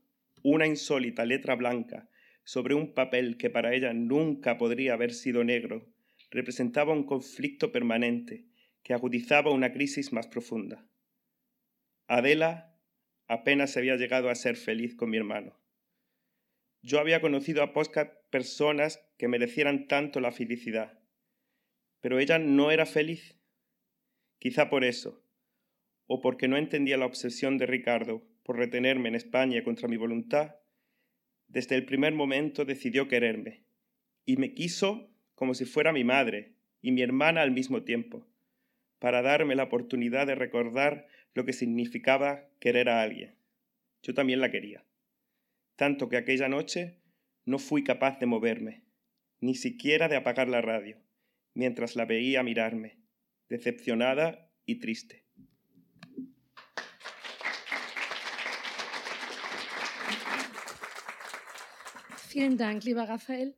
[0.43, 2.09] una insólita letra blanca
[2.45, 5.89] sobre un papel que para ella nunca podría haber sido negro,
[6.31, 8.47] representaba un conflicto permanente
[8.83, 10.87] que agudizaba una crisis más profunda.
[12.07, 12.66] Adela
[13.29, 15.59] apenas había llegado a ser feliz con mi hermano.
[16.83, 21.01] Yo había conocido a pocas personas que merecieran tanto la felicidad,
[22.01, 23.37] pero ella no era feliz.
[24.39, 25.25] Quizá por eso,
[26.07, 30.57] o porque no entendía la obsesión de Ricardo por retenerme en España contra mi voluntad,
[31.49, 33.65] desde el primer momento decidió quererme
[34.25, 38.27] y me quiso como si fuera mi madre y mi hermana al mismo tiempo,
[38.99, 43.37] para darme la oportunidad de recordar lo que significaba querer a alguien.
[44.03, 44.87] Yo también la quería,
[45.77, 47.03] tanto que aquella noche
[47.45, 48.85] no fui capaz de moverme,
[49.41, 50.97] ni siquiera de apagar la radio,
[51.53, 53.03] mientras la veía mirarme,
[53.51, 55.27] decepcionada y triste.
[62.33, 63.57] Vielen Dank, lieber Raphael.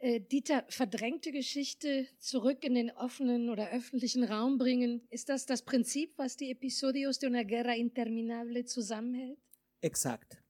[0.00, 5.62] Äh, Dieter, verdrängte Geschichte zurück in den offenen oder öffentlichen Raum bringen, ist das das
[5.62, 9.38] Prinzip, was die Episodios de una guerra interminable zusammenhält?
[9.80, 10.42] Exakt.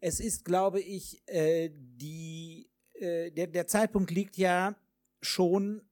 [0.00, 4.76] Es ist, glaube ich, äh, die, äh, der, der Zeitpunkt liegt ja
[5.20, 5.82] schon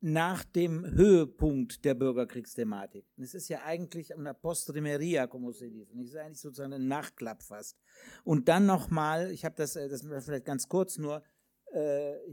[0.00, 3.06] nach dem Höhepunkt der Bürgerkriegsthematik.
[3.16, 5.94] Es ist ja eigentlich una postrimeria, como se dice.
[5.98, 7.78] Es ist eigentlich sozusagen ein Nachklapp fast.
[8.22, 11.22] Und dann nochmal, ich habe das, äh, das vielleicht ganz kurz nur,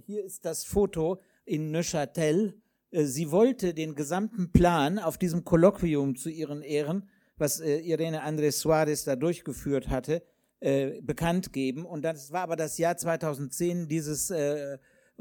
[0.06, 2.62] hier ist das Foto in Neuchâtel.
[2.92, 8.24] Äh, sie wollte den gesamten Plan auf diesem Kolloquium zu ihren Ehren, was äh, Irene
[8.24, 10.24] Andrés Suarez da durchgeführt hatte,
[10.60, 11.86] äh, bekannt geben.
[11.86, 14.32] Und das war aber das Jahr 2010 dieses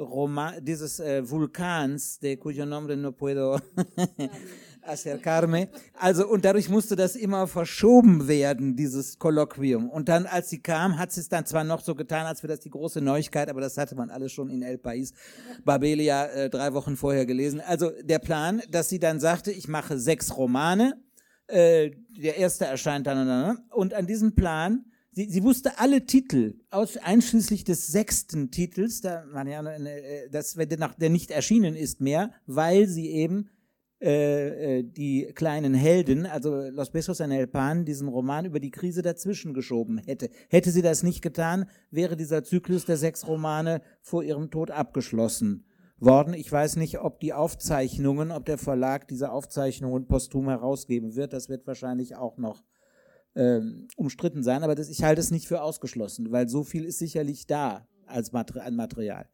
[0.01, 3.59] Roman, dieses äh, Vulkans, de cuyo nombre no puedo
[4.83, 5.69] acercarme.
[5.95, 9.91] Also, und dadurch musste das immer verschoben werden, dieses Kolloquium.
[9.91, 12.55] Und dann, als sie kam, hat sie es dann zwar noch so getan, als wäre
[12.55, 15.13] das die große Neuigkeit, aber das hatte man alles schon in El País
[15.65, 17.61] Babelia äh, drei Wochen vorher gelesen.
[17.61, 20.95] Also der Plan, dass sie dann sagte, ich mache sechs Romane,
[21.47, 26.97] äh, der erste erscheint dann, und an diesem Plan Sie, sie wusste alle Titel, aus,
[26.97, 33.51] einschließlich des sechsten Titels, da, äh, das, der nicht erschienen ist mehr, weil sie eben
[34.03, 38.71] äh, äh, die kleinen Helden, also Los Besos en el Pan, diesen Roman über die
[38.71, 40.31] Krise dazwischen geschoben hätte.
[40.49, 45.67] Hätte sie das nicht getan, wäre dieser Zyklus der sechs Romane vor ihrem Tod abgeschlossen
[45.99, 46.33] worden.
[46.33, 51.35] Ich weiß nicht, ob die Aufzeichnungen, ob der Verlag diese Aufzeichnungen posthum herausgeben wird.
[51.35, 52.63] Das wird wahrscheinlich auch noch
[53.35, 56.99] ähm, umstritten sein, aber das, ich halte es nicht für ausgeschlossen, weil so viel ist
[56.99, 59.27] sicherlich da als Mater an Material.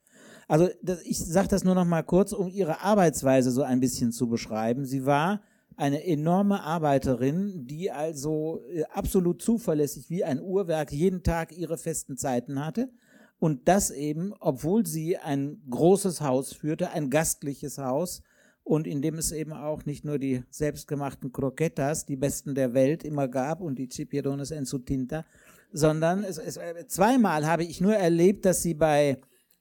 [0.49, 4.13] Also das, ich sage das nur noch mal kurz, um ihre Arbeitsweise so ein bisschen
[4.13, 4.85] zu beschreiben.
[4.85, 5.41] Sie war
[5.77, 12.17] eine enorme Arbeiterin, die also äh, absolut zuverlässig wie ein Uhrwerk jeden Tag ihre festen
[12.17, 12.91] Zeiten hatte.
[13.39, 18.23] Und das eben, obwohl sie ein großes Haus führte, ein gastliches Haus,
[18.67, 23.05] und in dem es eben auch nicht nur die selbstgemachten Croquetas, die besten der Welt,
[23.05, 25.25] immer gab und die Chipierones en su tinta,
[25.73, 29.21] sondern es, es, äh, zweimal habe ich nur erlebt, dass sie bei,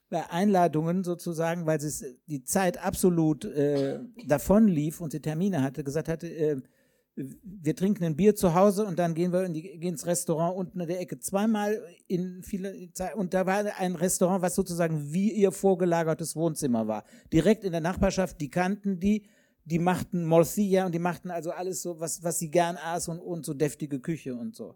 [0.10, 5.84] bei Einladungen sozusagen, weil sie die Zeit absolut äh, davon lief und sie Termine hatte,
[5.84, 6.62] gesagt hatte, äh,
[7.16, 10.56] wir trinken ein Bier zu Hause und dann gehen wir in die, gehen ins Restaurant
[10.56, 11.20] unten in der Ecke.
[11.20, 13.16] Zweimal in viele Zeit.
[13.16, 17.06] Und da war ein Restaurant, was sozusagen wie ihr vorgelagertes Wohnzimmer war.
[17.32, 19.28] Direkt in der Nachbarschaft, die kannten die,
[19.64, 23.20] die machten Morcilla und die machten also alles so, was, was sie gern aß und,
[23.20, 24.76] und so deftige Küche und so.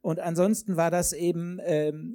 [0.00, 2.14] Und ansonsten war das eben ähm,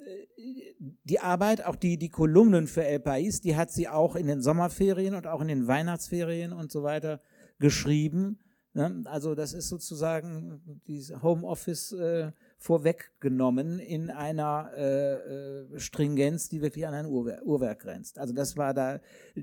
[0.77, 4.41] die Arbeit, auch die, die Kolumnen für El País, die hat sie auch in den
[4.41, 7.21] Sommerferien und auch in den Weihnachtsferien und so weiter
[7.57, 8.39] geschrieben?
[8.75, 16.85] Also das ist sozusagen diese Homeoffice äh, vorweggenommen in einer äh, äh, Stringenz, die wirklich
[16.85, 18.19] an ein Uhrwerk, Uhrwerk grenzt.
[18.19, 18.99] Also das war da,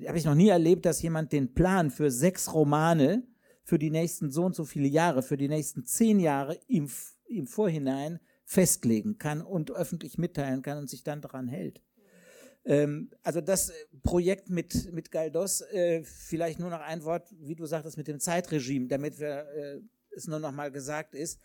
[0.07, 3.24] habe ich noch nie erlebt, dass jemand den Plan für sechs Romane
[3.65, 6.89] für die nächsten so und so viele Jahre, für die nächsten zehn Jahre im,
[7.27, 11.82] im Vorhinein festlegen kann und öffentlich mitteilen kann und sich dann daran hält.
[12.66, 13.72] Ähm, also das äh,
[14.02, 18.18] Projekt mit, mit Galdos, äh, vielleicht nur noch ein Wort, wie du sagtest, mit dem
[18.18, 19.80] Zeitregime, damit wir, äh,
[20.10, 21.40] es nur noch mal gesagt ist.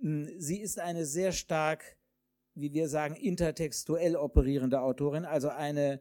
[0.00, 1.96] Hm, sie ist eine sehr stark,
[2.54, 6.00] wie wir sagen, intertextuell operierende Autorin, also eine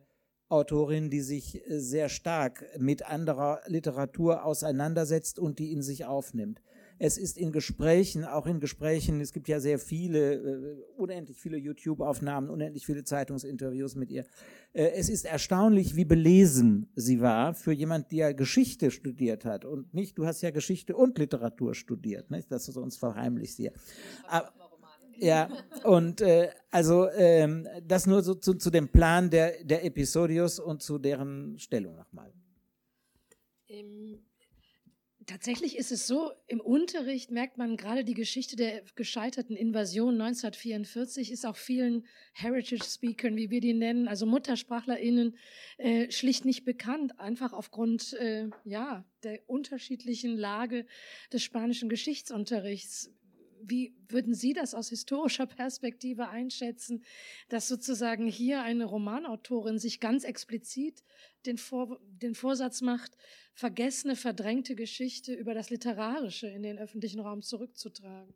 [0.49, 6.61] Autorin, die sich äh, sehr stark mit anderer Literatur auseinandersetzt und die in sich aufnimmt.
[6.99, 11.57] Es ist in Gesprächen, auch in Gesprächen, es gibt ja sehr viele, äh, unendlich viele
[11.57, 14.25] YouTube-Aufnahmen, unendlich viele Zeitungsinterviews mit ihr.
[14.73, 19.65] Äh, es ist erstaunlich, wie belesen sie war für jemand, der Geschichte studiert hat.
[19.65, 22.51] Und nicht, du hast ja Geschichte und Literatur studiert, nicht?
[22.51, 23.73] das ist uns verheimlicht hier.
[24.27, 24.53] Aber,
[25.17, 25.49] ja,
[25.83, 30.81] und äh, also ähm, das nur so zu, zu dem Plan der, der Episodios und
[30.81, 32.33] zu deren Stellung nochmal.
[33.67, 34.19] Im
[35.27, 41.31] Tatsächlich ist es so, im Unterricht merkt man gerade die Geschichte der gescheiterten Invasion 1944
[41.31, 45.37] ist auch vielen Heritage-Speakern, wie wir die nennen, also MuttersprachlerInnen,
[45.77, 50.85] äh, schlicht nicht bekannt, einfach aufgrund äh, ja, der unterschiedlichen Lage
[51.31, 53.11] des spanischen Geschichtsunterrichts.
[53.65, 57.03] Wie würden Sie das aus historischer Perspektive einschätzen,
[57.49, 61.03] dass sozusagen hier eine Romanautorin sich ganz explizit
[61.45, 63.17] den, Vor den Vorsatz macht,
[63.53, 68.33] vergessene, verdrängte Geschichte über das Literarische in den öffentlichen Raum zurückzutragen?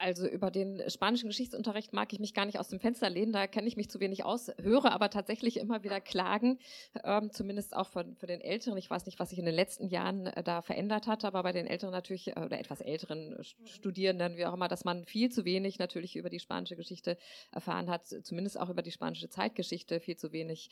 [0.00, 3.46] Also über den spanischen Geschichtsunterricht mag ich mich gar nicht aus dem Fenster lehnen, da
[3.46, 6.58] kenne ich mich zu wenig aus, höre aber tatsächlich immer wieder Klagen,
[7.04, 8.78] ähm, zumindest auch von, für den Älteren.
[8.78, 11.52] Ich weiß nicht, was sich in den letzten Jahren äh, da verändert hat, aber bei
[11.52, 13.36] den Älteren natürlich, äh, oder etwas älteren
[13.66, 17.18] Studierenden, wie auch immer, dass man viel zu wenig natürlich über die spanische Geschichte
[17.52, 20.70] erfahren hat, zumindest auch über die spanische Zeitgeschichte viel zu wenig.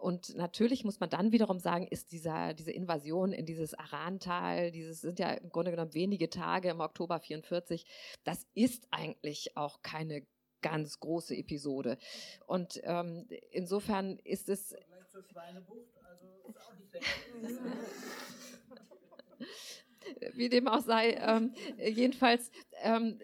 [0.00, 5.00] Und natürlich muss man dann wiederum sagen, ist dieser, diese Invasion in dieses Arantal, dieses
[5.00, 7.84] sind ja im Grunde genommen wenige Tage im Oktober 44,
[8.22, 10.26] das ist ist eigentlich auch keine
[10.60, 11.96] ganz große Episode.
[12.46, 14.74] Und ähm, insofern ist es.
[20.34, 22.50] Wie dem auch sei, ähm, jedenfalls
[22.82, 23.20] ähm,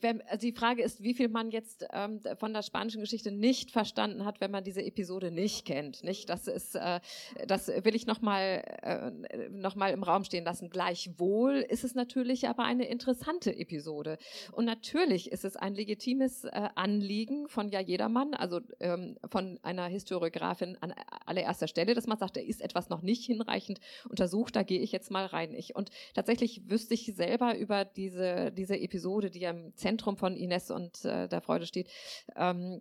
[0.00, 3.70] wenn, also die Frage ist, wie viel man jetzt ähm, von der spanischen Geschichte nicht
[3.70, 6.02] verstanden hat, wenn man diese Episode nicht kennt.
[6.04, 6.28] Nicht?
[6.28, 7.00] Das ist, äh,
[7.46, 10.70] das will ich nochmal äh, noch im Raum stehen lassen.
[10.70, 14.18] Gleichwohl ist es natürlich aber eine interessante Episode.
[14.52, 19.86] Und natürlich ist es ein legitimes äh, Anliegen von ja jedermann, also ähm, von einer
[19.86, 20.94] Historiografin an
[21.26, 24.92] allererster Stelle, dass man sagt, da ist etwas noch nicht hinreichend untersucht, da gehe ich
[24.92, 25.54] jetzt mal rein.
[25.54, 30.70] Ich, und tatsächlich wüsste ich selber über diese, diese Episode, die ja Zentrum von Ines
[30.70, 31.88] und äh, der Freude steht,
[32.36, 32.80] ähm,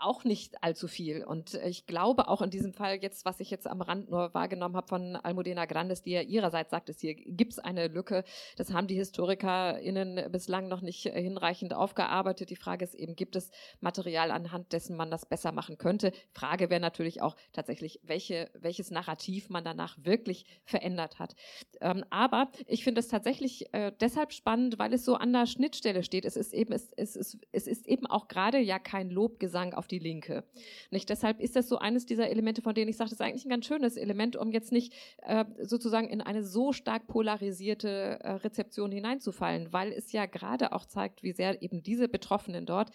[0.00, 1.24] auch nicht allzu viel.
[1.24, 4.76] Und ich glaube auch in diesem Fall jetzt, was ich jetzt am Rand nur wahrgenommen
[4.76, 8.24] habe von Almudena Grandes, die ja ihrerseits sagt, es hier gibt es eine Lücke.
[8.56, 12.50] Das haben die HistorikerInnen bislang noch nicht hinreichend aufgearbeitet.
[12.50, 13.50] Die Frage ist eben, gibt es
[13.80, 16.12] Material, anhand dessen man das besser machen könnte?
[16.32, 21.34] Frage wäre natürlich auch tatsächlich, welche, welches Narrativ man danach wirklich verändert hat.
[21.80, 26.02] Ähm, aber ich finde es tatsächlich äh, deshalb spannend, weil es so an der Schnittstelle
[26.02, 26.24] steht.
[26.24, 29.86] Es ist eben, es, es, es, es ist eben auch gerade ja kein Lobgesang auf
[29.90, 30.44] die Linke.
[30.90, 31.08] Nicht?
[31.08, 33.50] Deshalb ist das so eines dieser Elemente, von denen ich sage, das ist eigentlich ein
[33.50, 38.92] ganz schönes Element, um jetzt nicht äh, sozusagen in eine so stark polarisierte äh, Rezeption
[38.92, 42.90] hineinzufallen, weil es ja gerade auch zeigt, wie sehr eben diese Betroffenen dort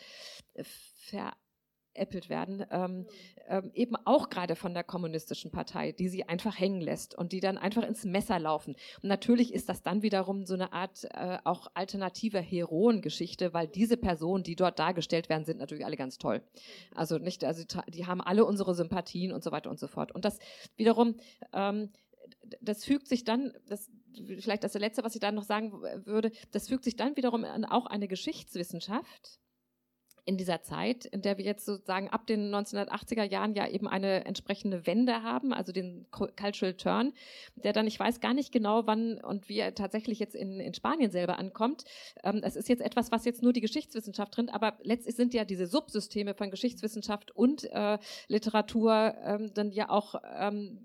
[0.53, 1.33] äh, ver
[1.95, 3.05] veräppelt werden, ähm,
[3.47, 7.39] ähm, eben auch gerade von der kommunistischen Partei, die sie einfach hängen lässt und die
[7.39, 8.75] dann einfach ins Messer laufen.
[9.01, 13.97] Und natürlich ist das dann wiederum so eine Art äh, auch alternative Heroengeschichte, weil diese
[13.97, 16.41] Personen, die dort dargestellt werden, sind natürlich alle ganz toll.
[16.93, 20.11] Also nicht, also die haben alle unsere Sympathien und so weiter und so fort.
[20.11, 20.39] Und das
[20.75, 21.15] wiederum
[21.53, 21.89] ähm,
[22.59, 23.91] das fügt sich dann, das,
[24.39, 25.71] vielleicht das letzte, was ich da noch sagen
[26.05, 29.39] würde, das fügt sich dann wiederum an auch eine Geschichtswissenschaft,
[30.25, 34.25] in dieser Zeit, in der wir jetzt sozusagen ab den 1980er Jahren ja eben eine
[34.25, 37.13] entsprechende Wende haben, also den Cultural Turn,
[37.55, 40.73] der dann, ich weiß gar nicht genau, wann und wie er tatsächlich jetzt in, in
[40.73, 41.85] Spanien selber ankommt.
[42.23, 45.45] Ähm, es ist jetzt etwas, was jetzt nur die Geschichtswissenschaft drin, aber letztlich sind ja
[45.45, 50.83] diese Subsysteme von Geschichtswissenschaft und äh, Literatur ähm, dann ja auch ähm,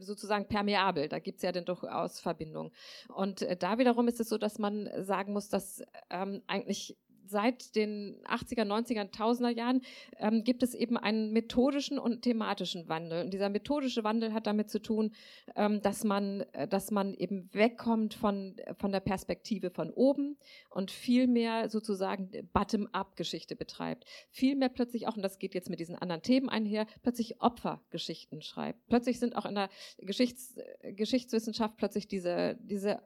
[0.00, 1.08] sozusagen permeabel.
[1.08, 2.72] Da gibt es ja dann durchaus Verbindungen.
[3.08, 6.96] Und äh, da wiederum ist es so, dass man sagen muss, dass ähm, eigentlich
[7.28, 9.82] seit den 80er, 90er, 1000er Jahren
[10.18, 13.24] ähm, gibt es eben einen methodischen und thematischen Wandel.
[13.24, 15.12] Und dieser methodische Wandel hat damit zu tun,
[15.54, 20.36] ähm, dass, man, äh, dass man eben wegkommt von, von der Perspektive von oben
[20.70, 24.04] und viel mehr sozusagen Bottom-up-Geschichte betreibt.
[24.30, 28.42] Viel mehr plötzlich auch, und das geht jetzt mit diesen anderen Themen einher, plötzlich Opfergeschichten
[28.42, 28.86] schreibt.
[28.88, 33.00] Plötzlich sind auch in der Geschichts, Geschichtswissenschaft plötzlich diese, diese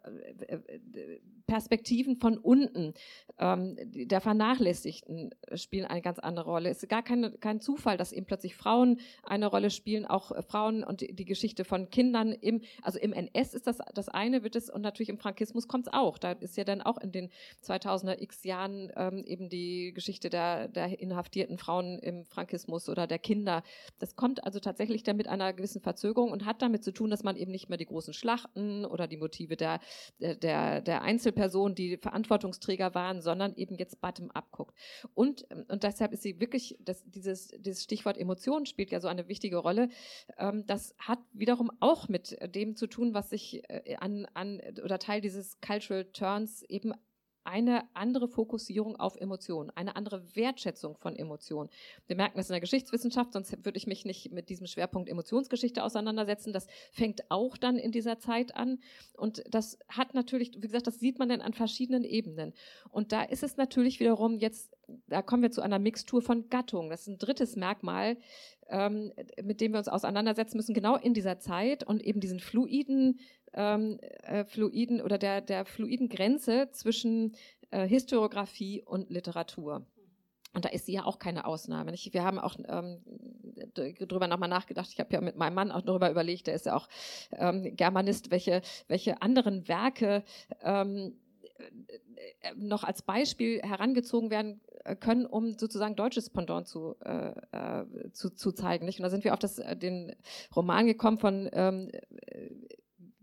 [0.49, 2.95] äh, äh, Perspektiven von unten,
[3.39, 3.77] ähm,
[4.11, 6.71] der Vernachlässigten spielen eine ganz andere Rolle.
[6.71, 10.43] Es ist gar keine, kein Zufall, dass eben plötzlich Frauen eine Rolle spielen, auch äh,
[10.43, 14.43] Frauen und die, die Geschichte von Kindern im, also im NS ist das das eine,
[14.43, 16.19] wird es und natürlich im Frankismus kommt es auch.
[16.19, 17.31] Da ist ja dann auch in den
[17.65, 23.19] 2000er X Jahren ähm, eben die Geschichte der, der inhaftierten Frauen im Frankismus oder der
[23.19, 23.63] Kinder.
[23.99, 27.23] Das kommt also tatsächlich dann mit einer gewissen Verzögerung und hat damit zu tun, dass
[27.23, 29.81] man eben nicht mehr die großen Schlachten oder die Motive der,
[30.19, 34.75] der, der Einzelpersonen, die Verantwortungsträger waren, sondern eben jetzt bottom-up guckt.
[35.15, 39.09] Und, ähm, und deshalb ist sie wirklich, das, dieses, dieses Stichwort Emotionen spielt ja so
[39.09, 39.89] eine wichtige Rolle.
[40.39, 44.99] Ähm, das hat wiederum auch mit dem zu tun, was sich äh, an, an oder
[44.99, 46.93] Teil dieses Cultural Turns eben
[47.51, 51.69] eine andere Fokussierung auf Emotionen, eine andere Wertschätzung von Emotionen.
[52.07, 55.83] Wir merken das in der Geschichtswissenschaft, sonst würde ich mich nicht mit diesem Schwerpunkt Emotionsgeschichte
[55.83, 56.53] auseinandersetzen.
[56.53, 58.79] Das fängt auch dann in dieser Zeit an.
[59.17, 62.55] Und das hat natürlich, wie gesagt, das sieht man dann an verschiedenen Ebenen.
[62.91, 64.71] Und da ist es natürlich wiederum jetzt,
[65.07, 66.91] da kommen wir zu einer Mixtur von Gattungen.
[66.91, 68.17] Das ist ein drittes Merkmal,
[68.69, 69.13] ähm,
[69.43, 73.19] mit dem wir uns auseinandersetzen müssen, genau in dieser Zeit und eben diesen fluiden
[73.55, 77.35] ähm, äh, fluiden oder der, der fluiden Grenze zwischen
[77.71, 79.87] äh, Historiografie und Literatur.
[80.53, 81.93] Und da ist sie ja auch keine Ausnahme.
[81.93, 82.13] Nicht?
[82.13, 83.01] Wir haben auch ähm,
[83.75, 84.89] darüber nochmal nachgedacht.
[84.93, 86.89] Ich habe ja mit meinem Mann auch darüber überlegt, der ist ja auch
[87.33, 90.25] ähm, Germanist, welche, welche anderen Werke
[90.63, 91.30] ähm, äh,
[92.57, 98.31] noch als Beispiel herangezogen werden äh, können, um sozusagen deutsches Pendant zu, äh, äh, zu,
[98.31, 98.87] zu zeigen.
[98.87, 98.99] Nicht?
[98.99, 100.15] Und da sind wir auf das, den
[100.55, 101.91] Roman gekommen von ähm,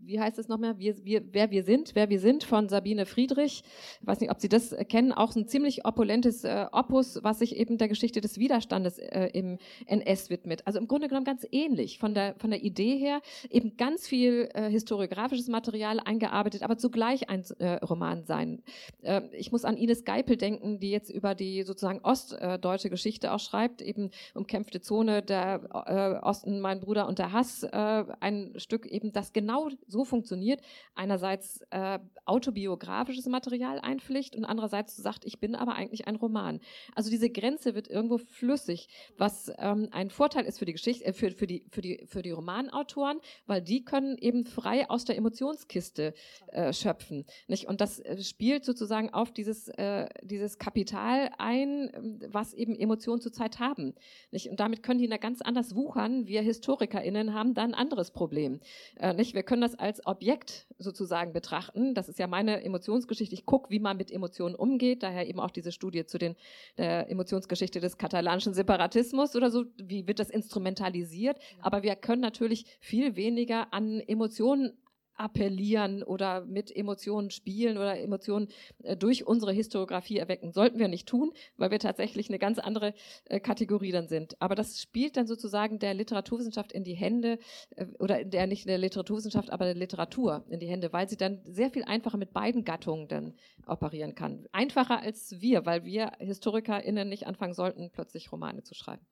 [0.08, 3.62] wie heißt es nochmal, wir, wir, wer wir sind, wer wir sind von Sabine Friedrich.
[4.00, 7.56] Ich weiß nicht, ob Sie das kennen, auch ein ziemlich opulentes äh, Opus, was sich
[7.56, 10.66] eben der Geschichte des Widerstandes äh, im NS widmet.
[10.66, 13.20] Also im Grunde genommen ganz ähnlich von der, von der Idee her,
[13.50, 18.62] eben ganz viel äh, historiografisches Material eingearbeitet, aber zugleich ein äh, Roman sein.
[19.02, 23.40] Äh, ich muss an Ines Geipel denken, die jetzt über die sozusagen ostdeutsche Geschichte auch
[23.40, 29.12] schreibt, eben umkämpfte Zone, der äh, Osten, mein Bruder und der Hass, ein Stück eben,
[29.12, 30.60] das genau so so funktioniert,
[30.94, 36.60] einerseits äh, autobiografisches Material einpflicht und andererseits sagt, ich bin aber eigentlich ein Roman.
[36.94, 41.12] Also diese Grenze wird irgendwo flüssig, was ähm, ein Vorteil ist für die Geschichte, äh,
[41.12, 45.16] für, für, die, für, die, für die Romanautoren, weil die können eben frei aus der
[45.16, 46.14] Emotionskiste
[46.52, 47.24] äh, schöpfen.
[47.48, 47.66] Nicht?
[47.66, 53.20] Und das äh, spielt sozusagen auf dieses, äh, dieses Kapital ein, ähm, was eben Emotionen
[53.20, 53.94] zurzeit haben.
[54.30, 54.48] Nicht?
[54.48, 56.28] Und damit können die da ganz anders wuchern.
[56.28, 58.60] Wir HistorikerInnen haben da ein anderes Problem.
[59.00, 59.34] Äh, nicht?
[59.34, 61.94] Wir können das als Objekt sozusagen betrachten.
[61.94, 63.34] Das ist ja meine Emotionsgeschichte.
[63.34, 65.02] Ich gucke, wie man mit Emotionen umgeht.
[65.02, 66.36] Daher eben auch diese Studie zu den,
[66.76, 69.64] der Emotionsgeschichte des katalanischen Separatismus oder so.
[69.78, 71.38] Wie wird das instrumentalisiert?
[71.62, 74.76] Aber wir können natürlich viel weniger an Emotionen
[75.18, 78.48] appellieren oder mit Emotionen spielen oder Emotionen
[78.82, 80.52] äh, durch unsere Historiografie erwecken.
[80.52, 82.94] Sollten wir nicht tun, weil wir tatsächlich eine ganz andere
[83.26, 84.40] äh, Kategorie dann sind.
[84.40, 87.38] Aber das spielt dann sozusagen der Literaturwissenschaft in die Hände
[87.76, 91.40] äh, oder der nicht der Literaturwissenschaft, aber der Literatur in die Hände, weil sie dann
[91.44, 93.34] sehr viel einfacher mit beiden Gattungen dann
[93.66, 94.46] operieren kann.
[94.52, 99.04] Einfacher als wir, weil wir HistorikerInnen nicht anfangen sollten, plötzlich Romane zu schreiben.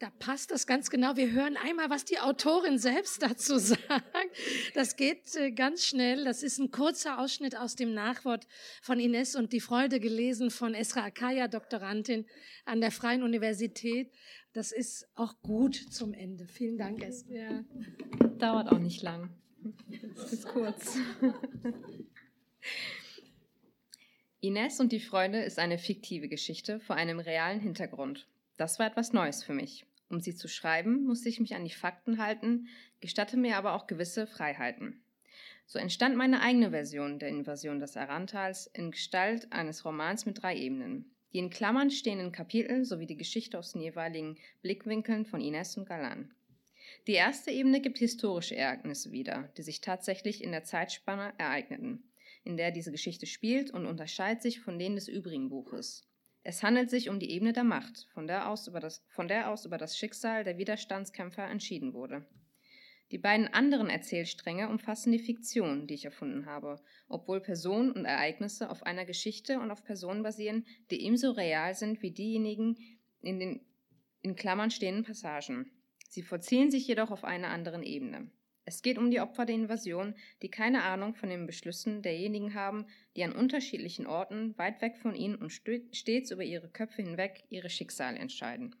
[0.00, 1.16] Da passt das ganz genau.
[1.16, 3.84] Wir hören einmal, was die Autorin selbst dazu sagt.
[4.74, 6.24] Das geht äh, ganz schnell.
[6.24, 8.46] Das ist ein kurzer Ausschnitt aus dem Nachwort
[8.80, 12.26] von Ines und die Freude gelesen von Esra Akaya, Doktorandin
[12.64, 14.12] an der Freien Universität.
[14.52, 16.46] Das ist auch gut zum Ende.
[16.46, 17.34] Vielen Dank, Esra.
[17.34, 17.64] Ja.
[18.38, 19.30] Dauert auch nicht lang.
[20.14, 20.96] Das ist kurz.
[24.40, 28.28] Ines und die Freude ist eine fiktive Geschichte vor einem realen Hintergrund.
[28.56, 29.87] Das war etwas Neues für mich.
[30.10, 32.68] Um sie zu schreiben, musste ich mich an die Fakten halten,
[33.00, 35.02] gestatte mir aber auch gewisse Freiheiten.
[35.66, 40.56] So entstand meine eigene Version der Invasion des Arantals in Gestalt eines Romans mit drei
[40.56, 41.14] Ebenen.
[41.34, 45.86] Die in Klammern stehenden Kapitel sowie die Geschichte aus den jeweiligen Blickwinkeln von Ines und
[45.86, 46.34] Galan.
[47.06, 52.02] Die erste Ebene gibt historische Ereignisse wieder, die sich tatsächlich in der Zeitspanne ereigneten,
[52.44, 56.07] in der diese Geschichte spielt und unterscheidet sich von denen des übrigen Buches.
[56.48, 59.04] Es handelt sich um die Ebene der Macht, von der aus über das,
[59.44, 62.26] aus über das Schicksal der Widerstandskämpfer entschieden wurde.
[63.10, 68.70] Die beiden anderen Erzählstränge umfassen die Fiktion, die ich erfunden habe, obwohl Personen und Ereignisse
[68.70, 72.78] auf einer Geschichte und auf Personen basieren, die ebenso real sind wie diejenigen
[73.20, 73.60] in den
[74.22, 75.70] in Klammern stehenden Passagen.
[76.08, 78.30] Sie vollziehen sich jedoch auf einer anderen Ebene.
[78.68, 82.84] Es geht um die Opfer der Invasion, die keine Ahnung von den Beschlüssen derjenigen haben,
[83.16, 87.70] die an unterschiedlichen Orten, weit weg von ihnen und stets über ihre Köpfe hinweg ihre
[87.70, 88.76] Schicksale entscheiden.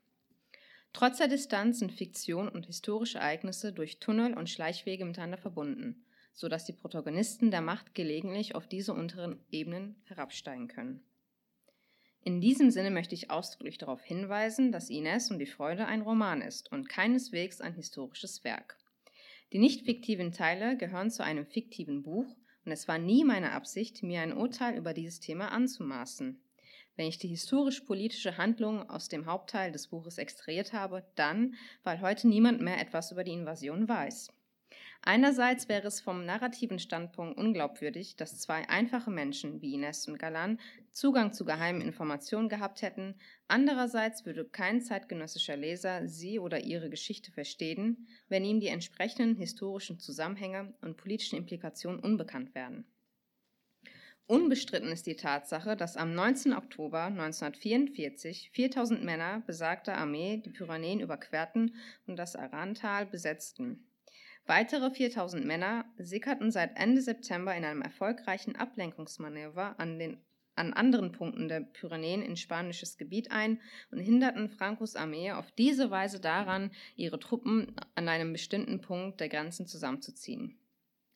[0.92, 6.04] Trotz der Distanz sind Fiktion und historische Ereignisse durch Tunnel und Schleichwege miteinander verbunden,
[6.34, 11.02] so dass die Protagonisten der Macht gelegentlich auf diese unteren Ebenen herabsteigen können.
[12.20, 16.42] In diesem Sinne möchte ich ausdrücklich darauf hinweisen, dass Ines und die Freude ein Roman
[16.42, 18.76] ist und keineswegs ein historisches Werk.
[19.52, 24.02] Die nicht fiktiven Teile gehören zu einem fiktiven Buch und es war nie meine Absicht,
[24.02, 26.38] mir ein Urteil über dieses Thema anzumaßen.
[26.96, 32.28] Wenn ich die historisch-politische Handlung aus dem Hauptteil des Buches extrahiert habe, dann, weil heute
[32.28, 34.32] niemand mehr etwas über die Invasion weiß.
[35.02, 40.58] Einerseits wäre es vom narrativen Standpunkt unglaubwürdig, dass zwei einfache Menschen wie Ines und Galan
[40.92, 43.14] Zugang zu geheimen Informationen gehabt hätten,
[43.46, 50.00] andererseits würde kein zeitgenössischer Leser sie oder ihre Geschichte verstehen, wenn ihm die entsprechenden historischen
[50.00, 52.84] Zusammenhänge und politischen Implikationen unbekannt wären.
[54.26, 56.52] Unbestritten ist die Tatsache, dass am 19.
[56.52, 61.76] Oktober 1944 4000 Männer besagter Armee die Pyrenäen überquerten
[62.06, 63.87] und das Arantal besetzten.
[64.48, 71.12] Weitere 4000 Männer sickerten seit Ende September in einem erfolgreichen Ablenkungsmanöver an, den, an anderen
[71.12, 73.60] Punkten der Pyrenäen in spanisches Gebiet ein
[73.90, 79.28] und hinderten Francos Armee auf diese Weise daran, ihre Truppen an einem bestimmten Punkt der
[79.28, 80.58] Grenzen zusammenzuziehen.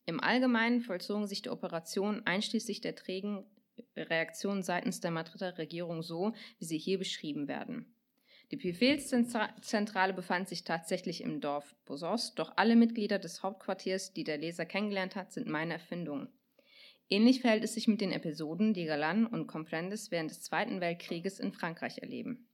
[0.04, 3.46] Im Allgemeinen vollzogen sich die Operationen einschließlich der trägen
[3.96, 7.94] Reaktionen seitens der Madrider Regierung so, wie sie hier beschrieben werden.
[8.52, 14.36] Die Befehlszentrale befand sich tatsächlich im Dorf Bosos, doch alle Mitglieder des Hauptquartiers, die der
[14.36, 16.28] Leser kennengelernt hat, sind meine Erfindungen.
[17.08, 21.40] Ähnlich verhält es sich mit den Episoden, die Galan und Comprendes während des Zweiten Weltkrieges
[21.40, 22.46] in Frankreich erleben.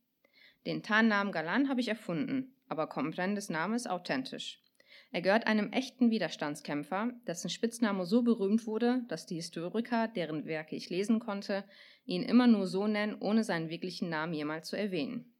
[0.66, 4.62] Den Tarnnamen Galan habe ich erfunden, aber Comprendes Name ist authentisch.
[5.10, 10.76] Er gehört einem echten Widerstandskämpfer, dessen Spitzname so berühmt wurde, dass die Historiker, deren Werke
[10.76, 11.64] ich lesen konnte,
[12.04, 15.34] ihn immer nur so nennen, ohne seinen wirklichen Namen jemals zu erwähnen.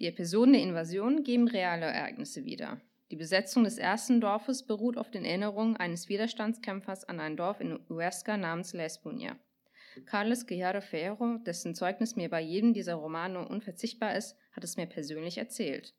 [0.00, 2.80] Die Episoden der Invasion geben reale Ereignisse wieder.
[3.10, 7.80] Die Besetzung des ersten Dorfes beruht auf den Erinnerungen eines Widerstandskämpfers an ein Dorf in
[7.88, 9.36] Huesca namens La Espuña.
[10.06, 14.86] Carlos Guillermo Ferro, dessen Zeugnis mir bei jedem dieser Romane unverzichtbar ist, hat es mir
[14.86, 15.94] persönlich erzählt.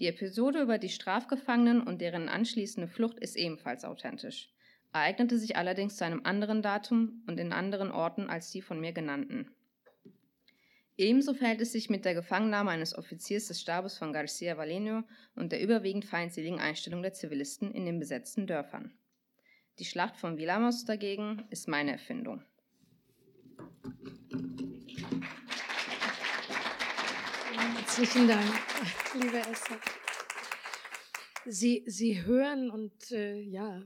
[0.00, 4.50] Die Episode über die Strafgefangenen und deren anschließende Flucht ist ebenfalls authentisch,
[4.92, 8.92] ereignete sich allerdings zu einem anderen Datum und in anderen Orten als die von mir
[8.92, 9.54] genannten.
[10.98, 15.04] Ebenso verhält es sich mit der Gefangennahme eines Offiziers des Stabes von Garcia Valeno
[15.34, 18.92] und der überwiegend feindseligen Einstellung der Zivilisten in den besetzten Dörfern.
[19.78, 22.44] Die Schlacht von Vilamos dagegen ist meine Erfindung.
[27.76, 28.52] Herzlichen Dank,
[29.14, 29.78] liebe Esther.
[31.46, 33.82] Sie, Sie hören und äh, ja,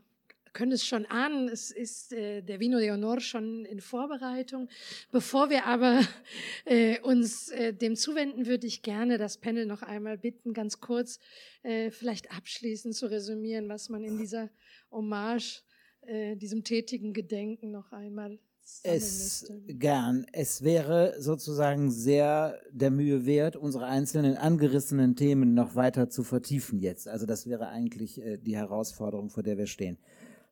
[0.56, 4.70] können es schon ahnen, es ist äh, der Vino de Honor schon in Vorbereitung.
[5.12, 6.00] Bevor wir aber
[6.64, 11.20] äh, uns äh, dem zuwenden, würde ich gerne das Panel noch einmal bitten, ganz kurz
[11.62, 14.48] äh, vielleicht abschließend zu resümieren, was man in dieser
[14.90, 15.62] Hommage,
[16.06, 18.38] äh, diesem tätigen Gedenken noch einmal
[18.82, 20.26] es gern.
[20.32, 26.80] Es wäre sozusagen sehr der Mühe wert, unsere einzelnen angerissenen Themen noch weiter zu vertiefen
[26.80, 27.06] jetzt.
[27.06, 29.98] Also das wäre eigentlich äh, die Herausforderung, vor der wir stehen.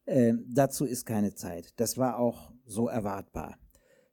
[0.07, 1.73] Äh, dazu ist keine Zeit.
[1.77, 3.59] Das war auch so erwartbar.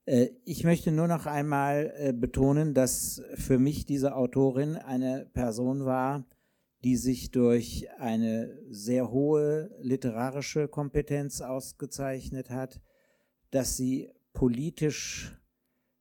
[0.06, 5.86] Äh, ich möchte nur noch einmal äh, betonen, dass für mich diese Autorin eine Person
[5.86, 6.26] war,
[6.84, 12.82] die sich durch eine sehr hohe literarische Kompetenz ausgezeichnet hat,
[13.52, 15.38] dass sie politisch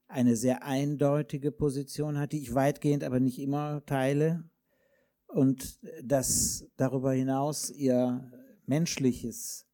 [0.07, 4.43] eine sehr eindeutige Position hat, die ich weitgehend aber nicht immer teile
[5.27, 8.31] und dass darüber hinaus ihr
[8.65, 9.67] menschliches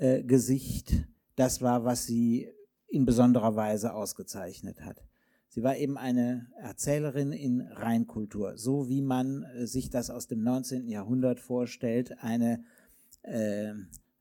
[0.00, 1.06] äh, Gesicht
[1.36, 2.48] das war, was sie
[2.88, 5.02] in besonderer Weise ausgezeichnet hat.
[5.48, 10.42] Sie war eben eine Erzählerin in Reinkultur, so wie man äh, sich das aus dem
[10.42, 10.88] 19.
[10.88, 12.64] Jahrhundert vorstellt, eine
[13.22, 13.72] äh,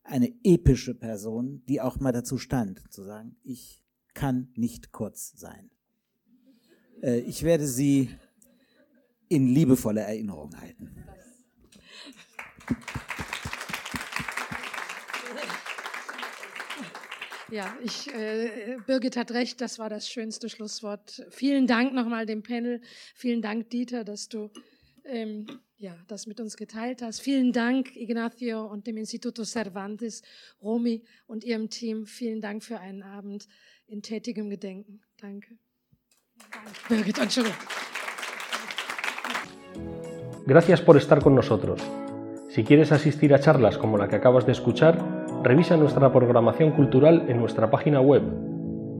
[0.10, 3.84] eine epische Person, die auch mal dazu stand, zu sagen, ich
[4.14, 5.70] kann nicht kurz sein.
[7.02, 8.10] Äh, ich werde sie
[9.28, 11.06] in liebevoller Erinnerung halten.
[17.52, 21.26] Ja, ich, äh, Birgit hat recht, das war das schönste Schlusswort.
[21.30, 22.82] Vielen Dank nochmal dem Panel.
[23.16, 24.52] Vielen Dank, Dieter, dass du
[25.06, 25.48] ähm,
[25.78, 27.22] ja, das mit uns geteilt hast.
[27.22, 30.22] Vielen Dank, Ignacio und dem Instituto Cervantes,
[30.62, 32.06] Romy und ihrem Team.
[32.06, 33.48] Vielen Dank für einen Abend
[33.88, 35.02] in tätigem Gedenken.
[35.20, 35.58] Danke.
[36.88, 37.58] Birgit, Entschuldigung.
[40.46, 41.82] Gracias por estar con nosotros.
[42.50, 47.26] Si quieres asistir a charlas como la que acabas de escuchar, revisa nuestra programación cultural
[47.28, 48.24] en nuestra página web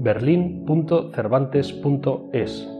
[0.02, 2.79] berlin.cervantes.es.